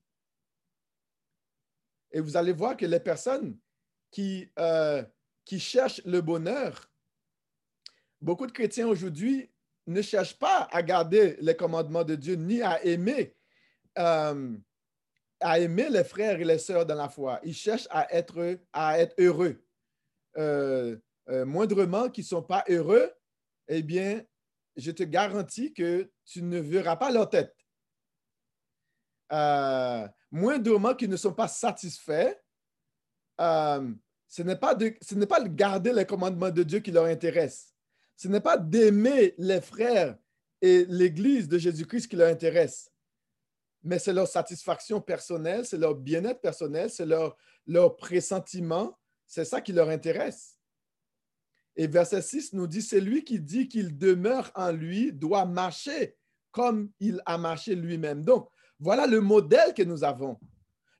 Et 2.11 2.21
vous 2.21 2.37
allez 2.37 2.53
voir 2.53 2.77
que 2.77 2.87
les 2.87 3.01
personnes 3.01 3.59
qui, 4.11 4.51
euh, 4.59 5.05
qui 5.45 5.61
cherchent 5.61 6.03
le 6.05 6.21
bonheur, 6.21 6.91
beaucoup 8.21 8.47
de 8.47 8.53
chrétiens 8.53 8.89
aujourd'hui 8.89 9.51
ne 9.87 10.03
cherchent 10.03 10.39
pas 10.39 10.69
à 10.71 10.83
garder 10.83 11.37
les 11.41 11.57
commandements 11.57 12.05
de 12.05 12.15
Dieu 12.15 12.35
ni 12.35 12.61
à 12.63 12.85
aimer, 12.85 13.37
à 15.41 15.59
aimer 15.61 15.89
les 15.89 16.05
frères 16.05 16.41
et 16.41 16.45
les 16.45 16.59
sœurs 16.59 16.87
dans 16.87 16.95
la 16.95 17.09
foi. 17.09 17.41
Ils 17.45 17.55
cherchent 17.55 17.89
à 17.91 18.13
être, 18.13 18.59
heureux. 19.19 19.63
Euh, 20.37 20.97
euh, 21.29 21.45
moindrement 21.45 22.09
qui 22.09 22.23
ne 22.23 22.27
sont 22.27 22.43
pas 22.43 22.65
heureux, 22.69 23.11
eh 23.69 23.83
bien, 23.83 24.23
je 24.77 24.91
te 24.91 25.03
garantis 25.03 25.73
que 25.73 26.11
tu 26.25 26.43
ne 26.43 26.59
verras 26.59 26.97
pas 26.97 27.11
leur 27.11 27.29
tête. 27.29 27.55
Euh, 29.33 30.09
moindrement 30.31 30.95
qui 30.95 31.07
ne 31.09 31.17
sont 31.17 31.35
pas 31.35 31.49
satisfaits, 31.49 32.35
ce 33.39 34.43
n'est 34.43 34.57
pas, 34.57 34.75
de, 34.75 34.95
ce 35.03 35.15
n'est 35.15 35.27
pas 35.27 35.41
de 35.41 35.49
garder 35.49 35.93
les 35.93 36.07
commandements 36.07 36.51
de 36.51 36.63
Dieu 36.63 36.81
qui 36.81 36.91
leur 36.91 37.05
intéresse. 37.05 37.75
Ce 38.17 38.29
n'est 38.29 38.41
pas 38.41 38.57
d'aimer 38.57 39.35
les 39.39 39.61
frères 39.61 40.17
et 40.61 40.85
l'Église 40.87 41.47
de 41.49 41.59
Jésus-Christ 41.59 42.09
qui 42.09 42.17
leur 42.17 42.31
intéresse, 42.31 42.91
mais 43.83 43.99
c'est 43.99 44.13
leur 44.13 44.29
satisfaction 44.29 45.01
personnelle, 45.01 45.65
c'est 45.65 45.79
leur 45.79 45.95
bien-être 45.95 46.41
personnel, 46.41 46.91
c'est 46.91 47.07
leur, 47.07 47.37
pressentiment, 47.97 48.99
c'est 49.27 49.45
ça 49.45 49.61
qui 49.61 49.73
leur 49.73 49.89
intéresse. 49.89 50.59
Et 51.77 51.87
verset 51.87 52.23
6 52.23 52.55
nous 52.55 52.67
dit, 52.67 52.83
c'est 52.83 53.01
lui 53.01 53.25
qui 53.25 53.39
dit 53.39 53.69
qu'il 53.69 53.97
demeure 53.97 54.51
en 54.55 54.73
lui, 54.73 55.13
doit 55.13 55.45
marcher 55.45 56.17
comme 56.51 56.91
il 56.99 57.23
a 57.25 57.39
marché 57.39 57.75
lui-même. 57.75 58.25
Donc, 58.25 58.49
voilà 58.81 59.07
le 59.07 59.21
modèle 59.21 59.75
que 59.75 59.83
nous 59.83 60.03
avons. 60.03 60.39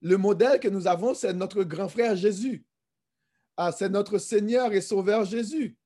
Le 0.01 0.17
modèle 0.17 0.61
que 0.61 0.69
nous 0.69 0.87
avons, 0.87 1.15
c'est 1.15 1.33
notre 1.33 1.65
grand 1.65 1.89
frère 1.89 2.15
Jésus. 2.15 2.65
Ah, 3.57 3.73
c'est 3.73 3.89
notre 3.89 4.19
Seigneur 4.19 4.73
et 4.73 4.81
Sauveur 4.81 5.25
Jésus. 5.25 5.77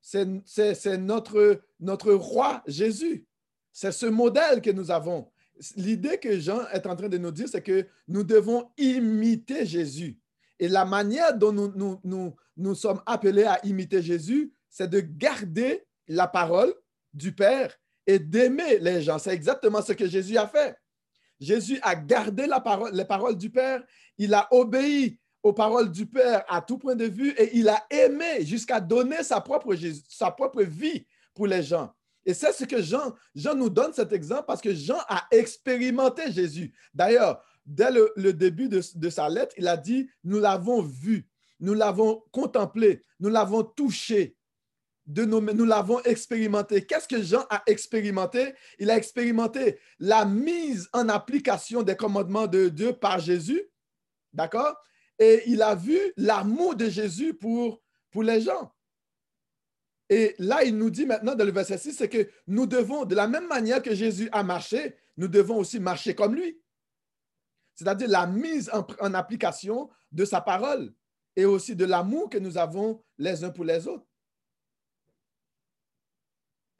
C'est 0.00 0.96
notre, 0.98 1.60
notre 1.80 2.12
roi 2.12 2.62
Jésus. 2.66 3.26
C'est 3.72 3.92
ce 3.92 4.06
modèle 4.06 4.62
que 4.62 4.70
nous 4.70 4.90
avons. 4.92 5.30
L'idée 5.76 6.18
que 6.18 6.38
Jean 6.38 6.66
est 6.72 6.86
en 6.86 6.96
train 6.96 7.08
de 7.08 7.18
nous 7.18 7.30
dire, 7.30 7.48
c'est 7.48 7.62
que 7.62 7.86
nous 8.06 8.22
devons 8.22 8.70
imiter 8.76 9.66
Jésus. 9.66 10.18
Et 10.58 10.68
la 10.68 10.84
manière 10.84 11.36
dont 11.36 11.52
nous, 11.52 12.34
nous, 12.56 12.74
sommes 12.74 13.00
appelés 13.06 13.44
à 13.44 13.64
imiter 13.64 14.02
Jésus, 14.02 14.52
c'est 14.68 14.88
de 14.88 15.00
garder 15.00 15.86
la 16.08 16.26
parole 16.26 16.74
du 17.12 17.32
Père 17.32 17.76
et 18.06 18.18
d'aimer 18.18 18.78
les 18.78 19.02
gens. 19.02 19.18
C'est 19.18 19.32
exactement 19.32 19.82
ce 19.82 19.92
que 19.92 20.06
Jésus 20.06 20.36
a 20.36 20.46
fait. 20.46 20.76
Jésus 21.40 21.78
a 21.82 21.94
gardé 21.94 22.46
la 22.46 22.60
parole, 22.60 22.92
les 22.94 23.04
paroles 23.04 23.36
du 23.36 23.50
Père, 23.50 23.82
il 24.16 24.34
a 24.34 24.48
obéi 24.50 25.20
aux 25.42 25.52
paroles 25.52 25.90
du 25.90 26.06
Père 26.06 26.44
à 26.48 26.60
tout 26.60 26.78
point 26.78 26.96
de 26.96 27.04
vue 27.04 27.30
et 27.30 27.56
il 27.56 27.68
a 27.68 27.86
aimé 27.90 28.44
jusqu'à 28.44 28.80
donner 28.80 29.22
sa 29.22 29.40
propre 29.40 29.74
vie 30.62 31.06
pour 31.32 31.46
les 31.46 31.62
gens. 31.62 31.92
Et 32.28 32.34
c'est 32.34 32.52
ce 32.52 32.66
que 32.66 32.82
Jean, 32.82 33.14
nous 33.56 33.70
donne 33.70 33.94
cet 33.94 34.12
exemple 34.12 34.44
parce 34.46 34.60
que 34.60 34.74
Jean 34.74 34.98
a 35.08 35.26
expérimenté 35.30 36.30
Jésus. 36.30 36.74
D'ailleurs, 36.92 37.42
dès 37.64 37.90
le, 37.90 38.34
début 38.34 38.68
de, 38.68 39.08
sa 39.08 39.30
lettre, 39.30 39.54
il 39.56 39.66
a 39.66 39.78
dit, 39.78 40.10
nous 40.24 40.38
l'avons 40.38 40.82
vu, 40.82 41.26
nous 41.58 41.72
l'avons 41.72 42.22
contemplé, 42.30 43.02
nous 43.18 43.30
l'avons 43.30 43.62
touché, 43.64 44.36
de 45.06 45.24
nous 45.24 45.64
l'avons 45.64 46.02
expérimenté. 46.02 46.84
Qu'est-ce 46.84 47.08
que 47.08 47.22
Jean 47.22 47.46
a 47.48 47.62
expérimenté? 47.66 48.52
Il 48.78 48.90
a 48.90 48.98
expérimenté 48.98 49.78
la 49.98 50.26
mise 50.26 50.86
en 50.92 51.08
application 51.08 51.82
des 51.82 51.96
commandements 51.96 52.46
de 52.46 52.68
Dieu 52.68 52.92
par 52.92 53.20
Jésus, 53.20 53.62
d'accord? 54.34 54.76
Et 55.18 55.44
il 55.46 55.62
a 55.62 55.74
vu 55.74 55.98
l'amour 56.18 56.76
de 56.76 56.90
Jésus 56.90 57.32
pour 57.32 57.80
les 58.22 58.42
gens. 58.42 58.70
Et 60.10 60.34
là, 60.38 60.64
il 60.64 60.76
nous 60.76 60.90
dit 60.90 61.06
maintenant 61.06 61.34
dans 61.34 61.44
le 61.44 61.52
verset 61.52 61.78
6, 61.78 61.92
c'est 61.92 62.08
que 62.08 62.30
nous 62.46 62.66
devons, 62.66 63.04
de 63.04 63.14
la 63.14 63.28
même 63.28 63.46
manière 63.46 63.82
que 63.82 63.94
Jésus 63.94 64.28
a 64.32 64.42
marché, 64.42 64.96
nous 65.16 65.28
devons 65.28 65.56
aussi 65.58 65.80
marcher 65.80 66.14
comme 66.14 66.34
lui 66.34 66.58
c'est-à-dire 67.78 68.08
la 68.08 68.26
mise 68.26 68.68
en, 68.72 69.14
application 69.14 69.88
de 70.10 70.24
sa 70.24 70.40
parole 70.40 70.92
et 71.36 71.44
aussi 71.44 71.76
de 71.76 71.84
l'amour 71.84 72.28
que 72.28 72.38
nous 72.38 72.58
avons 72.58 73.04
les 73.18 73.44
uns 73.44 73.50
pour 73.50 73.64
les 73.64 73.86
autres. 73.86 74.04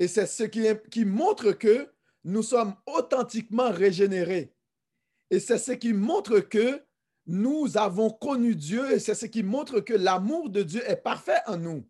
Et 0.01 0.09
c'est 0.09 0.27
ce 0.27 0.43
qui, 0.43 1.05
montre 1.05 1.53
que 1.53 1.93
nous 2.25 2.43
sommes 2.43 2.75
authentiquement 2.85 3.71
régénérés. 3.71 4.53
Et 5.31 5.39
c'est 5.39 5.59
ce 5.59 5.71
qui 5.71 5.93
montre 5.93 6.41
que 6.41 6.83
nous 7.27 7.79
avons 7.79 8.11
connu 8.11 8.57
Dieu 8.57 8.91
et 8.91 8.99
c'est 8.99 9.15
ce 9.15 9.27
qui 9.27 9.45
montre 9.45 9.79
que 9.79 9.95
l'amour 9.95 10.51
de 10.51 10.65
Dieu 10.65 10.83
est 10.91 10.97
parfait 10.97 11.43
en 11.47 11.59
nous. 11.59 11.89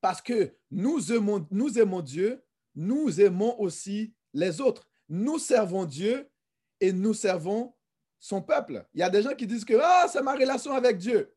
Parce 0.00 0.20
que 0.22 0.54
nous 0.70 1.12
aimons, 1.12 1.46
nous 1.50 1.78
aimons 1.78 2.00
Dieu, 2.00 2.42
nous 2.74 3.20
aimons 3.20 3.60
aussi 3.60 4.14
les 4.32 4.60
autres. 4.60 4.88
Nous 5.08 5.38
servons 5.38 5.84
Dieu 5.84 6.28
et 6.80 6.92
nous 6.92 7.14
servons 7.14 7.74
son 8.18 8.40
peuple. 8.40 8.86
Il 8.94 9.00
y 9.00 9.02
a 9.02 9.10
des 9.10 9.22
gens 9.22 9.34
qui 9.34 9.46
disent 9.46 9.64
que 9.64 9.78
ah, 9.82 10.06
c'est 10.08 10.22
ma 10.22 10.34
relation 10.34 10.72
avec 10.72 10.98
Dieu. 10.98 11.34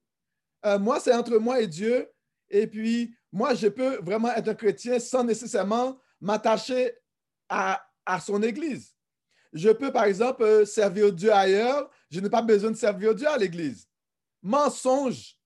Euh, 0.66 0.80
moi, 0.80 1.00
c'est 1.00 1.14
entre 1.14 1.38
moi 1.38 1.62
et 1.62 1.68
Dieu. 1.68 2.10
Et 2.50 2.68
puis, 2.68 3.16
moi, 3.32 3.54
je 3.54 3.68
peux 3.68 3.98
vraiment 4.02 4.32
être 4.34 4.50
un 4.50 4.56
chrétien 4.56 5.00
sans 5.00 5.24
nécessairement 5.24 5.98
m'attacher 6.22 6.94
à, 7.50 7.84
à 8.06 8.20
son 8.20 8.42
Église. 8.44 8.94
Je 9.54 9.70
peux, 9.70 9.92
par 9.92 10.06
exemple, 10.06 10.44
euh, 10.44 10.66
servir 10.66 11.12
Dieu 11.12 11.32
ailleurs. 11.32 11.90
Je 12.10 12.20
n'ai 12.20 12.30
pas 12.30 12.42
besoin 12.42 12.72
de 12.72 12.76
servir 12.76 13.14
Dieu 13.14 13.28
à 13.28 13.38
l'Église. 13.38 13.88
Mensonge. 14.42 15.38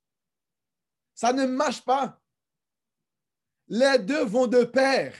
Ça 1.14 1.34
ne 1.34 1.46
marche 1.46 1.84
pas. 1.84 2.20
Les 3.68 4.00
deux 4.00 4.24
vont 4.24 4.48
de 4.48 4.64
pair. 4.64 5.14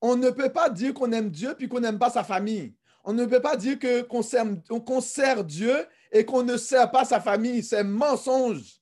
On 0.00 0.16
ne 0.16 0.30
peut 0.30 0.52
pas 0.52 0.68
dire 0.68 0.92
qu'on 0.92 1.12
aime 1.12 1.30
Dieu 1.30 1.54
puis 1.56 1.68
qu'on 1.68 1.80
n'aime 1.80 1.98
pas 1.98 2.10
sa 2.10 2.24
famille. 2.24 2.74
On 3.04 3.12
ne 3.12 3.24
peut 3.24 3.40
pas 3.40 3.56
dire 3.56 3.78
qu'on 4.08 5.00
sert, 5.00 5.44
Dieu 5.44 5.86
et 6.10 6.24
qu'on 6.24 6.42
ne 6.42 6.56
sert 6.56 6.90
pas 6.90 7.04
sa 7.04 7.20
famille. 7.20 7.62
C'est 7.62 7.84
mensonge. 7.84 8.80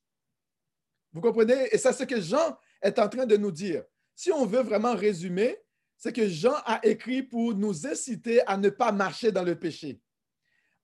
Vous 1.12 1.20
comprenez? 1.20 1.68
Et 1.72 1.78
c'est 1.78 1.92
ce 1.92 2.04
que 2.04 2.20
Jean 2.20 2.56
est 2.82 2.98
en 2.98 3.08
train 3.08 3.26
de 3.26 3.36
nous 3.36 3.50
dire. 3.50 3.84
Si 4.14 4.30
on 4.30 4.46
veut 4.46 4.62
vraiment 4.62 4.94
résumer, 4.94 5.56
c'est 5.96 6.12
que 6.12 6.28
Jean 6.28 6.54
a 6.64 6.80
écrit 6.84 7.22
pour 7.22 7.54
nous 7.54 7.86
inciter 7.86 8.46
à 8.46 8.56
ne 8.56 8.70
pas 8.70 8.92
marcher 8.92 9.32
dans 9.32 9.44
le 9.44 9.58
péché. 9.58 10.00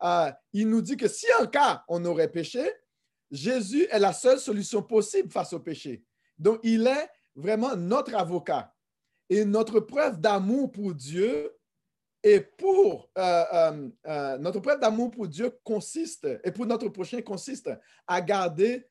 Euh, 0.03 0.31
il 0.53 0.69
nous 0.69 0.83
dit 0.83 0.97
que 0.97 1.09
si 1.09 1.27
en 1.41 1.47
cas 1.47 1.85
on 1.89 2.05
aurait 2.05 2.31
péché, 2.31 2.71
Jésus 3.31 3.87
est 3.91 3.99
la 3.99 4.13
seule 4.13 4.39
solution 4.39 4.83
possible 4.83 5.31
face 5.31 5.53
au 5.53 5.61
péché. 5.61 6.05
Donc, 6.39 6.61
il 6.63 6.87
est 6.87 7.09
vraiment 7.37 7.77
notre 7.77 8.15
avocat. 8.15 8.73
Et 9.29 9.45
notre 9.45 9.81
preuve 9.81 10.21
d'amour 10.21 10.73
pour 10.73 10.95
Dieu 10.95 11.53
et 12.23 12.41
pour 12.41 13.09
euh, 13.19 13.45
euh, 13.53 13.89
euh, 14.07 14.39
notre 14.39 14.59
preuve 14.59 14.81
d'amour 14.81 15.13
pour 15.13 15.29
Dieu 15.29 15.57
consiste, 15.63 16.27
et 16.43 16.51
pour 16.51 16.67
notre 16.67 16.89
prochain 16.89 17.23
consiste 17.23 17.71
à 18.05 18.21
garder 18.21 18.89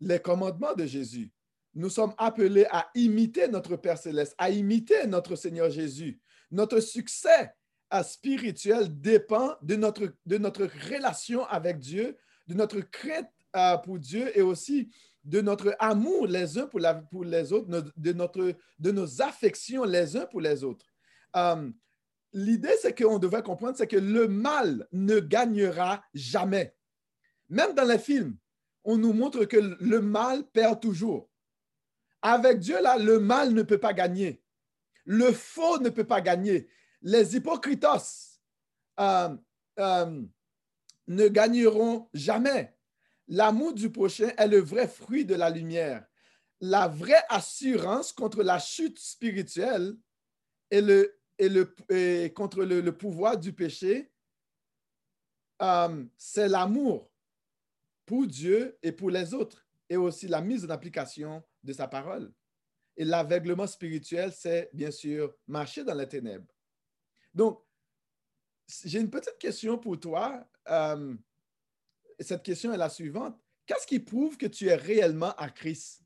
les 0.00 0.20
commandements 0.20 0.74
de 0.74 0.86
Jésus. 0.86 1.32
Nous 1.74 1.88
sommes 1.88 2.14
appelés 2.16 2.66
à 2.70 2.88
imiter 2.94 3.48
notre 3.48 3.74
Père 3.76 3.98
céleste, 3.98 4.36
à 4.38 4.50
imiter 4.50 5.06
notre 5.06 5.34
Seigneur 5.34 5.70
Jésus. 5.70 6.20
Notre 6.50 6.78
succès 6.78 7.52
spirituel 8.04 9.00
dépend 9.00 9.56
de 9.62 9.74
notre, 9.74 10.14
de 10.24 10.38
notre 10.38 10.64
relation 10.92 11.44
avec 11.46 11.78
Dieu, 11.78 12.16
de 12.46 12.54
notre 12.54 12.80
crainte 12.80 13.30
pour 13.82 13.98
Dieu 13.98 14.36
et 14.38 14.42
aussi 14.42 14.90
de 15.24 15.40
notre 15.40 15.74
amour 15.78 16.26
les 16.26 16.58
uns 16.58 16.66
pour, 16.66 16.80
la, 16.80 16.94
pour 16.94 17.24
les 17.24 17.52
autres, 17.52 17.68
de, 17.96 18.90
nos 18.92 19.22
affections 19.22 19.84
les 19.84 20.16
uns 20.16 20.26
pour 20.26 20.40
les 20.40 20.62
autres. 20.62 20.86
Euh, 21.36 21.70
l'idée, 22.32 22.74
c'est 22.80 22.96
qu'on 22.96 23.18
devrait 23.18 23.42
comprendre, 23.42 23.76
c'est 23.76 23.86
que 23.86 23.96
le 23.96 24.28
mal 24.28 24.86
ne 24.92 25.20
gagnera 25.20 26.04
jamais. 26.12 26.76
Même 27.48 27.74
dans 27.74 27.84
les 27.84 27.98
films, 27.98 28.36
on 28.84 28.98
nous 28.98 29.14
montre 29.14 29.44
que 29.46 29.56
le 29.56 30.00
mal 30.00 30.44
perd 30.44 30.80
toujours. 30.80 31.30
Avec 32.20 32.58
Dieu, 32.58 32.80
là, 32.82 32.98
le 32.98 33.18
mal 33.18 33.52
ne 33.52 33.62
peut 33.62 33.78
pas 33.78 33.94
gagner. 33.94 34.42
Le 35.04 35.32
faux 35.32 35.78
ne 35.78 35.88
peut 35.88 36.04
pas 36.04 36.20
gagner. 36.20 36.68
Les 37.02 37.36
hypocritos 37.36 38.40
euh, 39.00 39.36
euh, 39.78 40.22
ne 41.06 41.28
gagneront 41.28 42.08
jamais. 42.12 42.73
L'amour 43.28 43.72
du 43.72 43.90
prochain 43.90 44.30
est 44.36 44.48
le 44.48 44.60
vrai 44.60 44.86
fruit 44.86 45.24
de 45.24 45.34
la 45.34 45.50
lumière. 45.50 46.06
La 46.60 46.88
vraie 46.88 47.22
assurance 47.28 48.12
contre 48.12 48.42
la 48.42 48.58
chute 48.58 48.98
spirituelle 48.98 49.96
et, 50.70 50.80
le, 50.80 52.28
contre 52.28 52.64
le, 52.64 52.96
pouvoir 52.96 53.38
du 53.38 53.52
péché, 53.52 54.12
euh, 55.62 56.04
c'est 56.16 56.48
l'amour 56.48 57.10
pour 58.06 58.26
Dieu 58.26 58.78
et 58.82 58.92
pour 58.92 59.10
les 59.10 59.32
autres, 59.32 59.66
et 59.88 59.96
aussi 59.96 60.28
la 60.28 60.40
mise 60.40 60.64
en 60.64 60.70
application 60.70 61.42
de 61.62 61.72
sa 61.72 61.88
parole. 61.88 62.32
Et 62.96 63.04
l'aveuglement 63.04 63.66
spirituel, 63.66 64.32
c'est 64.32 64.70
bien 64.72 64.90
sûr 64.90 65.34
marcher 65.46 65.84
dans 65.84 65.94
les 65.94 66.08
ténèbres. 66.08 66.52
Donc, 67.32 67.60
j'ai 68.84 69.00
une 69.00 69.10
petite 69.10 69.38
question 69.38 69.78
pour 69.78 69.98
toi. 69.98 70.46
Euh, 70.68 71.14
cette 72.20 72.42
question 72.42 72.72
est 72.72 72.78
la 72.78 72.88
suivante. 72.88 73.38
Qu'est-ce 73.66 73.86
qui 73.86 73.98
prouve 73.98 74.36
que 74.36 74.46
tu 74.46 74.66
es 74.66 74.74
réellement 74.74 75.34
à 75.36 75.48
Christ? 75.48 76.02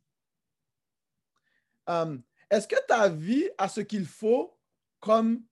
Um, 1.87 2.23
est-ce 2.51 2.69
que 2.69 2.77
ta 2.87 3.09
vie 3.09 3.49
a 3.59 3.69
ce 3.69 3.81
qu'il 3.81 4.07
faut 4.07 4.57
comme 5.01 5.43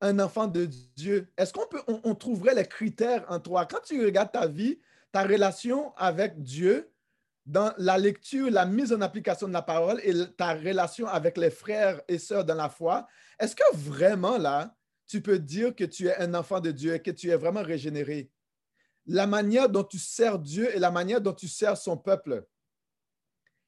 un 0.00 0.18
enfant 0.18 0.46
de 0.46 0.66
Dieu? 0.66 1.32
Est-ce 1.36 1.52
qu'on 1.52 1.66
peut, 1.66 1.82
on, 1.86 2.14
trouverait 2.14 2.54
les 2.54 2.66
critères 2.66 3.24
en 3.28 3.40
toi? 3.40 3.66
Quand 3.66 3.80
tu 3.84 4.04
regardes 4.04 4.32
ta 4.32 4.46
vie, 4.46 4.80
ta 5.10 5.22
relation 5.22 5.94
avec 5.96 6.42
Dieu, 6.42 6.90
dans 7.44 7.74
la 7.78 7.98
lecture, 7.98 8.50
la 8.50 8.66
mise 8.66 8.92
en 8.92 9.00
application 9.00 9.48
de 9.48 9.52
la 9.52 9.62
parole 9.62 10.00
et 10.04 10.14
ta 10.36 10.54
relation 10.54 11.06
avec 11.08 11.36
les 11.36 11.50
frères 11.50 12.00
et 12.08 12.18
sœurs 12.18 12.44
dans 12.44 12.54
la 12.54 12.68
foi, 12.68 13.06
est-ce 13.38 13.56
que 13.56 13.76
vraiment 13.76 14.38
là, 14.38 14.76
tu 15.06 15.20
peux 15.20 15.38
dire 15.38 15.74
que 15.74 15.84
tu 15.84 16.06
es 16.06 16.16
un 16.16 16.34
enfant 16.34 16.60
de 16.60 16.70
Dieu 16.70 16.94
et 16.94 17.02
que 17.02 17.10
tu 17.10 17.28
es 17.30 17.36
vraiment 17.36 17.62
régénéré? 17.62 18.30
La 19.06 19.26
manière 19.26 19.68
dont 19.68 19.84
tu 19.84 19.98
sers 19.98 20.38
Dieu 20.38 20.74
et 20.74 20.78
la 20.78 20.90
manière 20.90 21.20
dont 21.20 21.32
tu 21.32 21.48
sers 21.48 21.76
son 21.76 21.96
peuple. 21.96 22.46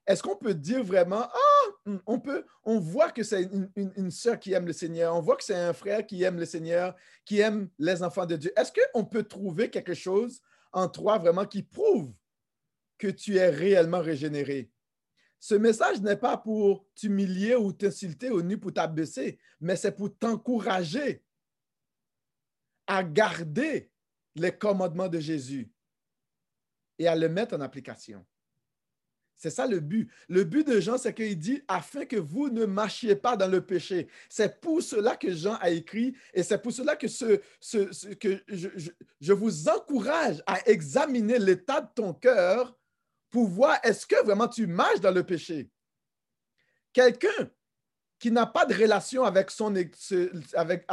Est-ce 0.06 0.22
qu'on 0.22 0.36
peut 0.36 0.54
dire 0.54 0.84
vraiment, 0.84 1.26
ah, 1.32 1.90
on 2.06 2.20
peut, 2.20 2.44
on 2.62 2.78
voit 2.78 3.10
que 3.10 3.22
c'est 3.22 3.44
une, 3.44 3.70
une, 3.74 4.10
sœur 4.10 4.38
qui 4.38 4.52
aime 4.52 4.66
le 4.66 4.72
Seigneur, 4.72 5.14
on 5.14 5.20
voit 5.20 5.36
que 5.36 5.44
c'est 5.44 5.54
un 5.54 5.72
frère 5.72 6.06
qui 6.06 6.22
aime 6.22 6.38
le 6.38 6.44
Seigneur, 6.44 6.94
qui 7.24 7.40
aime 7.40 7.70
les 7.78 8.02
enfants 8.02 8.26
de 8.26 8.36
Dieu. 8.36 8.52
Est-ce 8.56 8.72
qu'on 8.92 9.04
peut 9.04 9.22
trouver 9.22 9.70
quelque 9.70 9.94
chose 9.94 10.42
en 10.72 10.88
toi 10.88 11.18
vraiment 11.18 11.46
qui 11.46 11.62
prouve 11.62 12.12
que 12.98 13.08
tu 13.08 13.36
es 13.36 13.48
réellement 13.48 14.00
régénéré? 14.00 14.70
Ce 15.40 15.54
message 15.54 16.00
n'est 16.00 16.16
pas 16.16 16.36
pour 16.36 16.86
t'humilier 16.94 17.54
ou 17.54 17.72
t'insulter 17.72 18.30
ou 18.30 18.42
ni 18.42 18.56
pour 18.56 18.72
t'abaisser, 18.72 19.38
mais 19.60 19.76
c'est 19.76 19.92
pour 19.92 20.16
t'encourager 20.16 21.22
à 22.86 23.02
garder 23.02 23.90
les 24.34 24.52
commandements 24.52 25.08
de 25.08 25.20
Jésus 25.20 25.70
et 26.98 27.08
à 27.08 27.16
le 27.16 27.28
mettre 27.28 27.56
en 27.56 27.60
application. 27.60 28.24
C'est 29.36 29.50
ça 29.50 29.66
le 29.66 29.80
but. 29.80 30.10
Le 30.28 30.44
but 30.44 30.66
de 30.66 30.80
Jean, 30.80 30.96
c'est 30.96 31.12
qu'il 31.12 31.38
dit 31.38 31.62
afin 31.68 32.06
que 32.06 32.16
vous 32.16 32.48
ne 32.48 32.64
marchiez 32.64 33.16
pas 33.16 33.36
dans 33.36 33.48
le 33.48 33.64
péché. 33.64 34.08
C'est 34.28 34.60
pour 34.60 34.82
cela 34.82 35.16
que 35.16 35.34
Jean 35.34 35.56
a 35.56 35.70
écrit 35.70 36.16
et 36.32 36.42
c'est 36.42 36.58
pour 36.58 36.72
cela 36.72 36.96
que, 36.96 37.08
je, 37.08 39.32
vous 39.32 39.68
encourage 39.68 40.42
à 40.46 40.66
examiner 40.68 41.38
l'état 41.38 41.80
de 41.80 41.88
ton 41.94 42.14
cœur 42.14 42.78
pour 43.30 43.48
voir 43.48 43.78
est-ce 43.82 44.06
que 44.06 44.24
vraiment 44.24 44.48
tu 44.48 44.66
marches 44.66 45.00
dans 45.00 45.10
le 45.10 45.24
péché? 45.24 45.70
Quelqu'un 46.92 47.50
qui 48.20 48.30
n'a 48.30 48.46
pas 48.46 48.64
de 48.64 48.74
relation 48.74 49.24
avec, 49.24 49.50
son, 49.50 49.74
avec 50.54 50.86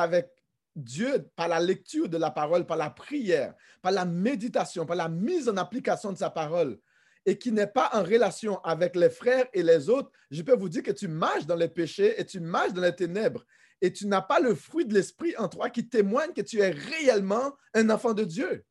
Dieu, 0.75 1.29
par 1.35 1.47
la 1.47 1.59
lecture 1.59 2.07
de 2.07 2.17
la 2.17 2.31
parole, 2.31 2.65
par 2.65 2.77
la 2.77 2.89
prière, 2.89 3.53
par 3.81 3.91
la 3.91 4.05
méditation, 4.05 4.85
par 4.85 4.95
la 4.95 5.09
mise 5.09 5.49
en 5.49 5.57
application 5.57 6.11
de 6.11 6.17
sa 6.17 6.29
parole, 6.29 6.79
et 7.25 7.37
qui 7.37 7.51
n'est 7.51 7.67
pas 7.67 7.89
en 7.93 8.03
relation 8.03 8.59
avec 8.63 8.95
les 8.95 9.09
frères 9.09 9.47
et 9.53 9.63
les 9.63 9.89
autres, 9.89 10.11
je 10.31 10.41
peux 10.41 10.55
vous 10.55 10.69
dire 10.69 10.83
que 10.83 10.91
tu 10.91 11.07
marches 11.07 11.45
dans 11.45 11.55
les 11.55 11.67
péchés 11.67 12.19
et 12.19 12.25
tu 12.25 12.39
marches 12.39 12.73
dans 12.73 12.81
les 12.81 12.95
ténèbres 12.95 13.45
et 13.81 13.91
tu 13.91 14.07
n'as 14.07 14.21
pas 14.21 14.39
le 14.39 14.53
fruit 14.53 14.85
de 14.85 14.93
l'esprit 14.93 15.35
en 15.37 15.47
toi 15.49 15.69
qui 15.69 15.87
témoigne 15.89 16.33
que 16.33 16.41
tu 16.41 16.59
es 16.59 16.69
réellement 16.69 17.55
un 17.73 17.89
enfant 17.89 18.13
de 18.13 18.23
Dieu. 18.23 18.63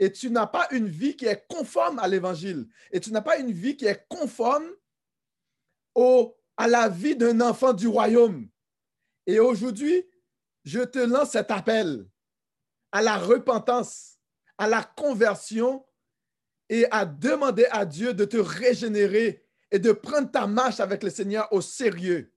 Et 0.00 0.10
tu 0.10 0.30
n'as 0.30 0.46
pas 0.46 0.66
une 0.72 0.88
vie 0.88 1.16
qui 1.16 1.26
est 1.26 1.46
conforme 1.48 1.98
à 2.00 2.08
l'évangile. 2.08 2.66
Et 2.90 3.00
tu 3.00 3.12
n'as 3.12 3.20
pas 3.20 3.38
une 3.38 3.52
vie 3.52 3.76
qui 3.76 3.86
est 3.86 4.06
conforme 4.08 4.68
à 6.56 6.68
la 6.68 6.88
vie 6.88 7.16
d'un 7.16 7.40
enfant 7.40 7.72
du 7.72 7.86
royaume. 7.86 8.48
Et 9.26 9.38
aujourd'hui, 9.38 10.04
je 10.64 10.80
te 10.80 10.98
lance 10.98 11.30
cet 11.30 11.50
appel 11.50 12.06
à 12.92 13.02
la 13.02 13.16
repentance, 13.16 14.18
à 14.58 14.66
la 14.66 14.82
conversion 14.82 15.86
et 16.68 16.86
à 16.90 17.04
demander 17.04 17.66
à 17.70 17.84
Dieu 17.84 18.14
de 18.14 18.24
te 18.24 18.36
régénérer 18.36 19.44
et 19.70 19.78
de 19.78 19.92
prendre 19.92 20.30
ta 20.30 20.46
marche 20.46 20.80
avec 20.80 21.02
le 21.02 21.10
Seigneur 21.10 21.52
au 21.52 21.60
sérieux, 21.60 22.32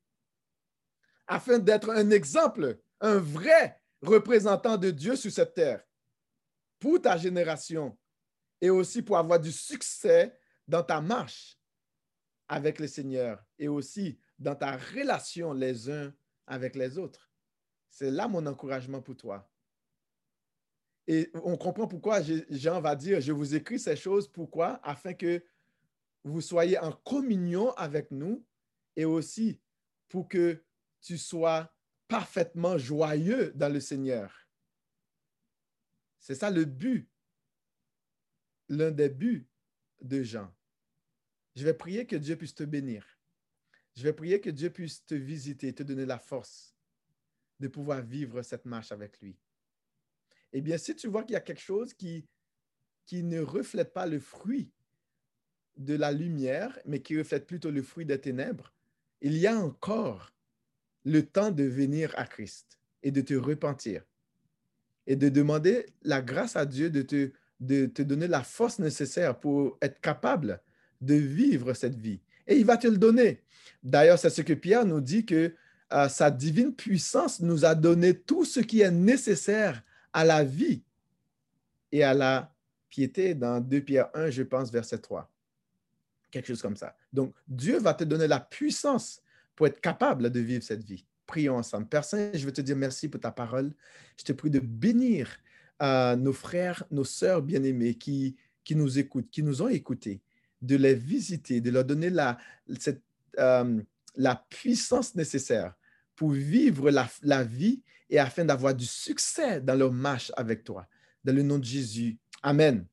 afin 1.27 1.59
d'être 1.59 1.89
un 1.89 2.09
exemple, 2.11 2.79
un 3.01 3.17
vrai 3.17 3.81
représentant 4.01 4.77
de 4.77 4.91
Dieu 4.91 5.15
sur 5.15 5.31
cette 5.31 5.53
terre, 5.53 5.83
pour 6.79 7.01
ta 7.01 7.17
génération 7.17 7.97
et 8.61 8.69
aussi 8.69 9.01
pour 9.01 9.17
avoir 9.17 9.39
du 9.39 9.51
succès 9.51 10.37
dans 10.67 10.83
ta 10.83 11.01
marche 11.01 11.59
avec 12.47 12.79
le 12.79 12.87
Seigneur 12.87 13.43
et 13.57 13.67
aussi 13.67 14.19
dans 14.37 14.55
ta 14.55 14.77
relation 14.77 15.53
les 15.53 15.89
uns 15.89 16.13
avec 16.45 16.75
les 16.75 16.97
autres. 16.97 17.32
C'est 17.93 18.09
là 18.09 18.27
mon 18.27 18.43
encouragement 18.47 19.03
pour 19.03 19.15
toi. 19.15 19.47
Et 21.05 21.29
on 21.35 21.55
comprend 21.57 21.87
pourquoi 21.87 22.21
Jean 22.49 22.81
va 22.81 22.95
dire, 22.95 23.21
je 23.21 23.31
vous 23.31 23.53
écris 23.53 23.77
ces 23.77 23.95
choses, 23.95 24.27
pourquoi? 24.27 24.79
Afin 24.81 25.13
que 25.13 25.45
vous 26.23 26.41
soyez 26.41 26.79
en 26.79 26.91
communion 26.91 27.71
avec 27.73 28.09
nous 28.09 28.43
et 28.95 29.05
aussi 29.05 29.61
pour 30.09 30.27
que 30.27 30.65
tu 31.01 31.19
sois 31.19 31.71
parfaitement 32.07 32.79
joyeux 32.79 33.51
dans 33.53 33.71
le 33.71 33.79
Seigneur. 33.79 34.49
C'est 36.17 36.35
ça 36.35 36.49
le 36.49 36.65
but, 36.65 37.07
l'un 38.69 38.89
des 38.89 39.09
buts 39.09 39.47
de 40.01 40.23
Jean. 40.23 40.51
Je 41.55 41.63
vais 41.63 41.75
prier 41.75 42.07
que 42.07 42.15
Dieu 42.15 42.37
puisse 42.37 42.55
te 42.55 42.63
bénir. 42.63 43.05
Je 43.95 44.01
vais 44.01 44.13
prier 44.13 44.41
que 44.41 44.49
Dieu 44.49 44.71
puisse 44.71 45.05
te 45.05 45.13
visiter, 45.13 45.75
te 45.75 45.83
donner 45.83 46.07
la 46.07 46.17
force 46.17 46.72
de 47.63 47.69
pouvoir 47.69 48.01
vivre 48.01 48.41
cette 48.41 48.65
marche 48.65 48.91
avec 48.91 49.21
lui. 49.21 49.37
Eh 50.51 50.59
bien, 50.59 50.77
si 50.77 50.93
tu 50.95 51.07
vois 51.07 51.23
qu'il 51.23 51.33
y 51.33 51.37
a 51.37 51.41
quelque 51.41 51.61
chose 51.61 51.93
qui, 51.93 52.27
ne 53.13 53.39
reflète 53.39 53.93
pas 53.93 54.05
le 54.05 54.19
fruit 54.19 54.69
de 55.77 55.95
la 55.95 56.11
lumière, 56.11 56.77
mais 56.85 57.01
qui 57.01 57.17
reflète 57.17 57.47
plutôt 57.47 57.71
le 57.71 57.81
fruit 57.81 58.05
des 58.05 58.19
ténèbres, 58.19 58.73
il 59.21 59.37
y 59.37 59.47
a 59.47 59.55
encore 59.55 60.33
le 61.05 61.23
temps 61.25 61.51
de 61.51 61.63
venir 61.63 62.13
à 62.17 62.25
Christ 62.25 62.79
et 63.01 63.11
de 63.11 63.21
te 63.21 63.33
repentir 63.33 64.03
et 65.07 65.15
de 65.15 65.29
demander 65.29 65.85
la 66.01 66.21
grâce 66.21 66.57
à 66.57 66.65
Dieu 66.65 66.89
de 66.89 67.01
te, 67.01 67.31
de 67.61 67.85
te 67.85 68.01
donner 68.01 68.27
la 68.27 68.43
force 68.43 68.79
nécessaire 68.79 69.39
pour 69.39 69.77
être 69.81 70.01
capable 70.01 70.61
de 70.99 71.15
vivre 71.15 71.73
cette 71.73 71.95
vie. 71.95 72.21
Et 72.45 72.57
il 72.57 72.65
va 72.65 72.77
te 72.77 72.87
le 72.87 72.97
donner. 72.97 73.41
D'ailleurs, 73.83 74.19
c'est 74.19 74.29
ce 74.29 74.41
que 74.41 74.53
Pierre 74.53 74.85
nous 74.85 75.01
dit 75.01 75.25
que 75.25 75.55
euh, 75.93 76.09
sa 76.09 76.31
divine 76.31 76.73
puissance 76.73 77.39
nous 77.39 77.65
a 77.65 77.75
donné 77.75 78.17
tout 78.17 78.45
ce 78.45 78.59
qui 78.59 78.81
est 78.81 78.91
nécessaire 78.91 79.83
à 80.11 80.25
la 80.25 80.43
vie 80.43 80.83
et 81.91 82.03
à 82.03 82.13
la 82.13 82.53
piété 82.89 83.35
dans 83.35 83.59
2 83.59 83.81
Pierre 83.81 84.09
1, 84.13 84.31
je 84.31 84.43
pense, 84.43 84.71
verset 84.71 84.97
3. 84.97 85.31
Quelque 86.31 86.47
chose 86.47 86.61
comme 86.61 86.75
ça. 86.75 86.95
Donc, 87.11 87.33
Dieu 87.47 87.77
va 87.79 87.93
te 87.93 88.03
donner 88.03 88.27
la 88.27 88.39
puissance 88.39 89.21
pour 89.55 89.67
être 89.67 89.79
capable 89.81 90.31
de 90.31 90.39
vivre 90.39 90.63
cette 90.63 90.83
vie. 90.83 91.05
Prions 91.27 91.57
ensemble. 91.57 91.87
Père 91.87 92.03
Saint, 92.03 92.31
je 92.33 92.43
veux 92.43 92.51
te 92.51 92.61
dire 92.61 92.75
merci 92.75 93.07
pour 93.07 93.21
ta 93.21 93.31
parole. 93.31 93.71
Je 94.17 94.23
te 94.23 94.33
prie 94.33 94.49
de 94.49 94.59
bénir 94.59 95.29
euh, 95.81 96.15
nos 96.15 96.33
frères, 96.33 96.83
nos 96.89 97.03
sœurs 97.03 97.43
bien-aimés 97.43 97.95
qui, 97.95 98.35
qui 98.63 98.75
nous 98.75 98.97
écoutent, 98.97 99.29
qui 99.29 99.43
nous 99.43 99.61
ont 99.61 99.69
écoutés, 99.69 100.21
de 100.61 100.75
les 100.75 100.95
visiter, 100.95 101.61
de 101.61 101.69
leur 101.69 101.85
donner 101.85 102.09
la, 102.09 102.39
cette, 102.79 103.03
euh, 103.37 103.79
la 104.15 104.35
puissance 104.49 105.13
nécessaire 105.13 105.75
pour 106.15 106.31
vivre 106.31 106.91
la, 106.91 107.43
vie 107.43 107.81
et 108.09 108.19
afin 108.19 108.45
d'avoir 108.45 108.75
du 108.75 108.85
succès 108.85 109.61
dans 109.61 109.75
leur 109.75 109.91
marche 109.91 110.31
avec 110.37 110.63
toi. 110.63 110.87
Dans 111.23 111.35
le 111.35 111.43
nom 111.43 111.57
de 111.57 111.63
Jésus. 111.63 112.17
Amen. 112.41 112.85